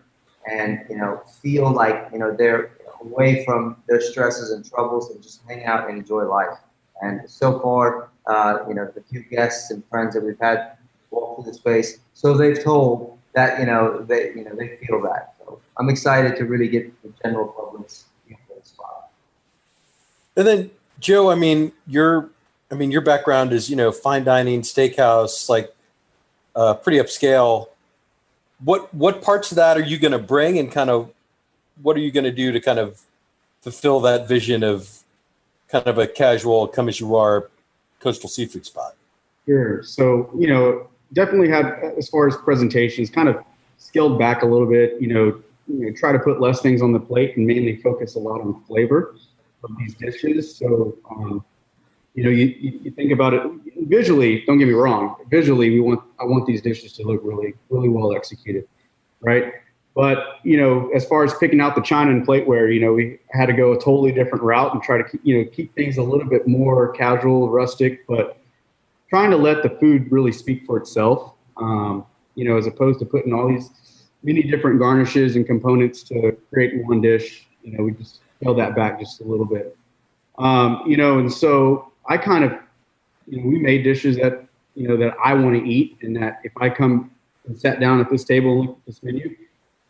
and 0.51 0.85
you 0.89 0.97
know, 0.97 1.23
feel 1.43 1.71
like 1.71 2.09
you 2.13 2.19
know 2.19 2.35
they're 2.35 2.73
away 3.01 3.45
from 3.45 3.77
their 3.89 4.01
stresses 4.01 4.51
and 4.51 4.69
troubles 4.69 5.11
and 5.11 5.23
just 5.23 5.41
hang 5.49 5.65
out 5.65 5.89
and 5.89 5.99
enjoy 5.99 6.25
life. 6.25 6.59
And 7.03 7.29
so 7.29 7.59
far, 7.61 8.11
uh, 8.27 8.59
you 8.69 8.75
know, 8.75 8.91
the 8.95 9.03
few 9.03 9.23
guests 9.23 9.71
and 9.71 9.83
friends 9.89 10.15
that 10.15 10.23
we've 10.23 10.39
had 10.39 10.77
walk 11.11 11.37
through 11.37 11.53
the 11.53 11.57
space, 11.57 11.99
so 12.13 12.37
they've 12.37 12.63
told 12.63 13.19
that 13.35 13.59
you 13.59 13.67
know 13.67 14.03
they 14.03 14.33
you 14.35 14.45
know 14.45 14.55
they 14.55 14.77
feel 14.77 15.01
that. 15.03 15.35
So 15.39 15.61
I'm 15.79 15.89
excited 15.89 16.37
to 16.37 16.45
really 16.45 16.69
get 16.69 17.03
the 17.03 17.13
general 17.23 17.49
public's 17.49 18.05
spot. 18.63 19.11
And 20.37 20.47
then 20.47 20.71
Joe, 21.01 21.31
I 21.31 21.35
mean, 21.35 21.73
your 21.87 22.31
I 22.71 22.75
mean 22.75 22.91
your 22.91 23.01
background 23.01 23.53
is 23.53 23.69
you 23.69 23.77
know 23.77 23.91
fine 23.91 24.23
dining, 24.23 24.63
steakhouse, 24.63 25.49
like 25.49 25.75
uh, 26.55 26.75
pretty 26.75 26.99
upscale. 26.99 27.69
What 28.63 28.93
what 28.95 29.23
parts 29.23 29.51
of 29.51 29.57
that 29.57 29.77
are 29.77 29.83
you 29.83 29.99
going 29.99 30.13
to 30.13 30.19
bring, 30.19 30.59
and 30.59 30.71
kind 30.71 30.91
of 30.91 31.11
what 31.83 31.97
are 31.97 32.01
you 32.01 32.13
going 32.13 32.25
to 32.25 32.31
do 32.31 32.53
to 32.53 32.61
kind 32.61 32.79
of 32.79 33.01
fulfill 33.63 34.01
that 34.01 34.29
vision 34.29 34.63
of 34.63 34.99
kind 35.69 35.87
of 35.87 35.99
a 35.99 36.07
casual, 36.07 36.67
come 36.67 36.89
as 36.89 37.01
you 37.01 37.17
are, 37.17 37.51
coastal 38.01 38.29
seafood 38.29 38.67
spot? 38.67 38.95
Sure. 39.47 39.83
So 39.83 40.31
you 40.39 40.49
know, 40.49 40.89
definitely 41.15 41.49
had 41.49 41.95
as 41.97 42.11
far 42.11 42.29
as 42.29 42.37
presentations, 42.37 43.09
kind 43.09 43.29
of 43.29 43.43
scaled 43.79 44.19
back 44.19 44.43
a 44.43 44.47
little 44.47 44.69
bit. 44.69 45.01
You 45.01 45.09
know, 45.09 45.43
you 45.67 45.87
know, 45.87 45.93
try 45.97 46.13
to 46.13 46.19
put 46.19 46.43
less 46.43 46.61
things 46.61 46.83
on 46.83 46.93
the 46.93 47.01
plate 47.01 47.39
and 47.39 47.47
mainly 47.47 47.77
focus 47.77 48.17
a 48.17 48.19
lot 48.19 48.43
on 48.43 48.63
flavor 48.65 49.15
of 49.65 49.71
these 49.79 49.95
dishes. 49.95 50.57
So 50.57 50.97
um, 51.11 51.45
you 52.15 52.25
know, 52.25 52.31
you, 52.31 52.47
you 52.83 52.91
think 52.91 53.13
about 53.13 53.35
it 53.35 53.43
visually. 53.83 54.43
Don't 54.47 54.59
get 54.59 54.69
me 54.69 54.75
wrong. 54.75 55.17
Visually, 55.31 55.71
we 55.71 55.81
want 55.81 56.01
I 56.21 56.25
want 56.25 56.47
these 56.47 56.61
dishes 56.61 56.93
to 56.95 57.05
look 57.05 57.21
really 57.23 57.55
really 57.69 57.89
well 57.89 58.15
executed, 58.15 58.67
right? 59.21 59.55
But 59.95 60.39
you 60.45 60.57
know, 60.57 60.91
as 60.95 61.05
far 61.05 61.25
as 61.25 61.35
picking 61.35 61.61
out 61.61 61.75
the 61.75 61.83
china 61.83 62.11
and 62.11 62.27
plateware, 62.27 62.73
you 62.73 62.81
know, 62.81 62.93
we 62.93 63.19
had 63.31 63.47
to 63.47 63.53
go 63.53 63.73
a 63.73 63.77
totally 63.77 64.13
different 64.13 64.43
route 64.43 64.73
and 64.75 64.83
try 64.83 64.99
to 64.99 65.05
keep, 65.05 65.21
you 65.25 65.39
know 65.39 65.51
keep 65.51 65.75
things 65.75 65.99
a 65.99 66.03
little 66.03 66.29
bit 66.29 66.47
more 66.49 66.93
casual, 66.93 67.49
rustic, 67.49 68.07
but 68.07 68.39
trying 69.09 69.31
to 69.31 69.37
let 69.37 69.63
the 69.63 69.71
food 69.71 70.11
really 70.11 70.33
speak 70.33 70.65
for 70.67 70.77
itself. 70.77 71.35
Um, 71.57 72.07
you 72.35 72.45
know, 72.45 72.57
as 72.57 72.67
opposed 72.67 72.99
to 73.01 73.05
putting 73.05 73.33
all 73.33 73.49
these 73.49 73.71
many 74.23 74.43
different 74.43 74.79
garnishes 74.79 75.37
and 75.37 75.47
components 75.47 76.03
to 76.05 76.37
create 76.53 76.85
one 76.85 77.01
dish. 77.01 77.47
You 77.63 77.77
know, 77.77 77.85
we 77.85 77.93
just 77.93 78.21
scaled 78.41 78.59
that 78.59 78.75
back 78.75 78.99
just 78.99 79.21
a 79.21 79.25
little 79.25 79.45
bit. 79.45 79.77
Um, 80.39 80.83
you 80.87 80.97
know, 80.97 81.19
and 81.19 81.31
so 81.31 81.93
I 82.07 82.17
kind 82.17 82.45
of, 82.45 82.53
you 83.27 83.39
know, 83.41 83.49
we 83.49 83.59
made 83.59 83.85
dishes 83.85 84.17
that, 84.17 84.45
you 84.75 84.89
know, 84.89 84.97
that 84.97 85.15
I 85.23 85.35
want 85.35 85.63
to 85.63 85.69
eat 85.69 85.99
and 86.03 86.17
that 86.17 86.41
if 86.43 86.53
I 86.59 86.71
come 86.71 87.11
and 87.47 87.59
sat 87.59 87.81
down 87.81 88.01
at 88.01 88.09
this 88.09 88.25
table 88.25 88.53
and 88.53 88.61
look 88.61 88.79
at 88.79 88.87
this 88.87 89.03
menu, 89.03 89.37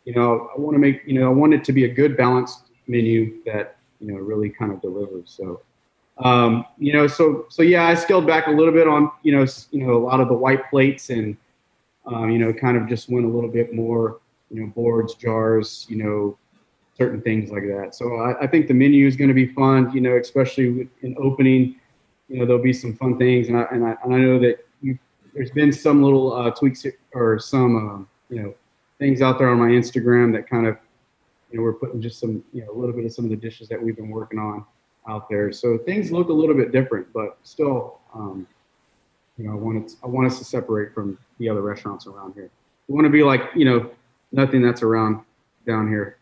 you 0.03 0.13
know, 0.13 0.49
I 0.55 0.59
want 0.59 0.75
to 0.75 0.79
make, 0.79 1.01
you 1.05 1.19
know, 1.19 1.27
I 1.27 1.33
want 1.33 1.53
it 1.53 1.63
to 1.65 1.73
be 1.73 1.85
a 1.85 1.87
good 1.87 2.17
balanced 2.17 2.65
menu 2.87 3.41
that, 3.45 3.77
you 3.99 4.11
know, 4.11 4.19
really 4.19 4.49
kind 4.49 4.71
of 4.71 4.81
delivers. 4.81 5.33
So, 5.37 5.61
um, 6.17 6.65
you 6.77 6.91
know, 6.91 7.07
so, 7.07 7.45
so 7.49 7.61
yeah, 7.61 7.87
I 7.87 7.95
scaled 7.95 8.27
back 8.27 8.47
a 8.47 8.51
little 8.51 8.73
bit 8.73 8.87
on, 8.87 9.11
you 9.23 9.31
know, 9.31 9.45
you 9.71 9.85
know, 9.85 9.93
a 9.93 10.03
lot 10.03 10.19
of 10.19 10.27
the 10.27 10.33
white 10.33 10.69
plates 10.69 11.09
and, 11.09 11.37
um, 12.05 12.29
you 12.29 12.39
know, 12.39 12.51
kind 12.51 12.75
of 12.75 12.89
just 12.89 13.09
went 13.09 13.25
a 13.25 13.29
little 13.29 13.49
bit 13.49 13.73
more, 13.73 14.19
you 14.49 14.61
know, 14.61 14.67
boards, 14.67 15.13
jars, 15.13 15.85
you 15.87 16.03
know, 16.03 16.37
certain 16.97 17.21
things 17.21 17.49
like 17.49 17.63
that. 17.63 17.95
So 17.95 18.15
I, 18.17 18.43
I 18.43 18.47
think 18.47 18.67
the 18.67 18.73
menu 18.73 19.07
is 19.07 19.15
going 19.15 19.29
to 19.29 19.33
be 19.33 19.47
fun, 19.47 19.91
you 19.93 20.01
know, 20.01 20.17
especially 20.17 20.87
in 21.01 21.15
opening, 21.17 21.75
you 22.31 22.39
know 22.39 22.45
there'll 22.45 22.63
be 22.63 22.73
some 22.73 22.95
fun 22.95 23.17
things, 23.17 23.49
and 23.49 23.57
I 23.57 23.67
and 23.71 23.85
I, 23.85 23.95
and 24.03 24.13
I 24.13 24.17
know 24.17 24.39
that 24.39 24.65
there's 25.33 25.51
been 25.51 25.71
some 25.71 26.01
little 26.01 26.33
uh, 26.33 26.51
tweaks 26.51 26.85
or 27.13 27.39
some 27.39 27.75
um, 27.75 28.09
you 28.29 28.41
know 28.41 28.55
things 28.99 29.21
out 29.21 29.37
there 29.37 29.49
on 29.49 29.59
my 29.59 29.67
Instagram 29.67 30.31
that 30.33 30.49
kind 30.49 30.65
of 30.65 30.77
you 31.51 31.57
know 31.57 31.63
we're 31.63 31.73
putting 31.73 32.01
just 32.01 32.19
some 32.19 32.43
you 32.53 32.63
know 32.63 32.71
a 32.71 32.77
little 32.77 32.95
bit 32.95 33.05
of 33.05 33.11
some 33.11 33.25
of 33.25 33.31
the 33.31 33.37
dishes 33.37 33.67
that 33.67 33.81
we've 33.81 33.97
been 33.97 34.09
working 34.09 34.39
on 34.39 34.65
out 35.09 35.29
there. 35.29 35.51
So 35.51 35.77
things 35.79 36.11
look 36.11 36.29
a 36.29 36.33
little 36.33 36.55
bit 36.55 36.71
different, 36.71 37.11
but 37.11 37.37
still, 37.43 37.99
um, 38.13 38.47
you 39.37 39.45
know, 39.45 39.51
I 39.51 39.55
want 39.55 39.83
it, 39.83 39.95
I 40.03 40.07
want 40.07 40.27
us 40.27 40.37
to 40.37 40.45
separate 40.45 40.93
from 40.93 41.17
the 41.37 41.49
other 41.49 41.61
restaurants 41.61 42.07
around 42.07 42.33
here. 42.33 42.49
We 42.87 42.95
want 42.95 43.05
to 43.05 43.11
be 43.11 43.23
like 43.23 43.41
you 43.55 43.65
know 43.65 43.91
nothing 44.31 44.61
that's 44.61 44.83
around 44.83 45.21
down 45.67 45.89
here. 45.89 46.17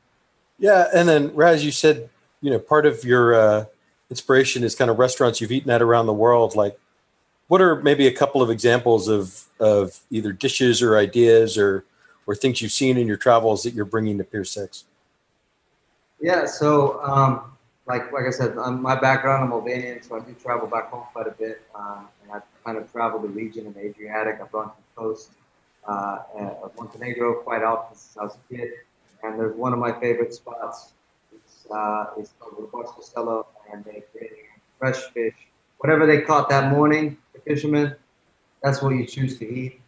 Yeah, 0.60 0.88
and 0.94 1.08
then 1.08 1.34
Raz, 1.34 1.64
you 1.64 1.72
said 1.72 2.10
you 2.42 2.52
know 2.52 2.60
part 2.60 2.86
of 2.86 3.04
your 3.04 3.34
uh, 3.34 3.66
inspiration 4.10 4.64
is 4.64 4.76
kind 4.76 4.92
of 4.92 5.00
restaurants 5.00 5.42
you've 5.42 5.52
eaten 5.52 5.72
at 5.72 5.82
around 5.82 6.06
the 6.06 6.14
world. 6.14 6.56
Like, 6.56 6.78
what 7.48 7.62
are 7.62 7.82
maybe 7.82 8.08
a 8.08 8.12
couple 8.12 8.42
of 8.42 8.50
examples 8.50 9.08
of 9.08 9.46
of 9.60 10.00
either 10.10 10.32
dishes 10.32 10.82
or 10.82 10.98
ideas 10.98 11.58
or 11.58 11.86
or 12.28 12.36
things 12.36 12.62
you've 12.62 12.72
seen 12.72 12.98
in 12.98 13.08
your 13.08 13.18
travels 13.18 13.64
that 13.64 13.74
you're 13.74 13.86
bringing 13.86 14.18
to 14.18 14.24
Pier 14.24 14.44
Six? 14.44 14.86
Yeah, 16.22 16.46
so 16.46 17.02
um, 17.04 17.52
like 17.88 18.12
like 18.12 18.26
I 18.28 18.32
said, 18.32 18.58
um, 18.58 18.82
my 18.82 19.00
background 19.00 19.46
I'm 19.46 19.52
Albanian, 19.52 20.02
so 20.02 20.18
I 20.18 20.20
do 20.20 20.34
travel 20.34 20.68
back 20.68 20.90
home 20.90 21.06
quite 21.14 21.28
a 21.28 21.32
bit, 21.32 21.62
um, 21.74 22.08
and 22.24 22.32
I've 22.34 22.44
kind 22.66 22.78
of 22.78 22.92
traveled 22.92 23.24
the 23.24 23.30
region 23.30 23.66
of 23.68 23.78
Adriatic. 23.78 24.40
I've 24.42 24.52
gone 24.52 24.66
to 24.66 24.72
the 24.76 25.02
coast 25.02 25.32
uh, 25.88 26.20
of 26.62 26.76
Montenegro 26.78 27.42
quite 27.42 27.64
often 27.64 27.98
since 27.98 28.18
I 28.18 28.24
was 28.24 28.36
a 28.36 28.56
kid, 28.56 28.74
and 29.24 29.40
there's 29.40 29.56
one 29.56 29.74
of 29.74 29.80
my 29.80 29.92
favorite 30.00 30.34
spots. 30.34 30.94
It's, 31.34 31.66
uh, 31.72 32.06
it's 32.18 32.34
called 32.40 32.70
the 32.72 32.78
Costello 32.78 33.48
and 33.72 33.84
they 33.86 34.04
bring 34.14 34.30
fresh 34.78 35.02
fish. 35.14 35.34
Whatever 35.80 36.06
they 36.06 36.22
caught 36.22 36.50
that 36.50 36.72
morning, 36.72 37.18
the 37.34 37.40
fishermen, 37.42 37.96
that's 38.62 38.82
what 38.82 38.90
you 38.90 39.06
choose 39.06 39.38
to 39.40 39.48
eat, 39.48 39.80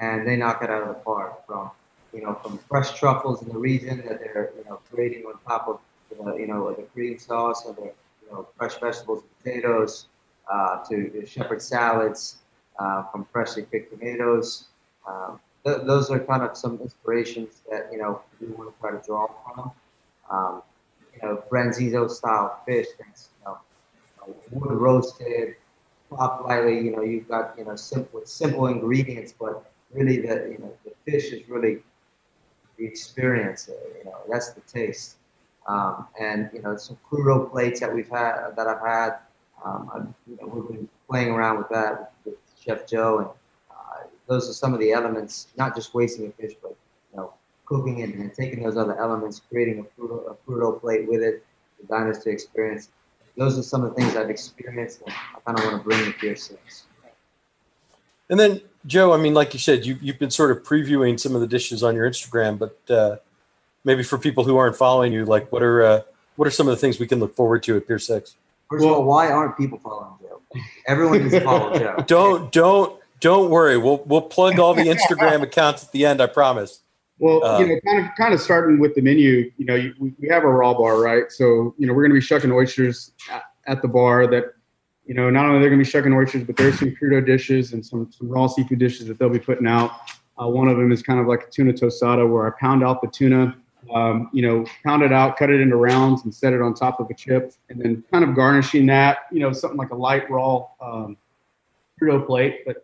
and 0.00 0.26
they 0.26 0.36
knock 0.36 0.62
it 0.62 0.70
out 0.70 0.82
of 0.82 0.88
the 0.88 0.94
park. 0.94 1.46
From 1.46 1.70
you 2.14 2.22
know, 2.22 2.34
from 2.34 2.58
fresh 2.68 2.98
truffles 2.98 3.42
in 3.42 3.48
the 3.48 3.58
region 3.58 3.98
that 4.08 4.20
they're 4.20 4.52
you 4.56 4.64
know 4.64 4.80
creating 4.90 5.24
on 5.26 5.34
top 5.46 5.68
of 5.68 5.80
the, 6.10 6.36
you 6.36 6.46
know 6.46 6.72
the 6.72 6.82
cream 6.82 7.18
sauce 7.18 7.64
or 7.66 7.74
the 7.74 7.82
you 7.82 8.32
know 8.32 8.48
fresh 8.56 8.74
vegetables, 8.78 9.22
and 9.22 9.42
potatoes, 9.42 10.06
uh, 10.50 10.82
to 10.84 11.26
shepherd 11.26 11.60
salads, 11.60 12.36
uh, 12.78 13.02
from 13.04 13.26
freshly 13.32 13.64
picked 13.64 13.98
tomatoes. 13.98 14.66
Um, 15.06 15.40
th- 15.64 15.82
those 15.84 16.10
are 16.10 16.20
kind 16.20 16.42
of 16.42 16.56
some 16.56 16.78
inspirations 16.80 17.62
that 17.70 17.88
you 17.92 17.98
know 17.98 18.20
we 18.40 18.48
want 18.48 18.74
to 18.74 18.80
try 18.80 18.90
to 18.90 19.02
draw 19.06 19.28
from. 19.44 19.72
Um, 20.30 20.62
you 21.14 21.28
know, 21.28 21.42
branzino 21.50 22.10
style 22.10 22.60
fish 22.66 22.86
that's, 22.98 23.28
you 23.40 23.44
know, 23.46 23.58
wood 24.50 24.72
roasted, 24.72 25.56
popped 26.10 26.44
lightly. 26.44 26.80
You 26.80 26.96
know, 26.96 27.02
you've 27.02 27.28
got, 27.28 27.54
you 27.58 27.64
know, 27.64 27.76
simple, 27.76 28.22
simple 28.24 28.66
ingredients, 28.66 29.34
but 29.38 29.70
really 29.92 30.20
the, 30.20 30.48
you 30.50 30.58
know, 30.58 30.72
the 30.84 30.92
fish 31.10 31.32
is 31.32 31.48
really 31.48 31.78
the 32.78 32.86
experience. 32.86 33.68
You 33.98 34.04
know, 34.06 34.18
that's 34.30 34.50
the 34.52 34.60
taste. 34.62 35.16
Um, 35.66 36.06
and, 36.20 36.50
you 36.52 36.60
know, 36.62 36.76
some 36.76 36.98
crudo 37.08 37.50
plates 37.50 37.80
that 37.80 37.94
we've 37.94 38.08
had, 38.08 38.50
that 38.56 38.66
I've 38.66 38.80
had. 38.86 39.18
Um, 39.64 39.90
I've, 39.94 40.06
you 40.28 40.36
know, 40.40 40.48
we've 40.48 40.68
been 40.76 40.88
playing 41.08 41.30
around 41.30 41.58
with 41.58 41.68
that 41.70 42.12
with, 42.24 42.34
Chef 42.60 42.86
Joe 42.86 43.18
and 43.18 43.28
uh, 43.28 43.32
those 44.26 44.48
are 44.48 44.52
some 44.52 44.74
of 44.74 44.80
the 44.80 44.92
elements, 44.92 45.48
not 45.56 45.74
just 45.74 45.94
wasting 45.94 46.26
a 46.26 46.30
fish, 46.30 46.54
but 46.62 46.76
you 47.12 47.18
know, 47.18 47.32
cooking 47.66 48.00
it 48.00 48.14
and 48.14 48.32
taking 48.34 48.62
those 48.62 48.76
other 48.76 48.98
elements, 48.98 49.42
creating 49.50 49.80
a 49.80 50.00
crudo, 50.00 50.76
a 50.76 50.80
plate 50.80 51.08
with 51.08 51.22
it, 51.22 51.44
the 51.80 51.86
diners 51.86 52.18
to 52.20 52.30
experience. 52.30 52.88
Those 53.36 53.58
are 53.58 53.62
some 53.62 53.84
of 53.84 53.94
the 53.94 54.00
things 54.00 54.16
I've 54.16 54.30
experienced 54.30 55.02
and 55.02 55.12
I 55.12 55.40
kind 55.40 55.58
of 55.58 55.64
want 55.64 55.78
to 55.78 55.84
bring 55.84 56.04
to 56.04 56.12
Pier 56.18 56.36
6. 56.36 56.84
And 58.30 58.40
then, 58.40 58.60
Joe, 58.86 59.12
I 59.12 59.16
mean, 59.16 59.34
like 59.34 59.52
you 59.52 59.60
said, 59.60 59.84
you, 59.84 59.98
you've 60.00 60.18
been 60.18 60.30
sort 60.30 60.50
of 60.50 60.62
previewing 60.62 61.18
some 61.18 61.34
of 61.34 61.40
the 61.40 61.46
dishes 61.46 61.82
on 61.82 61.94
your 61.94 62.08
Instagram, 62.08 62.58
but 62.58 62.78
uh, 62.94 63.16
maybe 63.84 64.02
for 64.02 64.18
people 64.18 64.44
who 64.44 64.56
aren't 64.56 64.76
following 64.76 65.12
you, 65.12 65.24
like 65.24 65.50
what 65.52 65.62
are 65.62 65.82
uh, 65.82 66.00
what 66.36 66.48
are 66.48 66.50
some 66.50 66.66
of 66.68 66.74
the 66.74 66.80
things 66.80 66.98
we 66.98 67.06
can 67.06 67.20
look 67.20 67.34
forward 67.36 67.62
to 67.64 67.76
at 67.76 67.86
Pier 67.86 67.98
6? 67.98 68.36
First 68.70 68.84
well, 68.84 68.94
of 68.94 69.00
all, 69.00 69.04
why 69.04 69.30
aren't 69.30 69.56
people 69.56 69.78
following 69.78 70.14
Joe? 70.20 70.40
Everyone 70.86 71.18
needs 71.20 71.32
to 71.32 71.40
follow 71.40 71.78
Joe. 71.78 71.96
Don't 72.06 72.50
don't 72.50 73.00
don't 73.24 73.48
worry. 73.48 73.78
We'll 73.78 74.02
we'll 74.04 74.20
plug 74.20 74.58
all 74.58 74.74
the 74.74 74.82
Instagram 74.94 75.42
accounts 75.42 75.82
at 75.82 75.92
the 75.92 76.04
end. 76.04 76.20
I 76.20 76.26
promise. 76.26 76.80
Well, 77.18 77.42
um, 77.42 77.62
you 77.62 77.68
know, 77.68 77.80
kind 77.80 78.04
of 78.04 78.10
kind 78.16 78.34
of 78.34 78.40
starting 78.40 78.78
with 78.78 78.94
the 78.94 79.00
menu. 79.00 79.50
You 79.56 79.64
know, 79.64 79.92
we, 79.98 80.12
we 80.18 80.28
have 80.28 80.44
a 80.44 80.48
raw 80.48 80.74
bar, 80.74 81.00
right? 81.00 81.32
So 81.32 81.74
you 81.78 81.86
know, 81.86 81.94
we're 81.94 82.02
going 82.02 82.10
to 82.10 82.20
be 82.20 82.20
shucking 82.20 82.52
oysters 82.52 83.12
at, 83.32 83.44
at, 83.66 83.80
the 83.80 83.88
bar. 83.88 84.26
That 84.26 84.52
you 85.06 85.14
know, 85.14 85.30
not 85.30 85.46
only 85.46 85.60
they're 85.60 85.70
going 85.70 85.78
to 85.78 85.84
be 85.84 85.90
shucking 85.90 86.12
oysters, 86.12 86.44
but 86.44 86.58
there's 86.58 86.78
some 86.78 86.94
crudo 87.00 87.24
dishes 87.24 87.72
and 87.72 87.84
some 87.84 88.12
some 88.12 88.28
raw 88.28 88.46
seafood 88.46 88.78
dishes 88.78 89.06
that 89.06 89.18
they'll 89.18 89.30
be 89.30 89.38
putting 89.38 89.66
out. 89.66 89.90
Uh, 90.38 90.46
one 90.46 90.68
of 90.68 90.76
them 90.76 90.92
is 90.92 91.02
kind 91.02 91.18
of 91.18 91.26
like 91.26 91.44
a 91.44 91.50
tuna 91.50 91.72
tostada, 91.72 92.30
where 92.30 92.46
I 92.46 92.50
pound 92.60 92.84
out 92.84 93.00
the 93.00 93.08
tuna 93.08 93.56
um, 93.92 94.30
you 94.32 94.42
know, 94.42 94.64
pound 94.84 95.02
it 95.02 95.12
out, 95.12 95.36
cut 95.36 95.50
it 95.50 95.60
into 95.60 95.76
rounds, 95.76 96.24
and 96.24 96.34
set 96.34 96.52
it 96.52 96.62
on 96.62 96.74
top 96.74 97.00
of 97.00 97.08
a 97.10 97.14
chip, 97.14 97.52
and 97.68 97.80
then 97.80 98.02
kind 98.10 98.24
of 98.24 98.34
garnishing 98.34 98.86
that, 98.86 99.18
you 99.30 99.40
know, 99.40 99.52
something 99.52 99.76
like 99.76 99.90
a 99.90 99.94
light 99.94 100.28
raw 100.30 100.66
um, 100.80 101.16
Frito 102.00 102.26
plate, 102.26 102.64
but 102.66 102.83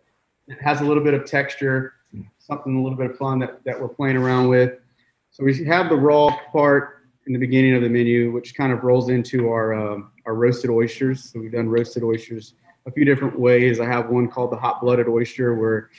it 0.51 0.61
has 0.61 0.81
a 0.81 0.83
little 0.83 1.03
bit 1.03 1.13
of 1.13 1.25
texture, 1.25 1.93
something 2.39 2.75
a 2.75 2.81
little 2.81 2.97
bit 2.97 3.11
of 3.11 3.17
fun 3.17 3.39
that, 3.39 3.63
that 3.63 3.79
we're 3.79 3.87
playing 3.87 4.17
around 4.17 4.49
with. 4.49 4.77
So 5.29 5.43
we 5.43 5.63
have 5.65 5.89
the 5.89 5.95
raw 5.95 6.35
part 6.51 7.07
in 7.25 7.33
the 7.33 7.39
beginning 7.39 7.73
of 7.75 7.81
the 7.81 7.89
menu, 7.89 8.31
which 8.31 8.53
kind 8.55 8.73
of 8.73 8.83
rolls 8.83 9.09
into 9.09 9.49
our 9.49 9.73
um, 9.73 10.11
our 10.25 10.35
roasted 10.35 10.69
oysters. 10.69 11.31
So 11.31 11.39
we've 11.39 11.51
done 11.51 11.69
roasted 11.69 12.03
oysters 12.03 12.55
a 12.85 12.91
few 12.91 13.05
different 13.05 13.39
ways. 13.39 13.79
I 13.79 13.85
have 13.85 14.09
one 14.09 14.27
called 14.27 14.51
the 14.51 14.57
hot 14.57 14.81
blooded 14.81 15.07
oyster, 15.07 15.55
where 15.55 15.89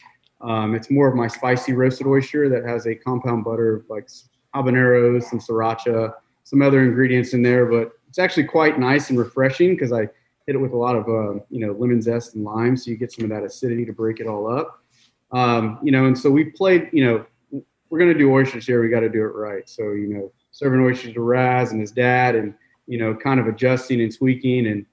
um, 0.42 0.74
it's 0.74 0.90
more 0.90 1.08
of 1.08 1.14
my 1.14 1.28
spicy 1.28 1.72
roasted 1.72 2.06
oyster 2.06 2.48
that 2.48 2.64
has 2.68 2.86
a 2.86 2.94
compound 2.94 3.44
butter 3.44 3.84
like 3.88 4.08
habaneros, 4.54 5.24
some 5.24 5.38
sriracha, 5.38 6.12
some 6.44 6.60
other 6.60 6.82
ingredients 6.82 7.32
in 7.32 7.42
there. 7.42 7.64
But 7.64 7.92
it's 8.08 8.18
actually 8.18 8.44
quite 8.44 8.78
nice 8.78 9.08
and 9.08 9.18
refreshing 9.18 9.70
because 9.70 9.92
I 9.92 10.08
hit 10.46 10.56
it 10.56 10.58
with 10.58 10.72
a 10.72 10.76
lot 10.76 10.96
of 10.96 11.08
uh, 11.08 11.40
you 11.50 11.66
know 11.66 11.72
lemon 11.72 12.02
zest 12.02 12.34
and 12.34 12.44
lime, 12.44 12.76
so 12.76 12.90
you 12.90 12.96
get 12.96 13.12
some 13.12 13.24
of 13.24 13.30
that 13.30 13.44
acidity 13.44 13.84
to 13.86 13.92
break 13.92 14.20
it 14.20 14.26
all 14.26 14.50
up. 14.50 14.82
Um, 15.30 15.78
you 15.82 15.92
know, 15.92 16.06
and 16.06 16.18
so 16.18 16.30
we 16.30 16.44
played. 16.44 16.90
You 16.92 17.04
know, 17.04 17.62
we're 17.90 17.98
gonna 17.98 18.14
do 18.14 18.32
oysters 18.32 18.66
here. 18.66 18.82
We 18.82 18.88
got 18.88 19.00
to 19.00 19.08
do 19.08 19.22
it 19.22 19.34
right. 19.34 19.68
So 19.68 19.92
you 19.92 20.08
know, 20.08 20.32
serving 20.50 20.80
oysters 20.80 21.14
to 21.14 21.20
Raz 21.20 21.72
and 21.72 21.80
his 21.80 21.92
dad, 21.92 22.34
and 22.34 22.54
you 22.86 22.98
know, 22.98 23.14
kind 23.14 23.40
of 23.40 23.46
adjusting 23.46 24.00
and 24.00 24.16
tweaking, 24.16 24.66
and 24.66 24.86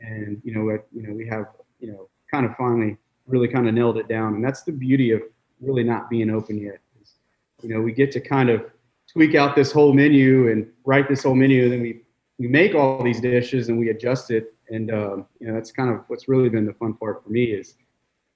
and 0.00 0.40
you 0.44 0.54
know, 0.54 0.70
you 0.92 1.06
know, 1.06 1.14
we 1.14 1.26
have 1.28 1.46
you 1.80 1.92
know, 1.92 2.08
kind 2.30 2.46
of 2.46 2.54
finally 2.56 2.96
really 3.26 3.48
kind 3.48 3.68
of 3.68 3.74
nailed 3.74 3.96
it 3.96 4.08
down, 4.08 4.34
and 4.34 4.44
that's 4.44 4.62
the 4.62 4.72
beauty 4.72 5.12
of 5.12 5.22
really 5.60 5.84
not 5.84 6.10
being 6.10 6.30
open 6.30 6.58
yet. 6.58 6.78
Is, 7.00 7.14
you 7.62 7.68
know, 7.68 7.80
we 7.80 7.92
get 7.92 8.10
to 8.12 8.20
kind 8.20 8.50
of 8.50 8.64
tweak 9.10 9.34
out 9.34 9.56
this 9.56 9.72
whole 9.72 9.92
menu 9.92 10.50
and 10.50 10.68
write 10.84 11.08
this 11.08 11.22
whole 11.22 11.34
menu, 11.34 11.64
and 11.64 11.72
then 11.72 11.82
we 11.82 12.02
we 12.40 12.48
make 12.48 12.74
all 12.74 13.02
these 13.02 13.20
dishes 13.20 13.68
and 13.68 13.78
we 13.78 13.90
adjust 13.90 14.30
it, 14.30 14.54
and 14.70 14.90
um, 14.92 15.26
you 15.40 15.48
know, 15.48 15.54
that's 15.54 15.72
kind 15.72 15.90
of 15.90 16.04
what's 16.08 16.28
really 16.28 16.48
been 16.48 16.64
the 16.64 16.72
fun 16.74 16.94
part 16.94 17.22
for 17.22 17.30
me 17.30 17.44
is 17.44 17.74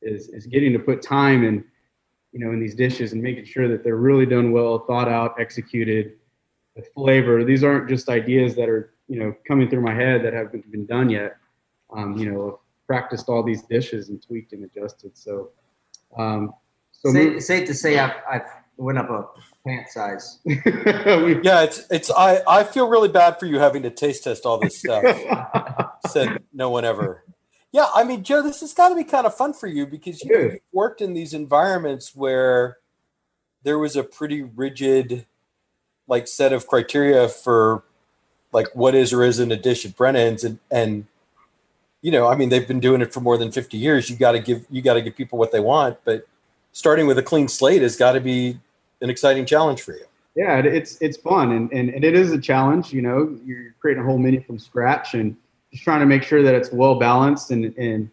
is 0.02 0.28
is 0.28 0.46
getting 0.46 0.72
to 0.72 0.78
put 0.78 1.00
time 1.00 1.44
in 1.44 1.64
you 2.32 2.44
know 2.44 2.52
in 2.52 2.60
these 2.60 2.74
dishes 2.74 3.12
and 3.12 3.22
making 3.22 3.44
sure 3.44 3.68
that 3.68 3.82
they're 3.84 3.96
really 3.96 4.26
done 4.26 4.52
well, 4.52 4.80
thought 4.80 5.08
out, 5.08 5.34
executed 5.38 6.14
the 6.76 6.82
flavor. 6.94 7.44
These 7.44 7.64
aren't 7.64 7.88
just 7.88 8.08
ideas 8.08 8.54
that 8.56 8.68
are 8.68 8.94
you 9.08 9.18
know 9.18 9.34
coming 9.46 9.68
through 9.70 9.82
my 9.82 9.94
head 9.94 10.24
that 10.24 10.32
haven't 10.32 10.70
been 10.70 10.86
done 10.86 11.08
yet. 11.08 11.36
Um, 11.94 12.16
you 12.16 12.30
know, 12.30 12.48
I've 12.48 12.86
practiced 12.86 13.28
all 13.28 13.42
these 13.42 13.62
dishes 13.62 14.08
and 14.08 14.20
tweaked 14.20 14.52
and 14.52 14.64
adjusted. 14.64 15.16
So, 15.16 15.50
um, 16.16 16.52
so 16.92 17.12
safe, 17.12 17.42
safe 17.42 17.66
to 17.68 17.74
say 17.74 17.98
I've, 17.98 18.16
I've 18.28 18.46
went 18.76 18.98
up 18.98 19.10
a 19.10 19.26
pant 19.66 19.88
size. 19.88 20.40
yeah, 20.44 21.62
it's 21.62 21.86
it's 21.90 22.10
I 22.10 22.42
I 22.48 22.64
feel 22.64 22.88
really 22.88 23.08
bad 23.08 23.38
for 23.38 23.46
you 23.46 23.58
having 23.58 23.82
to 23.84 23.90
taste 23.90 24.24
test 24.24 24.44
all 24.44 24.58
this 24.58 24.78
stuff. 24.78 25.04
Said 26.06 26.42
no 26.52 26.70
one 26.70 26.84
ever. 26.84 27.24
Yeah, 27.72 27.88
I 27.92 28.04
mean, 28.04 28.22
Joe, 28.22 28.40
this 28.40 28.60
has 28.60 28.72
got 28.72 28.90
to 28.90 28.94
be 28.94 29.02
kind 29.02 29.26
of 29.26 29.36
fun 29.36 29.52
for 29.52 29.66
you 29.66 29.84
because 29.84 30.22
you 30.22 30.60
worked 30.72 31.00
in 31.00 31.12
these 31.12 31.34
environments 31.34 32.14
where 32.14 32.78
there 33.64 33.78
was 33.78 33.96
a 33.96 34.04
pretty 34.04 34.42
rigid 34.42 35.26
like 36.06 36.28
set 36.28 36.52
of 36.52 36.66
criteria 36.68 37.28
for 37.28 37.82
like 38.52 38.68
what 38.74 38.94
is 38.94 39.12
or 39.12 39.24
isn't 39.24 39.50
a 39.50 39.56
dish 39.56 39.84
at 39.84 39.96
Brennan's. 39.96 40.44
And 40.44 40.60
and 40.70 41.06
you 42.00 42.12
know 42.12 42.28
I 42.28 42.36
mean 42.36 42.50
they've 42.50 42.68
been 42.68 42.80
doing 42.80 43.02
it 43.02 43.12
for 43.12 43.20
more 43.20 43.36
than 43.36 43.50
50 43.50 43.76
years. 43.76 44.08
You 44.08 44.16
got 44.16 44.32
to 44.32 44.40
give 44.40 44.64
you 44.70 44.80
got 44.80 44.94
to 44.94 45.02
give 45.02 45.16
people 45.16 45.38
what 45.38 45.50
they 45.50 45.60
want. 45.60 45.98
But 46.04 46.28
starting 46.72 47.06
with 47.06 47.18
a 47.18 47.22
clean 47.22 47.48
slate 47.48 47.82
has 47.82 47.96
got 47.96 48.12
to 48.12 48.20
be 48.20 48.60
an 49.00 49.10
exciting 49.10 49.46
challenge 49.46 49.82
for 49.82 49.94
you. 49.94 50.04
Yeah 50.36 50.58
it's 50.58 50.96
it's 51.00 51.16
fun. 51.16 51.50
And, 51.50 51.72
and 51.72 51.90
and 51.90 52.04
it 52.04 52.14
is 52.14 52.30
a 52.30 52.38
challenge 52.38 52.92
you 52.92 53.02
know 53.02 53.36
you're 53.44 53.74
creating 53.80 54.04
a 54.04 54.06
whole 54.06 54.18
menu 54.18 54.42
from 54.42 54.58
scratch. 54.58 55.14
And 55.14 55.36
just 55.74 55.84
trying 55.84 56.00
to 56.00 56.06
make 56.06 56.22
sure 56.22 56.42
that 56.42 56.54
it's 56.54 56.72
well 56.72 56.94
balanced 56.98 57.50
and 57.50 57.76
and 57.76 58.10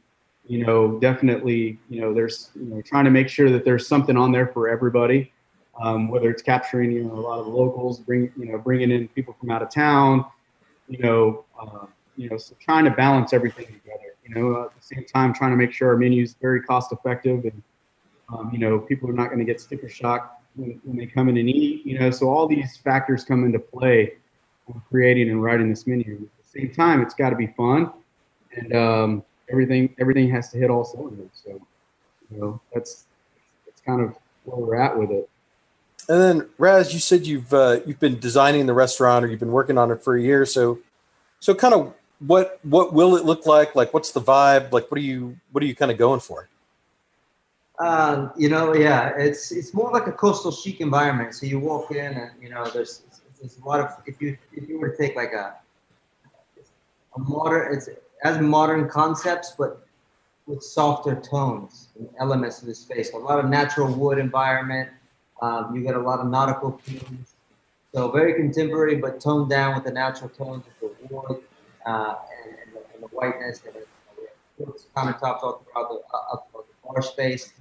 you 0.48 0.66
know 0.66 1.00
definitely 1.00 1.78
you 1.90 2.02
know 2.02 2.14
there's 2.14 2.50
you 2.56 2.66
know 2.66 2.82
trying 2.82 3.06
to 3.06 3.12
make 3.12 3.30
sure 3.30 3.50
that 3.50 3.64
there's 3.64 3.88
something 3.88 4.18
on 4.18 4.32
there 4.32 4.48
for 4.48 4.68
everybody 4.68 5.32
um, 5.80 6.10
whether 6.10 6.30
it's 6.30 6.42
capturing 6.42 6.92
you 6.92 7.04
know 7.04 7.14
a 7.14 7.22
lot 7.22 7.40
of 7.40 7.46
the 7.46 7.52
locals, 7.52 8.00
bring 8.00 8.32
you 8.38 8.52
know 8.52 8.58
bringing 8.58 8.92
in 8.92 9.08
people 9.10 9.36
from 9.40 9.52
out 9.52 9.62
of 9.62 9.70
town, 9.70 10.26
you 10.88 11.00
know, 11.00 11.46
uh, 11.60 11.86
you 12.18 12.30
know, 12.30 12.38
so 12.38 12.56
trying 12.60 12.86
to 12.86 12.92
balance 12.92 13.34
everything 13.34 13.66
together. 13.66 14.16
You 14.26 14.36
know, 14.36 14.64
at 14.64 14.76
the 14.76 14.82
same 14.82 15.06
time 15.06 15.34
trying 15.34 15.52
to 15.52 15.58
make 15.58 15.72
sure 15.72 15.90
our 15.90 15.98
menu 15.98 16.24
is 16.24 16.36
very 16.42 16.62
cost 16.62 16.92
effective 16.92 17.44
and 17.46 17.64
um, 18.30 18.50
you 18.52 18.60
know 18.60 18.80
people 18.80 19.10
are 19.10 19.14
not 19.14 19.28
going 19.28 19.40
to 19.40 19.46
get 19.46 19.60
sticker 19.60 19.90
shock 19.90 20.42
when, 20.56 20.80
when, 20.84 20.98
they 20.98 21.06
come 21.06 21.30
in 21.30 21.38
and 21.38 21.50
eat. 21.50 21.86
You 21.86 22.00
know, 22.00 22.12
so 22.12 22.30
all 22.30 22.48
these 22.48 22.78
factors 22.78 23.24
come 23.24 23.46
into 23.46 23.60
play 23.60 24.14
when 24.66 24.82
creating 24.90 25.30
and 25.30 25.42
writing 25.42 25.70
this 25.70 25.88
menu. 25.88 26.28
At 26.52 26.62
the 26.62 26.68
same 26.68 26.76
time, 26.76 27.02
it's 27.02 27.14
got 27.14 27.30
to 27.30 27.36
be 27.36 27.48
fun 27.48 27.92
and 28.56 28.76
um, 28.76 29.24
everything 29.50 29.94
everything 30.00 30.30
has 30.32 30.50
to 30.52 30.58
hit 30.58 30.70
all 30.70 30.84
cylinders. 30.84 31.30
So 31.44 31.62
you 32.32 32.38
know 32.40 32.62
that's 32.74 33.06
that's 33.66 33.82
kind 33.82 34.02
of 34.02 34.16
where 34.44 34.58
we're 34.58 34.76
at 34.76 34.98
with 34.98 35.12
it. 35.12 35.30
And 36.10 36.20
then 36.20 36.50
Raz, 36.58 36.94
you 36.94 37.00
said 37.00 37.26
you've 37.26 37.54
uh, 37.54 37.80
you've 37.86 38.00
been 38.00 38.20
designing 38.20 38.66
the 38.66 38.74
restaurant 38.74 39.24
or 39.24 39.28
you've 39.30 39.40
been 39.40 39.52
working 39.52 39.78
on 39.78 39.92
it 39.92 40.04
for 40.04 40.16
a 40.16 40.22
year. 40.22 40.46
So, 40.46 40.80
so 41.40 41.54
kind 41.54 41.74
of 41.74 41.94
what 42.20 42.60
what 42.64 42.94
will 42.94 43.16
it 43.16 43.26
look 43.26 43.46
like? 43.46 43.76
Like, 43.76 43.94
what's 43.94 44.12
the 44.12 44.22
vibe? 44.22 44.72
Like, 44.72 44.90
what 44.92 44.98
are 44.98 45.04
you 45.04 45.38
what 45.52 45.64
are 45.64 45.68
you 45.68 45.76
kind 45.76 45.92
of 45.92 45.98
going 45.98 46.20
for? 46.20 46.50
Um, 47.80 48.32
you 48.38 48.50
know, 48.50 48.76
yeah, 48.76 49.14
it's 49.18 49.52
it's 49.52 49.74
more 49.74 49.92
like 49.92 50.08
a 50.08 50.12
coastal 50.12 50.52
chic 50.52 50.82
environment. 50.82 51.34
So 51.34 51.46
you 51.46 51.60
walk 51.60 51.92
in 51.92 52.14
and 52.14 52.32
you 52.42 52.50
know 52.50 52.70
there's 52.70 53.04
there's 53.40 53.58
a 53.58 53.68
lot 53.68 53.80
of 53.80 53.96
if 54.06 54.22
you 54.22 54.38
if 54.54 54.68
you 54.70 54.80
were 54.80 54.90
to 54.90 54.98
take 54.98 55.16
like 55.16 55.34
a 55.34 55.56
a 55.71 55.71
modern 57.18 57.74
it's 57.76 57.90
as 58.24 58.40
modern 58.40 58.88
concepts 58.88 59.54
but 59.58 59.86
with 60.48 60.64
softer 60.64 61.16
tones 61.16 61.90
and 61.98 62.10
elements 62.20 62.62
of 62.62 62.68
the 62.68 62.76
space. 62.76 63.14
A 63.14 63.18
lot 63.18 63.40
of 63.40 63.50
natural 63.50 63.94
wood 63.94 64.18
environment 64.18 64.90
um, 65.42 65.76
you 65.76 65.82
get 65.82 65.96
a 65.96 66.00
lot 66.00 66.20
of 66.20 66.28
nautical 66.28 66.80
themes. 66.84 67.34
So 67.94 68.12
very 68.12 68.36
contemporary, 68.36 68.96
but 68.96 69.20
toned 69.20 69.50
down 69.50 69.76
with 69.76 69.84
the 69.84 69.92
natural 69.92 70.30
tones 70.30 70.64
of 70.68 70.92
the 71.00 71.16
wood 71.16 71.42
uh, 71.86 72.16
and, 72.46 72.56
and, 72.64 72.74
the, 72.74 72.80
and, 72.94 73.04
the, 73.04 73.08
whiteness. 73.08 73.62
And 73.66 73.76
know, 74.66 74.76
countertops 74.96 75.44
all 75.44 75.66
throughout 75.66 75.90
the, 75.90 76.02
uh, 76.14 76.38
the 76.54 76.64
bar 76.86 77.02
space. 77.02 77.54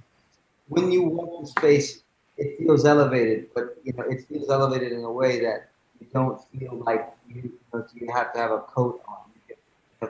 When 0.67 0.91
you 0.91 1.03
walk 1.03 1.41
the 1.41 1.47
space, 1.47 2.03
it 2.37 2.57
feels 2.57 2.85
elevated, 2.85 3.49
but 3.53 3.77
you 3.83 3.93
know 3.93 4.03
it 4.03 4.25
feels 4.27 4.49
elevated 4.49 4.93
in 4.93 5.03
a 5.03 5.11
way 5.11 5.41
that 5.41 5.69
you 5.99 6.07
don't 6.13 6.39
feel 6.51 6.81
like 6.85 7.11
you, 7.27 7.51
you 7.93 8.11
have 8.13 8.31
to 8.33 8.39
have 8.39 8.51
a 8.51 8.59
coat 8.59 9.01
on. 9.07 9.30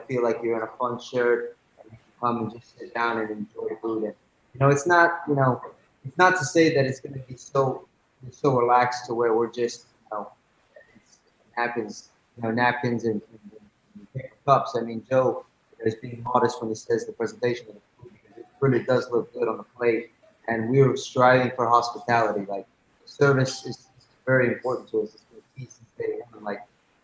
Feel 0.08 0.22
like 0.22 0.38
you're 0.42 0.56
in 0.56 0.62
a 0.62 0.70
fun 0.78 0.98
shirt 0.98 1.56
and 1.78 1.92
you 1.92 1.98
can 1.98 2.20
come 2.20 2.38
and 2.38 2.52
just 2.52 2.78
sit 2.78 2.94
down 2.94 3.18
and 3.18 3.30
enjoy 3.30 3.76
food. 3.80 4.04
And 4.04 4.14
you 4.54 4.60
know, 4.60 4.68
it's 4.68 4.86
not 4.86 5.20
you 5.28 5.34
know 5.34 5.60
it's 6.04 6.16
not 6.16 6.38
to 6.38 6.44
say 6.44 6.74
that 6.74 6.86
it's 6.86 7.00
going 7.00 7.12
to 7.12 7.20
be 7.20 7.36
so 7.36 7.86
so 8.30 8.58
relaxed 8.58 9.06
to 9.06 9.14
where 9.14 9.34
we're 9.34 9.50
just 9.50 9.86
you 10.10 10.18
know 10.18 10.32
napkins 11.56 12.10
you 12.36 12.42
know 12.42 12.50
napkins 12.50 13.04
and, 13.04 13.20
and, 13.30 13.60
and 14.14 14.24
cups. 14.46 14.76
I 14.78 14.82
mean, 14.82 15.04
Joe 15.08 15.44
is 15.84 15.94
being 15.96 16.22
modest 16.22 16.60
when 16.60 16.70
he 16.70 16.74
says 16.74 17.06
the 17.06 17.12
presentation 17.12 17.66
of 17.68 17.74
the 17.74 17.80
food 17.98 18.12
because 18.12 18.38
it 18.38 18.46
really 18.60 18.84
does 18.84 19.10
look 19.10 19.32
good 19.34 19.48
on 19.48 19.58
the 19.58 19.64
plate, 19.64 20.10
and 20.48 20.70
we're 20.70 20.96
striving 20.96 21.52
for 21.54 21.68
hospitality. 21.68 22.46
Like 22.48 22.66
service 23.04 23.66
is, 23.66 23.88
very 24.24 24.46
important 24.46 24.88
to 24.88 25.02
us. 25.02 25.16
It's 25.56 25.74
since 25.74 25.90
day. 25.98 26.20
Like 26.40 26.60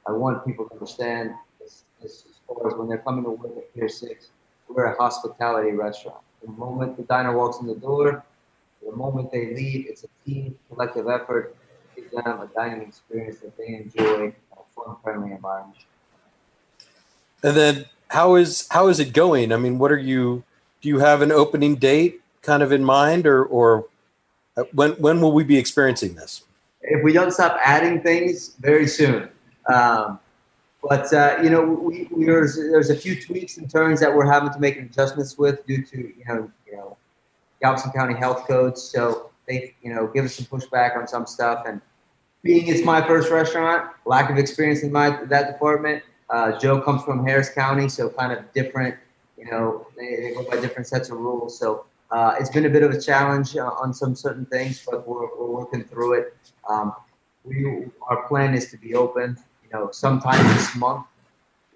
I 0.06 0.12
want 0.12 0.46
people 0.46 0.66
to 0.66 0.74
understand 0.74 1.32
this, 1.60 1.82
this 2.00 2.24
as 2.66 2.74
when 2.74 2.88
they're 2.88 2.98
coming 2.98 3.24
to 3.24 3.30
work 3.30 3.56
at 3.56 3.74
Pier 3.74 3.88
Six, 3.88 4.28
we're 4.68 4.86
a 4.86 4.96
hospitality 4.96 5.72
restaurant. 5.72 6.18
The 6.42 6.50
moment 6.52 6.96
the 6.96 7.02
diner 7.04 7.36
walks 7.36 7.60
in 7.60 7.66
the 7.66 7.74
door, 7.74 8.24
the 8.84 8.96
moment 8.96 9.30
they 9.32 9.54
leave, 9.54 9.86
it's 9.88 10.04
a 10.04 10.08
team, 10.24 10.56
collective 10.68 11.08
effort. 11.08 11.56
to 11.94 12.02
Give 12.02 12.10
them 12.10 12.40
a 12.40 12.48
dining 12.54 12.82
experience 12.82 13.38
that 13.40 13.56
they 13.56 13.74
enjoy, 13.74 14.32
a 14.52 14.56
fun, 14.74 14.96
friendly 15.02 15.32
environment. 15.32 15.78
And 17.42 17.56
then, 17.56 17.86
how 18.08 18.36
is 18.36 18.66
how 18.70 18.88
is 18.88 18.98
it 19.00 19.12
going? 19.12 19.52
I 19.52 19.56
mean, 19.56 19.78
what 19.78 19.92
are 19.92 19.98
you? 19.98 20.44
Do 20.80 20.88
you 20.88 21.00
have 21.00 21.22
an 21.22 21.32
opening 21.32 21.76
date 21.76 22.20
kind 22.42 22.62
of 22.62 22.72
in 22.72 22.84
mind, 22.84 23.26
or 23.26 23.44
or 23.44 23.86
uh, 24.56 24.64
when 24.72 24.92
when 24.92 25.20
will 25.20 25.32
we 25.32 25.44
be 25.44 25.58
experiencing 25.58 26.14
this? 26.14 26.42
If 26.82 27.04
we 27.04 27.12
don't 27.12 27.32
stop 27.32 27.58
adding 27.62 28.00
things, 28.02 28.54
very 28.60 28.86
soon. 28.86 29.28
Um, 29.72 30.18
but 30.82 31.12
uh, 31.12 31.38
you 31.42 31.50
know, 31.50 31.62
we, 31.62 32.08
we, 32.10 32.24
there's 32.24 32.56
there's 32.56 32.90
a 32.90 32.96
few 32.96 33.20
tweaks 33.20 33.56
and 33.56 33.70
turns 33.70 34.00
that 34.00 34.14
we're 34.14 34.30
having 34.30 34.52
to 34.52 34.58
make 34.58 34.76
adjustments 34.76 35.36
with 35.36 35.64
due 35.66 35.84
to 35.84 35.98
you 35.98 36.24
know 36.26 36.50
you 36.66 36.76
know 36.76 36.96
Galveston 37.60 37.92
County 37.92 38.14
Health 38.14 38.46
Codes. 38.46 38.82
So 38.82 39.30
they, 39.48 39.74
you 39.82 39.92
know, 39.92 40.06
give 40.06 40.24
us 40.24 40.34
some 40.36 40.46
pushback 40.46 40.96
on 40.96 41.08
some 41.08 41.26
stuff. 41.26 41.64
And 41.66 41.80
being 42.42 42.68
it's 42.68 42.84
my 42.84 43.06
first 43.06 43.30
restaurant, 43.30 43.90
lack 44.04 44.30
of 44.30 44.38
experience 44.38 44.82
in 44.82 44.92
my 44.92 45.24
that 45.24 45.50
department. 45.50 46.02
Uh, 46.30 46.58
Joe 46.58 46.80
comes 46.80 47.02
from 47.02 47.26
Harris 47.26 47.48
County, 47.50 47.88
so 47.88 48.10
kind 48.10 48.32
of 48.32 48.52
different. 48.52 48.94
You 49.36 49.46
know, 49.50 49.86
they, 49.96 50.16
they 50.16 50.34
go 50.34 50.48
by 50.48 50.60
different 50.60 50.86
sets 50.86 51.10
of 51.10 51.18
rules. 51.18 51.58
So 51.58 51.86
uh, 52.10 52.36
it's 52.38 52.50
been 52.50 52.66
a 52.66 52.70
bit 52.70 52.82
of 52.82 52.90
a 52.90 53.00
challenge 53.00 53.56
uh, 53.56 53.66
on 53.66 53.94
some 53.94 54.14
certain 54.14 54.46
things, 54.46 54.84
but 54.88 55.06
we're, 55.08 55.26
we're 55.38 55.50
working 55.50 55.84
through 55.84 56.14
it. 56.14 56.36
Um, 56.68 56.92
we 57.44 57.86
our 58.02 58.28
plan 58.28 58.54
is 58.54 58.70
to 58.70 58.76
be 58.76 58.94
open, 58.94 59.38
you 59.70 59.78
know, 59.78 59.90
sometime 59.90 60.42
this 60.54 60.74
month. 60.76 61.06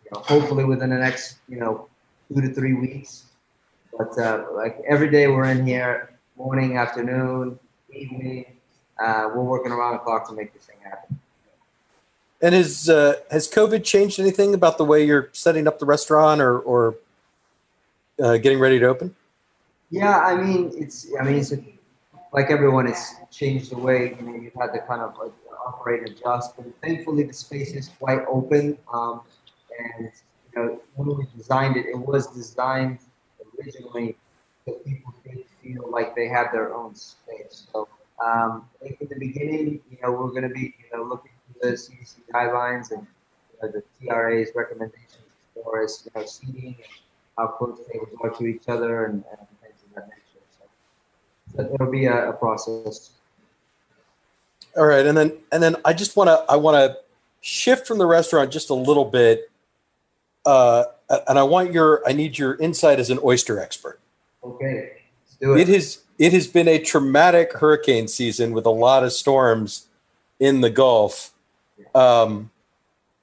You 0.04 0.10
know, 0.12 0.20
hopefully 0.20 0.64
within 0.64 0.90
the 0.90 0.98
next, 0.98 1.36
you 1.48 1.58
know, 1.58 1.88
two 2.28 2.40
to 2.40 2.52
three 2.54 2.74
weeks. 2.74 3.24
But 3.96 4.16
uh, 4.18 4.46
like 4.54 4.80
every 4.86 5.10
day 5.10 5.28
we're 5.28 5.44
in 5.44 5.66
here, 5.66 6.18
morning, 6.36 6.76
afternoon, 6.76 7.58
evening. 7.92 8.46
Uh, 9.02 9.30
we're 9.34 9.42
working 9.42 9.72
around 9.72 9.94
the 9.94 9.98
clock 9.98 10.28
to 10.28 10.34
make 10.34 10.52
this 10.54 10.64
thing 10.64 10.76
happen. 10.82 11.18
And 12.40 12.54
is 12.54 12.88
uh, 12.88 13.16
has 13.30 13.48
COVID 13.48 13.84
changed 13.84 14.18
anything 14.18 14.54
about 14.54 14.78
the 14.78 14.84
way 14.84 15.04
you're 15.04 15.28
setting 15.32 15.68
up 15.68 15.78
the 15.78 15.86
restaurant 15.86 16.40
or 16.40 16.58
or 16.58 16.96
uh, 18.20 18.36
getting 18.38 18.58
ready 18.58 18.78
to 18.78 18.86
open? 18.86 19.14
Yeah, 19.90 20.18
I 20.18 20.36
mean, 20.42 20.72
it's 20.74 21.06
I 21.20 21.24
mean, 21.24 21.36
it's 21.36 21.52
like 22.32 22.50
everyone, 22.50 22.88
it's 22.88 23.14
changed 23.30 23.70
the 23.70 23.78
way 23.78 24.16
you 24.18 24.26
know 24.26 24.34
you've 24.34 24.54
had 24.54 24.72
to 24.72 24.80
kind 24.80 25.02
of 25.02 25.14
But 26.56 26.66
thankfully, 26.82 27.24
the 27.24 27.32
space 27.32 27.72
is 27.72 27.88
quite 27.98 28.20
open. 28.28 28.78
Um, 28.92 29.22
and 29.78 30.10
you 30.54 30.62
know, 30.62 30.80
when 30.94 31.18
we 31.18 31.26
designed 31.36 31.76
it, 31.76 31.86
it 31.86 31.98
was 31.98 32.26
designed 32.28 32.98
originally 33.58 34.16
so 34.64 34.74
people 34.84 35.12
feel 35.62 35.90
like 35.90 36.14
they 36.14 36.28
have 36.28 36.52
their 36.52 36.74
own 36.74 36.94
space. 36.94 37.66
So 37.72 37.88
um, 38.24 38.68
in 38.82 39.08
the 39.08 39.18
beginning, 39.18 39.80
you 39.90 39.98
know, 40.02 40.12
we're 40.12 40.30
going 40.30 40.42
to 40.42 40.48
be 40.48 40.74
you 40.78 40.96
know 40.96 41.04
looking 41.04 41.32
for 41.46 41.66
the 41.66 41.74
CDC 41.74 42.16
guidelines 42.32 42.90
and 42.90 43.06
you 43.62 43.68
know, 43.68 43.72
the 43.72 43.82
TRA's 43.98 44.50
recommendations 44.54 45.16
as 45.56 45.64
far 45.64 45.82
as 45.82 46.04
you 46.04 46.20
know 46.20 46.26
seating 46.26 46.76
and 46.76 46.92
how 47.38 47.48
close 47.48 47.78
tables 47.90 48.08
are 48.22 48.30
to 48.30 48.46
each 48.46 48.68
other 48.68 49.06
and, 49.06 49.24
and 49.30 49.46
things 49.62 49.82
of 49.88 49.94
that 49.94 50.08
nature. 50.08 50.44
So, 50.58 51.56
so 51.56 51.74
it'll 51.74 51.90
be 51.90 52.06
a, 52.06 52.30
a 52.30 52.32
process. 52.32 53.10
All 54.76 54.86
right, 54.86 55.04
and 55.04 55.16
then 55.16 55.32
and 55.50 55.62
then 55.62 55.76
I 55.84 55.92
just 55.92 56.16
want 56.16 56.28
to 56.28 56.44
I 56.48 56.56
want 56.56 56.76
to 56.76 56.98
shift 57.40 57.86
from 57.86 57.98
the 57.98 58.06
restaurant 58.06 58.50
just 58.50 58.70
a 58.70 58.74
little 58.74 59.04
bit, 59.04 59.50
uh, 60.46 60.84
and 61.28 61.38
I 61.38 61.42
want 61.42 61.72
your 61.72 62.02
I 62.06 62.12
need 62.12 62.38
your 62.38 62.54
insight 62.54 62.98
as 62.98 63.10
an 63.10 63.18
oyster 63.22 63.58
expert. 63.58 64.00
Okay, 64.42 64.92
let's 65.24 65.36
do 65.36 65.54
it. 65.54 65.60
It 65.60 65.68
has 65.68 66.02
it 66.18 66.32
has 66.32 66.46
been 66.46 66.68
a 66.68 66.78
traumatic 66.78 67.52
hurricane 67.52 68.08
season 68.08 68.52
with 68.52 68.64
a 68.64 68.70
lot 68.70 69.04
of 69.04 69.12
storms 69.12 69.88
in 70.40 70.60
the 70.60 70.70
Gulf. 70.70 71.32
Um, 71.94 72.50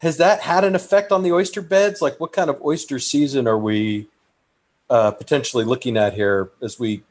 has 0.02 0.18
that 0.18 0.42
had 0.42 0.64
an 0.64 0.76
effect 0.76 1.12
on 1.12 1.24
the 1.24 1.32
oyster 1.32 1.62
beds? 1.62 2.02
Like, 2.02 2.20
what 2.20 2.32
kind 2.32 2.50
of 2.50 2.62
oyster 2.62 3.00
season 3.00 3.48
are 3.48 3.58
we 3.58 4.08
uh, 4.90 5.12
potentially 5.12 5.66
looking 5.66 5.98
at 5.98 6.14
here 6.14 6.52
as 6.62 6.80
we 6.80 7.04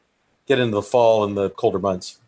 get 0.47 0.59
into 0.59 0.75
the 0.75 0.81
fall 0.81 1.23
and 1.23 1.37
the 1.37 1.49
colder 1.51 1.79
months? 1.79 2.19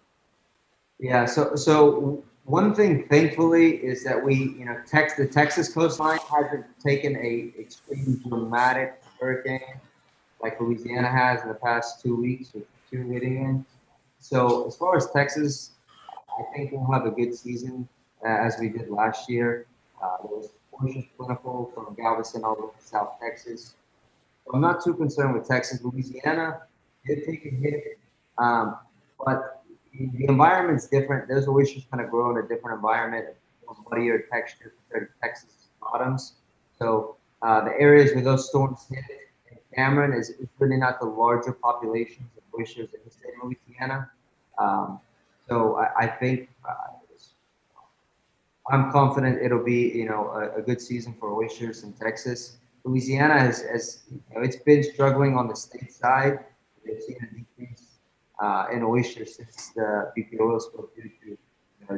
Yeah. 1.01 1.25
So 1.25 1.55
so 1.55 2.23
one 2.45 2.75
thing, 2.75 3.07
thankfully, 3.07 3.77
is 3.77 4.03
that 4.03 4.23
we 4.23 4.35
you 4.35 4.65
know 4.65 4.77
tex 4.87 5.15
the 5.15 5.27
Texas 5.27 5.73
coastline 5.73 6.19
hasn't 6.31 6.65
taken 6.79 7.17
a 7.17 7.51
extreme 7.59 8.21
dramatic 8.27 9.01
hurricane 9.19 9.79
like 10.41 10.59
Louisiana 10.61 11.09
has 11.09 11.41
in 11.41 11.47
the 11.47 11.55
past 11.55 12.01
two 12.01 12.15
weeks 12.15 12.53
with 12.53 12.63
two 12.89 13.07
hitting 13.09 13.43
in. 13.43 13.65
So 14.19 14.67
as 14.67 14.75
far 14.75 14.95
as 14.95 15.09
Texas, 15.11 15.71
I 16.39 16.43
think 16.55 16.71
we'll 16.71 16.91
have 16.91 17.05
a 17.05 17.11
good 17.11 17.33
season 17.33 17.87
uh, 18.23 18.29
as 18.29 18.57
we 18.59 18.69
did 18.69 18.89
last 18.89 19.29
year. 19.29 19.65
Uh, 20.01 20.17
there 20.23 20.37
was 20.37 20.49
oysters 20.83 21.05
plentiful 21.17 21.71
from 21.73 21.95
Galveston 21.95 22.43
all 22.43 22.55
the 22.55 22.61
way 22.63 22.71
to 22.79 22.83
South 22.83 23.13
Texas. 23.21 23.75
I'm 24.53 24.61
not 24.61 24.83
too 24.83 24.93
concerned 24.93 25.33
with 25.33 25.47
Texas. 25.47 25.81
Louisiana 25.83 26.61
did 27.05 27.23
take 27.25 27.45
a 27.45 27.49
hit, 27.49 27.99
um, 28.37 28.77
but 29.23 29.60
the 29.93 30.25
environment's 30.27 30.87
different. 30.87 31.27
Those 31.27 31.47
oysters 31.47 31.85
kind 31.91 32.03
of 32.03 32.09
grow 32.09 32.31
in 32.31 32.43
a 32.43 32.47
different 32.47 32.75
environment, 32.75 33.27
muddier 33.89 34.25
texture 34.31 34.73
compared 34.77 35.09
to 35.09 35.13
Texas 35.21 35.67
bottoms. 35.81 36.33
So 36.77 37.17
uh, 37.41 37.63
the 37.63 37.71
areas 37.79 38.13
where 38.13 38.23
those 38.23 38.49
storms 38.49 38.85
hit 38.89 39.03
in 39.49 39.57
Cameron 39.75 40.13
is, 40.13 40.29
is 40.29 40.47
really 40.59 40.77
not 40.77 40.99
the 40.99 41.05
larger 41.05 41.53
populations 41.53 42.29
of 42.37 42.59
oysters 42.59 42.89
in 42.93 42.99
the 43.03 43.11
state 43.11 43.31
of 43.41 43.49
Louisiana. 43.49 44.09
Um, 44.57 44.99
so 45.47 45.75
I, 45.75 46.03
I 46.03 46.07
think 46.07 46.49
uh, 46.67 46.73
I'm 48.69 48.91
confident 48.91 49.41
it'll 49.41 49.63
be 49.63 49.91
you 49.91 50.05
know 50.05 50.29
a, 50.29 50.59
a, 50.59 50.61
good 50.61 50.79
season 50.79 51.15
for 51.19 51.33
oysters 51.33 51.83
in 51.83 51.93
Texas. 51.93 52.57
Louisiana 52.83 53.39
has, 53.39 53.61
has 53.63 54.03
you 54.11 54.21
know, 54.33 54.41
it's 54.41 54.55
been 54.55 54.83
struggling 54.83 55.35
on 55.35 55.47
the 55.47 55.55
state 55.55 55.91
side. 55.91 56.39
They've 56.85 57.01
seen 57.01 57.17
a 57.21 57.35
uh, 58.41 58.65
in 58.73 58.83
oysters 58.83 59.35
since 59.35 59.69
the 59.75 60.11
BP 60.17 60.39
oil 60.41 60.59
spill 60.59 60.89
due 60.95 61.09
to 61.23 61.37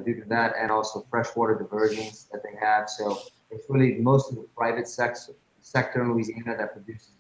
due 0.06 0.20
to 0.20 0.28
that, 0.28 0.54
and 0.60 0.72
also 0.72 1.06
freshwater 1.10 1.56
diversions 1.56 2.28
that 2.32 2.42
they 2.44 2.58
have. 2.60 2.90
So 2.90 3.20
it's 3.52 3.70
really 3.70 3.96
most 3.96 4.32
of 4.32 4.38
the 4.38 4.48
private 4.58 4.88
sex, 4.88 5.30
sector 5.62 6.02
in 6.02 6.12
Louisiana 6.12 6.58
that 6.58 6.74
produces 6.74 7.12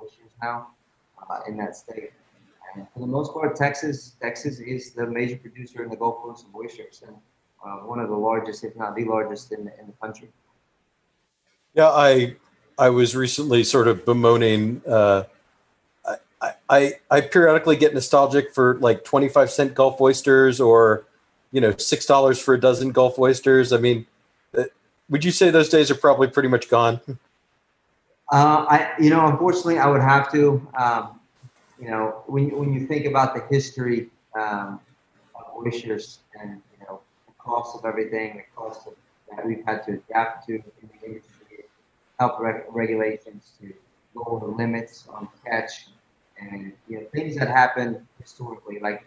oysters 0.00 0.30
now 0.40 0.68
uh, 1.28 1.40
in 1.48 1.56
that 1.56 1.76
state. 1.76 2.12
And 2.74 2.86
for 2.94 3.00
the 3.00 3.06
most 3.06 3.32
part, 3.32 3.56
Texas 3.56 4.16
Texas 4.20 4.60
is 4.60 4.92
the 4.92 5.06
major 5.06 5.36
producer 5.36 5.82
in 5.82 5.90
the 5.90 5.96
Gulf 5.96 6.22
Coast 6.22 6.46
of 6.46 6.54
oysters. 6.54 7.02
And, 7.06 7.16
uh, 7.64 7.86
one 7.86 8.00
of 8.00 8.08
the 8.08 8.16
largest, 8.16 8.64
if 8.64 8.74
not 8.76 8.96
the 8.96 9.04
largest, 9.04 9.52
in 9.52 9.64
the, 9.64 9.78
in 9.78 9.86
the 9.86 9.92
country. 10.00 10.28
Yeah, 11.74 11.88
I 11.88 12.36
I 12.78 12.90
was 12.90 13.14
recently 13.14 13.64
sort 13.64 13.88
of 13.88 14.04
bemoaning. 14.04 14.82
I, 16.68 16.94
I 17.10 17.20
periodically 17.20 17.76
get 17.76 17.94
nostalgic 17.94 18.54
for 18.54 18.78
like 18.78 19.04
twenty 19.04 19.28
five 19.28 19.50
cent 19.50 19.74
Gulf 19.74 20.00
oysters 20.00 20.60
or 20.60 21.04
you 21.50 21.60
know 21.60 21.76
six 21.76 22.06
dollars 22.06 22.40
for 22.40 22.54
a 22.54 22.60
dozen 22.60 22.92
Gulf 22.92 23.18
oysters. 23.18 23.72
I 23.72 23.78
mean, 23.78 24.06
uh, 24.56 24.64
would 25.10 25.24
you 25.24 25.30
say 25.30 25.50
those 25.50 25.68
days 25.68 25.90
are 25.90 25.94
probably 25.94 26.28
pretty 26.28 26.48
much 26.48 26.68
gone? 26.68 27.00
Uh, 28.30 28.64
I 28.68 28.92
you 28.98 29.10
know 29.10 29.26
unfortunately 29.26 29.78
I 29.78 29.86
would 29.86 30.02
have 30.02 30.32
to. 30.32 30.66
Um, 30.76 31.20
you 31.80 31.88
know 31.88 32.22
when 32.26 32.56
when 32.56 32.72
you 32.72 32.86
think 32.86 33.06
about 33.06 33.34
the 33.34 33.42
history 33.54 34.08
um, 34.38 34.80
of 35.34 35.66
oysters 35.66 36.20
and 36.40 36.62
you 36.72 36.86
know 36.86 37.00
the 37.26 37.32
cost 37.38 37.76
of 37.76 37.84
everything, 37.84 38.36
the 38.36 38.42
cost 38.56 38.86
of, 38.86 38.94
that 39.34 39.44
we've 39.44 39.64
had 39.66 39.84
to 39.86 39.92
adapt 39.94 40.46
to 40.46 40.54
in 40.54 40.62
the 40.80 41.06
industry, 41.06 41.64
health 42.18 42.38
reg- 42.38 42.64
regulations 42.68 43.52
to 43.60 43.72
lower 44.14 44.40
the 44.40 44.46
limits 44.46 45.08
on 45.12 45.28
catch, 45.44 45.88
and 46.50 46.72
you 46.88 47.00
know 47.00 47.06
things 47.12 47.36
that 47.36 47.48
happen 47.48 48.06
historically. 48.20 48.78
Like 48.80 49.06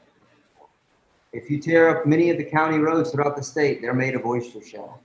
if 1.33 1.49
you 1.49 1.59
tear 1.59 1.89
up 1.89 2.05
many 2.05 2.29
of 2.29 2.37
the 2.37 2.43
county 2.43 2.77
roads 2.77 3.11
throughout 3.11 3.35
the 3.35 3.43
state, 3.43 3.81
they're 3.81 3.93
made 3.93 4.15
of 4.15 4.25
oyster 4.25 4.63
shell. 4.63 5.01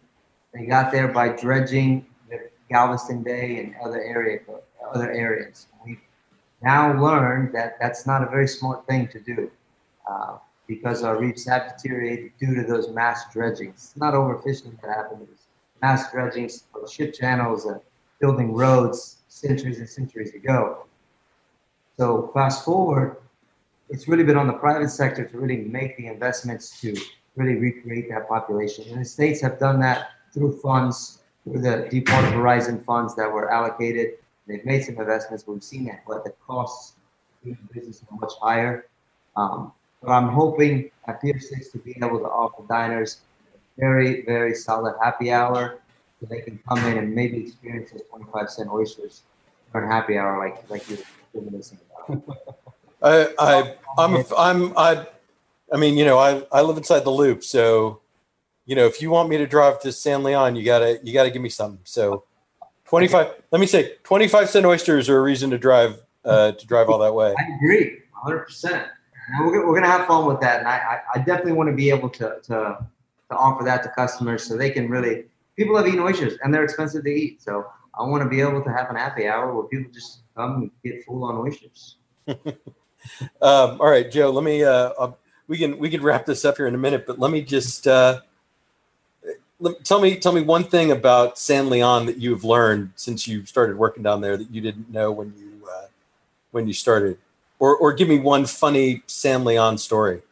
They 0.55 0.67
got 0.67 0.93
there 0.93 1.09
by 1.09 1.31
dredging 1.31 2.07
the 2.29 2.51
Galveston 2.69 3.23
Bay 3.23 3.59
and 3.59 3.75
other 3.85 4.03
area 4.03 4.41
other 4.93 5.13
areas. 5.13 5.67
We've 5.85 6.01
now 6.63 7.01
learned 7.01 7.55
that 7.55 7.77
that's 7.81 8.07
not 8.07 8.23
a 8.23 8.27
very 8.27 8.49
smart 8.49 8.87
thing 8.87 9.09
to 9.09 9.21
do. 9.21 9.51
Uh, 10.09 10.39
because 10.71 11.03
our 11.03 11.19
reefs 11.19 11.49
have 11.49 11.77
deteriorated 11.77 12.31
due 12.39 12.55
to 12.55 12.63
those 12.63 12.89
mass 12.91 13.25
dredgings. 13.33 13.75
It's 13.75 13.97
not 13.97 14.15
overfishing 14.15 14.81
that 14.81 14.95
happened. 14.95 15.27
It's 15.33 15.47
mass 15.83 16.13
dredgings 16.13 16.63
of 16.81 16.89
ship 16.89 17.13
channels 17.13 17.65
and 17.65 17.81
building 18.21 18.55
roads 18.55 19.17
centuries 19.27 19.81
and 19.81 19.89
centuries 19.89 20.33
ago. 20.33 20.87
So 22.01 22.31
fast 22.33 22.65
forward, 22.65 23.19
it's 23.91 24.09
really 24.09 24.25
been 24.25 24.39
on 24.39 24.47
the 24.47 24.55
private 24.55 24.89
sector 24.89 25.23
to 25.27 25.39
really 25.39 25.59
make 25.59 25.99
the 25.99 26.07
investments 26.07 26.81
to 26.81 26.97
really 27.37 27.57
recreate 27.57 28.09
that 28.09 28.27
population. 28.27 28.87
And 28.89 29.03
the 29.03 29.05
states 29.05 29.43
have 29.43 29.59
done 29.59 29.81
that 29.81 30.09
through 30.33 30.59
funds, 30.63 31.19
through 31.45 31.61
the 31.61 31.89
Deepwater 31.91 32.31
Horizon 32.31 32.83
funds 32.87 33.15
that 33.17 33.31
were 33.31 33.53
allocated. 33.53 34.15
They've 34.47 34.65
made 34.65 34.83
some 34.83 34.97
investments, 34.97 35.43
but 35.43 35.53
we've 35.53 35.63
seen 35.63 35.85
that, 35.89 36.01
but 36.09 36.25
the 36.25 36.33
costs 36.47 36.95
the 37.45 37.55
business 37.71 38.03
are 38.11 38.19
much 38.19 38.33
higher. 38.41 38.87
Um, 39.37 39.71
but 40.03 40.11
I'm 40.11 40.29
hoping 40.29 40.91
at 41.07 41.21
Pier 41.21 41.39
6 41.39 41.69
to 41.69 41.79
be 41.81 41.99
able 42.03 42.21
to 42.21 42.29
offer 42.29 42.63
diners 42.67 43.19
a 43.53 43.59
very, 43.79 44.25
very 44.25 44.55
solid 44.55 44.95
happy 45.03 45.33
hour 45.33 45.81
so 46.19 46.27
they 46.31 46.41
can 46.41 46.59
come 46.67 46.79
in 46.87 46.97
and 46.97 47.15
maybe 47.15 47.43
experience 47.43 47.91
those 47.91 48.05
25 48.09 48.49
cent 48.49 48.71
oysters 48.71 49.21
during 49.75 49.91
happy 49.91 50.17
hour 50.17 50.39
like 50.39 50.69
like 50.71 50.89
you're 50.89 50.99
I, 53.03 53.35
I, 53.39 53.75
I'm, 53.99 54.25
I'm, 54.37 54.77
I, 54.77 55.07
I 55.73 55.77
mean, 55.77 55.97
you 55.97 56.05
know, 56.05 56.19
I, 56.19 56.43
I 56.53 56.63
live 56.63 56.77
inside 56.77 57.01
the 57.01 57.11
loop, 57.11 57.45
so, 57.45 58.01
you 58.67 58.77
know, 58.77 58.87
if 58.87 59.01
you 59.01 59.11
want 59.11 59.29
me 59.29 59.39
to 59.39 59.47
drive 59.47 59.81
to 59.81 59.93
San 59.93 60.23
Leon, 60.23 60.57
you 60.57 60.65
gotta, 60.65 61.01
you 61.03 61.13
gotta 61.13 61.31
give 61.31 61.43
me 61.43 61.49
something. 61.49 61.81
So, 61.85 62.25
25, 62.87 63.29
let 63.51 63.61
me 63.61 63.67
say, 63.67 63.95
25 64.03 64.51
cent 64.51 64.67
oysters 64.67 65.09
are 65.09 65.19
a 65.19 65.23
reason 65.23 65.51
to 65.51 65.59
drive, 65.59 66.01
uh, 66.25 66.53
to 66.53 66.67
drive 66.67 66.89
all 66.89 66.99
that 66.99 67.15
way. 67.15 67.35
I 67.39 67.57
agree, 67.57 68.01
100. 68.13 68.39
percent 68.41 68.87
we're, 69.39 69.67
we're 69.67 69.75
gonna 69.75 69.91
have 69.91 70.07
fun 70.07 70.27
with 70.27 70.41
that, 70.41 70.61
and 70.61 70.69
I, 70.69 71.01
I, 71.15 71.19
definitely 71.19 71.53
want 71.53 71.71
to 71.71 71.77
be 71.77 71.91
able 71.91 72.09
to, 72.11 72.39
to 72.43 72.87
to 73.31 73.37
offer 73.37 73.65
that 73.65 73.83
to 73.85 73.89
customers 73.91 74.45
so 74.45 74.57
they 74.57 74.71
can 74.71 74.89
really. 74.89 75.25
People 75.57 75.77
have 75.77 75.87
eaten 75.87 76.01
oysters, 76.01 76.39
and 76.43 76.55
they're 76.55 76.65
expensive 76.65 77.05
to 77.05 77.11
eat, 77.11 77.43
so 77.43 77.67
I 77.99 78.03
want 78.03 78.23
to 78.23 78.29
be 78.29 78.41
able 78.41 78.63
to 78.63 78.73
have 78.73 78.89
an 78.89 78.97
happy 78.97 79.27
hour 79.29 79.55
where 79.55 79.65
people 79.65 79.93
just 79.93 80.20
come 80.37 80.63
and 80.63 80.71
get 80.85 81.05
full 81.05 81.25
on 81.25 81.37
oysters. 81.37 81.97
um, 82.29 82.45
all 83.43 83.91
right, 83.91 84.11
Joe. 84.11 84.31
Let 84.31 84.45
me. 84.45 84.65
Uh, 84.65 84.91
uh, 84.99 85.13
we 85.49 85.59
can 85.59 85.79
we 85.79 85.91
can 85.91 86.03
wrap 86.03 86.27
this 86.27 86.45
up 86.45 86.57
here 86.57 86.67
in 86.67 86.75
a 86.75 86.79
minute, 86.79 87.07
but 87.07 87.19
let 87.19 87.31
me 87.31 87.43
just. 87.43 87.87
Uh, 87.87 88.21
lem- 89.61 89.77
tell 89.85 90.01
me 90.01 90.17
tell 90.17 90.33
me 90.33 90.43
one 90.43 90.65
thing 90.65 90.91
about 90.91 91.39
San 91.39 91.71
Leon 91.71 92.07
that 92.07 92.19
you've 92.19 92.45
learned 92.45 92.93
since 92.97 93.29
you 93.29 93.45
started 93.45 93.77
working 93.77 94.03
down 94.03 94.21
there 94.21 94.37
that 94.37 94.51
you 94.51 94.61
didn't 94.61 94.91
know 94.91 95.13
when 95.13 95.35
you 95.39 95.67
uh, 95.69 95.87
when 96.51 96.67
you 96.67 96.73
started, 96.73 97.19
or 97.59 97.77
or 97.77 97.93
give 97.93 98.09
me 98.09 98.19
one 98.19 98.47
funny 98.47 99.03
San 99.07 99.45
Leon 99.45 99.79
story. 99.79 100.23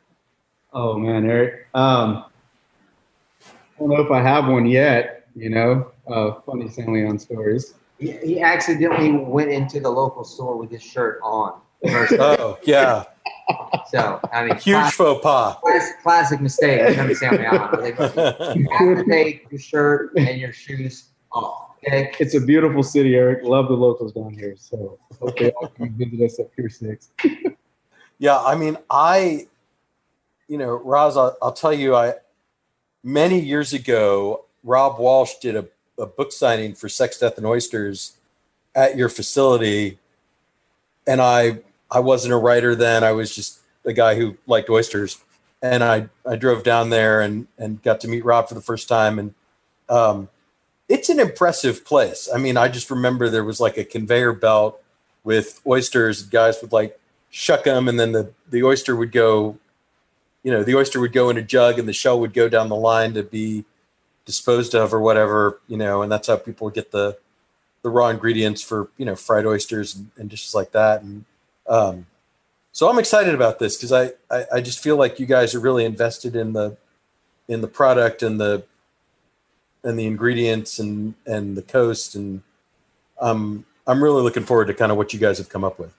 Oh 0.73 0.99
man, 0.99 1.29
Eric. 1.29 1.69
Um, 1.75 2.25
I 3.51 3.79
don't 3.79 3.91
know 3.91 4.01
if 4.03 4.11
I 4.11 4.21
have 4.21 4.49
one 4.49 4.67
yet. 4.67 5.27
You 5.37 5.51
know, 5.51 5.93
uh, 6.09 6.41
funny 6.45 6.69
San 6.69 6.93
Leon 6.93 7.19
stories. 7.19 7.75
He, 7.99 8.13
he 8.13 8.41
accidentally 8.41 9.13
went 9.13 9.51
into 9.51 9.81
the 9.81 9.91
local 9.91 10.25
store 10.25 10.57
with 10.57 10.71
his 10.71 10.83
shirt 10.83 11.21
on. 11.23 11.61
Oh 11.85 12.59
yeah, 12.65 13.05
So 13.89 14.21
I 14.33 14.45
mean, 14.45 14.57
huge 14.57 14.75
classic, 14.75 14.97
faux 14.97 15.23
pas. 15.23 15.57
classic, 15.63 16.03
classic 16.03 16.41
mistake. 16.41 16.97
From 16.97 17.15
San 17.15 17.37
Leon. 17.37 17.81
Like, 17.81 17.97
you 18.57 18.67
have 18.73 18.99
to 18.99 19.05
take 19.09 19.47
your 19.51 19.61
shirt 19.61 20.13
and 20.17 20.41
your 20.41 20.53
shoes 20.53 21.11
off. 21.31 21.77
Okay. 21.87 22.11
It's 22.19 22.35
a 22.35 22.41
beautiful 22.41 22.83
city, 22.83 23.15
Eric. 23.15 23.45
Love 23.45 23.69
the 23.69 23.75
locals 23.75 24.13
down 24.13 24.33
here. 24.35 24.57
So 24.59 24.99
hope 25.21 25.39
they 25.39 25.53
all 25.53 25.69
come 25.79 25.91
visit 25.91 26.21
us 26.21 26.41
at 26.41 26.55
Pier 26.57 26.69
Six. 26.69 27.11
Yeah, 28.19 28.41
I 28.41 28.57
mean, 28.57 28.77
I, 28.91 29.47
you 30.49 30.59
know, 30.59 30.81
Raz, 30.85 31.17
I'll, 31.17 31.37
I'll 31.41 31.53
tell 31.53 31.73
you, 31.73 31.95
I 31.95 32.15
many 33.05 33.39
years 33.39 33.73
ago, 33.73 34.47
Robb 34.65 34.99
Walsh 34.99 35.35
did 35.41 35.55
a, 35.55 35.69
a 35.99 36.07
book 36.07 36.33
signing 36.33 36.75
for 36.75 36.89
Sex, 36.89 37.19
Death, 37.19 37.37
and 37.37 37.47
Oysters 37.47 38.13
at 38.75 38.97
your 38.97 39.09
facility, 39.09 39.99
and 41.07 41.21
I 41.21 41.59
I 41.91 42.01
wasn't 42.01 42.35
a 42.35 42.37
writer 42.37 42.75
then. 42.75 43.03
I 43.03 43.13
was 43.13 43.35
just 43.35 43.61
a 43.85 43.93
guy 43.93 44.15
who 44.15 44.37
liked 44.47 44.71
oysters, 44.71 45.19
and 45.63 45.83
I 45.83 46.09
I 46.27 46.37
drove 46.37 46.63
down 46.63 46.91
there 46.91 47.21
and 47.21 47.49
and 47.59 47.83
got 47.83 48.01
to 48.03 48.09
meet 48.09 48.25
Robb 48.25 48.49
for 48.49 48.55
the 48.55 48.61
first 48.61 48.89
time, 48.89 49.19
and 49.19 49.35
um, 49.89 50.29
it's 50.89 51.09
an 51.09 51.21
impressive 51.21 51.85
place. 51.85 52.29
I 52.33 52.39
mean, 52.39 52.57
I 52.57 52.69
just 52.69 52.91
remember 52.91 53.29
there 53.29 53.45
was 53.45 53.61
like 53.61 53.77
a 53.77 53.85
conveyor 53.85 54.35
belt 54.35 54.81
with 55.25 55.61
oysters. 55.67 56.23
Guys 56.23 56.59
would 56.63 56.73
like 56.73 56.99
shuck 57.31 57.65
them, 57.65 57.89
and 57.89 57.99
then 57.99 58.13
the 58.13 58.33
the 58.49 58.63
oyster 58.63 58.95
would 58.95 59.13
go, 59.13 59.59
you 60.43 60.53
know, 60.53 60.63
the 60.63 60.77
oyster 60.77 61.01
would 61.01 61.13
go 61.13 61.31
in 61.31 61.37
a 61.37 61.43
jug, 61.43 61.79
and 61.79 61.89
the 61.89 61.93
shell 61.93 62.21
would 62.21 62.33
go 62.33 62.49
down 62.49 62.69
the 62.69 62.77
line 62.77 63.15
to 63.15 63.23
be 63.23 63.65
disposed 64.29 64.75
of 64.75 64.93
or 64.93 65.01
whatever, 65.01 65.59
you 65.69 65.79
know, 65.79 66.03
and 66.03 66.13
that's 66.13 66.29
how 66.29 66.37
people 66.37 66.69
get 66.69 66.93
the 66.93 67.17
the 67.81 67.89
raw 67.89 68.09
ingredients 68.09 68.63
for 68.63 68.91
you 68.99 69.07
know 69.07 69.17
fried 69.17 69.47
oysters 69.47 69.97
and, 69.97 70.11
and 70.19 70.29
dishes 70.29 70.55
like 70.55 70.73
that. 70.73 71.01
And 71.01 71.25
um, 71.67 72.07
so 72.73 72.91
I'm 72.91 72.99
excited 72.99 73.35
about 73.35 73.59
this 73.59 73.75
because 73.79 73.91
I, 73.91 74.11
I 74.31 74.45
I 74.57 74.61
just 74.61 74.81
feel 74.81 74.99
like 74.99 75.19
you 75.19 75.25
guys 75.25 75.55
are 75.55 75.61
really 75.61 75.87
invested 75.87 76.37
in 76.37 76.53
the 76.53 76.77
in 77.49 77.63
the 77.63 77.69
product 77.69 78.23
and 78.23 78.39
the 78.39 78.65
and 79.83 79.99
the 79.99 80.05
ingredients 80.05 80.79
and 80.79 81.15
and 81.25 81.57
the 81.57 81.63
coast 81.63 82.15
and 82.15 82.43
um 83.23 83.65
I'm 83.87 84.05
really 84.05 84.21
looking 84.21 84.45
forward 84.45 84.67
to 84.67 84.75
kind 84.75 84.93
of 84.93 84.99
what 84.99 85.15
you 85.15 85.19
guys 85.19 85.39
have 85.39 85.49
come 85.49 85.65
up 85.65 85.79
with. 85.79 85.95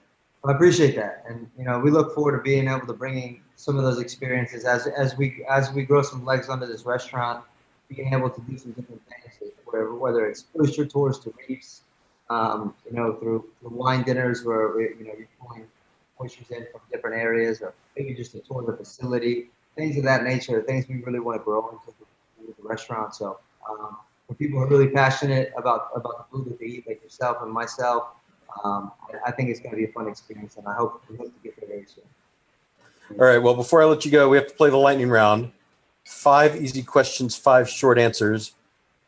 I 0.46 0.52
appreciate 0.52 0.96
that, 0.96 1.26
and 1.28 1.50
you 1.58 1.66
know, 1.66 1.80
we 1.80 1.90
look 1.90 2.14
forward 2.14 2.38
to 2.38 2.44
being 2.44 2.68
able 2.68 2.86
to 2.86 2.94
bringing 2.94 3.42
some 3.56 3.78
of 3.78 3.84
those 3.84 4.00
experiences 4.00 4.64
as 4.64 4.86
as 4.88 5.18
we 5.18 5.44
as 5.50 5.74
we 5.74 5.84
grow 5.84 6.04
some 6.04 6.24
legs 6.24 6.48
under 6.50 6.68
this 6.68 6.86
restaurant, 6.86 7.44
being 7.90 8.14
able 8.14 8.30
to 8.30 8.42
do 8.42 8.58
some 8.58 8.72
different 8.72 9.02
things, 9.08 9.52
whether 9.66 9.94
whether 9.94 10.28
it's 10.28 10.46
oyster 10.60 10.86
tours 10.86 11.20
to 11.20 11.34
reefs, 11.48 11.82
um, 12.30 12.74
you 12.86 12.96
know, 12.96 13.14
through, 13.14 13.46
wine 13.62 14.04
dinners 14.04 14.44
where 14.44 14.80
you 14.82 15.06
know 15.06 15.14
you're 15.18 15.28
pulling 15.42 15.66
oysters 16.22 16.50
in 16.52 16.66
from 16.72 16.82
different 16.92 17.16
areas, 17.16 17.62
or 17.62 17.74
maybe 17.98 18.14
just 18.14 18.36
a 18.36 18.40
tour 18.40 18.62
of 18.62 18.68
the 18.68 18.78
facility, 18.78 19.50
things 19.76 19.98
of 19.98 20.04
that 20.04 20.24
nature, 20.24 20.62
things 20.62 20.88
we 20.88 21.02
really 21.04 21.20
want 21.20 21.40
to 21.40 21.44
grow 21.44 21.70
into 21.70 21.98
the, 22.00 22.06
restaurant. 22.62 23.16
So. 23.16 23.40
Um, 23.70 23.98
for 24.28 24.36
people 24.36 24.60
who 24.60 24.66
are 24.66 24.68
really 24.68 24.90
passionate 24.90 25.52
about 25.58 25.90
about 25.96 26.30
the 26.30 26.38
food 26.38 26.46
that 26.46 26.60
they 26.60 26.66
eat, 26.68 26.88
like 26.88 27.02
yourself 27.02 27.38
and 27.42 27.52
myself, 27.52 28.10
um, 28.64 28.92
I, 29.26 29.32
think 29.32 29.50
it's 29.50 29.60
going 29.60 29.72
to 29.72 29.78
be 29.78 29.86
a 29.86 29.92
fun 29.92 30.08
experience, 30.08 30.58
and 30.58 30.68
I 30.68 30.76
hope 30.76 31.04
hope 31.18 31.34
to 31.34 31.40
get 31.44 31.60
there 31.60 31.68
very 31.68 31.86
soon. 31.86 32.04
All 33.20 33.26
right. 33.26 33.40
Well, 33.40 33.56
before 33.56 33.82
I 33.82 33.86
let 33.86 34.06
you 34.06 34.12
go, 34.12 34.30
we 34.30 34.38
have 34.38 34.48
to 34.48 34.54
play 34.54 34.70
the 34.70 34.78
lightning 34.78 35.10
round. 35.10 35.52
Five 36.10 36.62
easy 36.62 36.82
questions, 36.82 37.38
five 37.38 37.70
short 37.70 38.00
answers. 38.00 38.54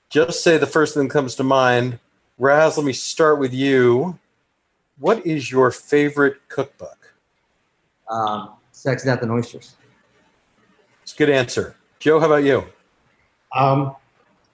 Just 0.10 0.44
say 0.44 0.58
the 0.58 0.68
first 0.68 0.94
thing 0.94 1.08
that 1.08 1.12
comes 1.12 1.34
to 1.36 1.44
mind. 1.44 2.00
Raz, 2.38 2.78
let 2.78 2.86
me 2.86 2.94
start 2.94 3.40
with 3.40 3.54
you. 3.54 4.20
What 5.00 5.26
is 5.26 5.52
your 5.52 5.72
favorite 5.72 6.48
cookbook? 6.48 7.14
Um, 8.08 8.52
Sex, 8.72 9.04
Death, 9.04 9.24
and 9.24 9.32
Oysters. 9.32 9.76
It's 11.02 11.14
a 11.14 11.18
good 11.18 11.32
answer. 11.32 11.76
Joe, 12.00 12.20
how 12.20 12.28
about 12.28 12.44
you? 12.44 12.66
Um, 13.54 13.96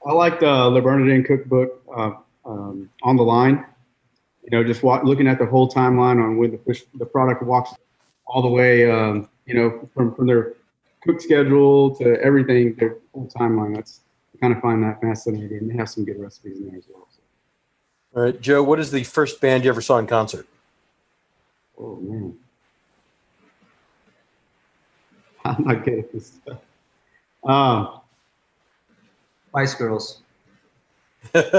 I 0.08 0.14
like 0.14 0.40
the 0.40 0.50
Le 0.50 0.82
Bernardin 0.82 1.26
cookbook 1.26 1.84
uh, 1.96 2.12
um, 2.46 2.90
on 3.04 3.18
the 3.18 3.24
line. 3.24 3.66
You 4.46 4.58
know, 4.58 4.64
just 4.64 4.82
wa- 4.82 5.02
looking 5.04 5.28
at 5.28 5.38
the 5.38 5.46
whole 5.46 5.70
timeline 5.70 6.24
on 6.24 6.38
when 6.38 6.52
the 6.52 6.58
fish, 6.60 6.84
the 6.96 7.06
product 7.06 7.44
walks 7.44 7.76
all 8.26 8.42
the 8.42 8.48
way. 8.48 8.90
Um, 8.90 9.30
you 9.46 9.54
know, 9.54 9.88
from 9.94 10.16
from 10.16 10.28
their 10.28 10.54
cook 11.08 11.22
schedule 11.22 11.96
to 11.96 12.22
everything, 12.22 12.76
their 12.76 12.98
whole 13.14 13.28
timeline. 13.36 13.76
That's 13.76 14.02
I 14.36 14.38
kind 14.40 14.54
of 14.56 14.62
find 14.62 14.84
that 14.84 15.02
fascinating. 15.02 15.58
And 15.58 15.70
they 15.72 15.76
have 15.76 15.90
some 15.90 16.06
good 16.06 16.20
recipes 16.20 16.58
in 16.60 16.68
there 16.68 16.78
as 16.78 16.84
well. 16.94 17.08
So, 17.10 17.22
All 18.16 18.24
right, 18.26 18.40
Joe, 18.40 18.62
what 18.62 18.80
is 18.80 18.92
the 18.92 19.04
first 19.04 19.42
band 19.42 19.64
you 19.64 19.70
ever 19.70 19.82
saw 19.82 19.98
in 19.98 20.08
concert? 20.08 20.48
oh 21.80 21.96
man, 22.02 22.36
I'm 25.46 25.64
not 25.64 25.86
good 25.86 26.00
at 26.00 26.12
this 26.12 26.34
stuff. 26.44 26.58
Um, 27.44 28.02
Spice 29.50 29.76
Girls. 29.76 30.22
All 31.36 31.42
I 31.44 31.50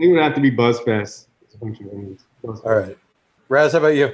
think 0.00 0.10
it 0.10 0.12
would 0.12 0.22
have 0.22 0.34
to 0.36 0.40
be 0.40 0.50
Buzzfest. 0.50 1.26
It's 1.42 1.54
a 1.54 1.58
bunch 1.58 1.80
of 1.80 1.90
bands. 1.90 2.22
Buzzfest. 2.44 2.64
right. 2.64 2.98
Raz, 3.48 3.72
how 3.72 3.78
about 3.78 3.88
you? 3.88 4.12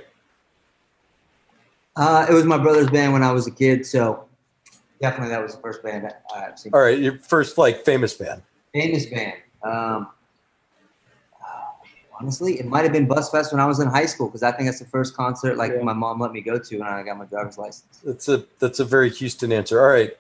Uh, 1.96 2.26
it 2.28 2.32
was 2.32 2.44
my 2.44 2.58
brother's 2.58 2.90
band 2.90 3.12
when 3.12 3.22
I 3.22 3.30
was 3.32 3.46
a 3.46 3.50
kid, 3.50 3.86
so 3.86 4.24
definitely 5.00 5.28
that 5.28 5.42
was 5.42 5.54
the 5.54 5.60
first 5.60 5.82
band 5.82 6.12
I've 6.34 6.58
seen. 6.58 6.72
All 6.74 6.80
right, 6.80 6.98
your 6.98 7.18
first 7.18 7.56
like 7.56 7.84
famous 7.84 8.14
band. 8.14 8.42
Famous 8.72 9.06
band. 9.06 9.34
Um, 9.62 10.08
honestly, 12.18 12.58
it 12.58 12.66
might 12.66 12.82
have 12.84 12.92
been 12.92 13.06
Buzzfest 13.06 13.52
when 13.52 13.60
I 13.60 13.66
was 13.66 13.80
in 13.80 13.88
high 13.88 14.06
school 14.06 14.26
because 14.28 14.42
I 14.42 14.50
think 14.52 14.68
that's 14.68 14.78
the 14.80 14.86
first 14.86 15.14
concert 15.16 15.56
like 15.56 15.72
Yeah. 15.72 15.82
my 15.82 15.92
mom 15.92 16.20
let 16.20 16.32
me 16.32 16.40
go 16.40 16.58
to 16.58 16.78
when 16.78 16.88
I 16.88 17.02
got 17.02 17.16
my 17.18 17.24
driver's 17.26 17.58
license. 17.58 18.00
That's 18.04 18.28
a 18.28 18.44
that's 18.58 18.80
a 18.80 18.84
very 18.84 19.10
Houston 19.10 19.52
answer. 19.52 19.80
All 19.80 19.88
right. 19.88 20.16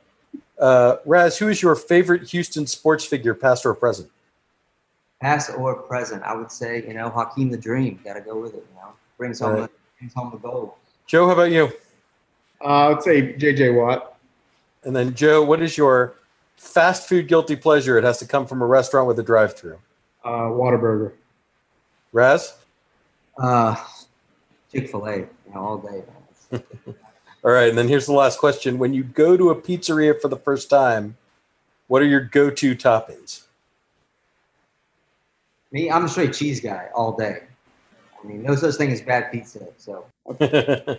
Uh, 0.58 0.96
Raz, 1.04 1.38
who 1.38 1.48
is 1.48 1.60
your 1.62 1.74
favorite 1.74 2.22
Houston 2.30 2.66
sports 2.68 3.04
figure, 3.04 3.34
past 3.34 3.66
or 3.66 3.74
present? 3.74 4.10
Past 5.20 5.50
or 5.56 5.74
present, 5.74 6.22
I 6.22 6.36
would 6.36 6.52
say 6.52 6.84
you 6.86 6.94
know 6.94 7.08
Hakeem 7.10 7.50
the 7.50 7.56
Dream. 7.56 7.98
Got 8.04 8.14
to 8.14 8.20
go 8.20 8.38
with 8.38 8.54
it. 8.54 8.64
You 8.70 8.76
know, 8.80 8.92
brings 9.18 9.40
home 9.40 9.54
Right. 9.54 9.62
the, 9.62 9.70
brings 9.98 10.14
home 10.14 10.30
the 10.30 10.38
gold. 10.38 10.74
Joe, 11.06 11.26
how 11.26 11.32
about 11.32 11.50
you? 11.50 11.72
Uh, 12.64 12.94
I'd 12.94 13.02
say 13.02 13.34
JJ 13.34 13.74
Watt. 13.74 14.16
And 14.84 14.94
then 14.94 15.14
Joe, 15.14 15.42
what 15.42 15.62
is 15.62 15.76
your 15.76 16.14
fast 16.56 17.08
food 17.08 17.28
guilty 17.28 17.56
pleasure? 17.56 17.98
It 17.98 18.04
has 18.04 18.18
to 18.18 18.26
come 18.26 18.46
from 18.46 18.62
a 18.62 18.66
restaurant 18.66 19.06
with 19.06 19.18
a 19.18 19.22
drive-through. 19.22 19.78
Uh, 20.24 20.48
Whataburger. 20.48 21.12
Raz? 22.12 22.54
Uh, 23.36 23.76
Chick 24.72 24.90
Fil 24.90 25.06
A, 25.06 25.16
you 25.16 25.28
know, 25.54 25.60
all 25.60 25.78
day. 25.78 26.02
All 27.44 27.50
right, 27.50 27.68
and 27.68 27.76
then 27.76 27.88
here's 27.88 28.06
the 28.06 28.12
last 28.12 28.38
question. 28.38 28.78
When 28.78 28.94
you 28.94 29.04
go 29.04 29.36
to 29.36 29.50
a 29.50 29.54
pizzeria 29.54 30.18
for 30.18 30.28
the 30.28 30.36
first 30.36 30.70
time, 30.70 31.18
what 31.88 32.00
are 32.00 32.06
your 32.06 32.22
go-to 32.22 32.74
toppings? 32.74 33.42
Me, 35.70 35.90
I'm 35.90 36.06
a 36.06 36.08
straight 36.08 36.32
cheese 36.32 36.60
guy 36.60 36.88
all 36.94 37.14
day. 37.14 37.42
I 38.24 38.26
mean, 38.26 38.42
no 38.42 38.54
such 38.54 38.76
thing 38.76 38.90
as 38.90 39.02
bad 39.02 39.30
pizza. 39.30 39.66
So 39.76 40.06
For 40.38 40.98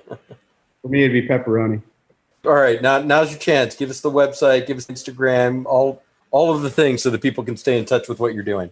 me, 0.83 1.03
it'd 1.03 1.13
be 1.13 1.27
pepperoni. 1.27 1.81
All 2.45 2.53
right, 2.53 2.79
now 2.79 2.99
now's 2.99 3.31
your 3.31 3.39
chance. 3.39 3.75
Give 3.75 3.89
us 3.89 4.01
the 4.01 4.11
website, 4.11 4.67
give 4.67 4.77
us 4.77 4.85
Instagram, 4.85 5.65
all 5.65 6.03
all 6.29 6.53
of 6.53 6.61
the 6.61 6.69
things 6.69 7.01
so 7.01 7.09
that 7.09 7.21
people 7.21 7.43
can 7.43 7.57
stay 7.57 7.79
in 7.79 7.85
touch 7.85 8.07
with 8.07 8.19
what 8.19 8.33
you're 8.33 8.43
doing. 8.43 8.69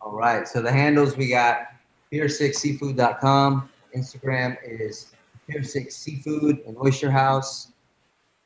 All 0.00 0.12
right. 0.12 0.48
So 0.48 0.62
the 0.62 0.72
handles 0.72 1.16
we 1.16 1.28
got 1.28 1.68
pier6seafood.com. 2.12 3.68
Instagram 3.94 4.56
is 4.64 5.12
pier6 5.48 5.92
seafood 5.92 6.60
and 6.66 6.76
oyster 6.78 7.10
house. 7.10 7.72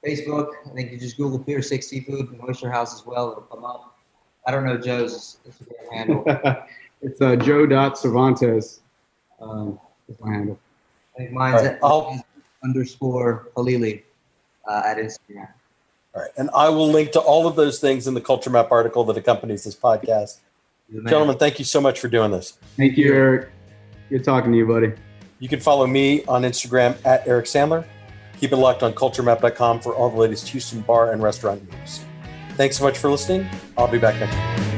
Facebook, 0.05 0.49
I 0.67 0.71
think 0.71 0.93
you 0.93 0.99
just 0.99 1.17
Google 1.17 1.39
Pier 1.39 1.61
6 1.61 1.87
Seafood 1.87 2.31
and 2.31 2.41
Oyster 2.43 2.71
House 2.71 2.95
as 2.95 3.05
well. 3.05 3.33
It'll 3.33 3.43
come 3.43 3.65
up. 3.65 3.99
I 4.47 4.51
don't 4.51 4.65
know 4.65 4.79
Joe's 4.79 5.39
Instagram 5.47 5.93
handle. 5.93 6.25
I 6.27 6.63
it's 7.03 7.21
uh, 7.21 7.37
Joe.Cervantez. 7.37 8.81
Um, 9.41 9.79
is 10.09 10.17
my 10.21 10.33
handle. 10.33 10.59
think 11.17 11.33
mine's 11.33 11.61
All 11.61 11.67
right, 11.67 11.75
at 11.75 11.79
I'll- 11.83 12.25
underscore 12.63 13.49
Halili 13.57 14.03
uh, 14.69 14.83
at 14.85 14.99
Instagram. 14.99 15.49
All 16.15 16.23
right, 16.23 16.31
and 16.37 16.51
I 16.55 16.69
will 16.69 16.89
link 16.89 17.13
to 17.13 17.21
all 17.21 17.47
of 17.47 17.57
those 17.57 17.79
things 17.79 18.07
in 18.07 18.15
the 18.15 18.21
Culture 18.21 18.51
Map 18.51 18.73
article 18.73 19.05
that 19.05 19.17
accompanies 19.17 19.65
this 19.65 19.77
podcast. 19.77 20.39
You're 20.89 20.99
the 20.99 21.03
man. 21.03 21.11
Gentlemen, 21.11 21.39
thank 21.39 21.59
you 21.59 21.65
so 21.65 21.81
much 21.81 22.01
for 22.01 22.09
doing 22.09 22.33
this. 22.33 22.59
Thank 22.77 22.97
you, 22.97 23.15
Eric. 23.15 23.51
Good 24.11 24.25
talking 24.25 24.51
to 24.53 24.59
you, 24.59 24.67
buddy. 24.67 24.93
You 25.39 25.49
can 25.49 25.61
follow 25.61 25.87
me 25.87 26.25
on 26.25 26.43
Instagram 26.43 26.97
at 27.07 27.27
Eric 27.27 27.47
Sandler. 27.47 27.85
Keep 28.41 28.53
it 28.53 28.57
locked 28.57 28.83
on 28.83 28.93
culturemap.com 28.93 29.81
for 29.81 29.95
all 29.95 30.11
the 30.11 30.17
latest 30.19 30.49
Houston 30.49 30.81
bar 30.81 31.13
and 31.13 31.23
restaurant 31.23 31.63
news. 31.73 32.01
Thanks 32.57 32.77
so 32.79 32.85
much 32.85 32.99
for 32.99 33.11
listening. 33.11 33.49
I'll 33.79 33.87
be 33.89 33.99
back 33.99 34.19
next 34.19 34.35
week. 34.61 34.70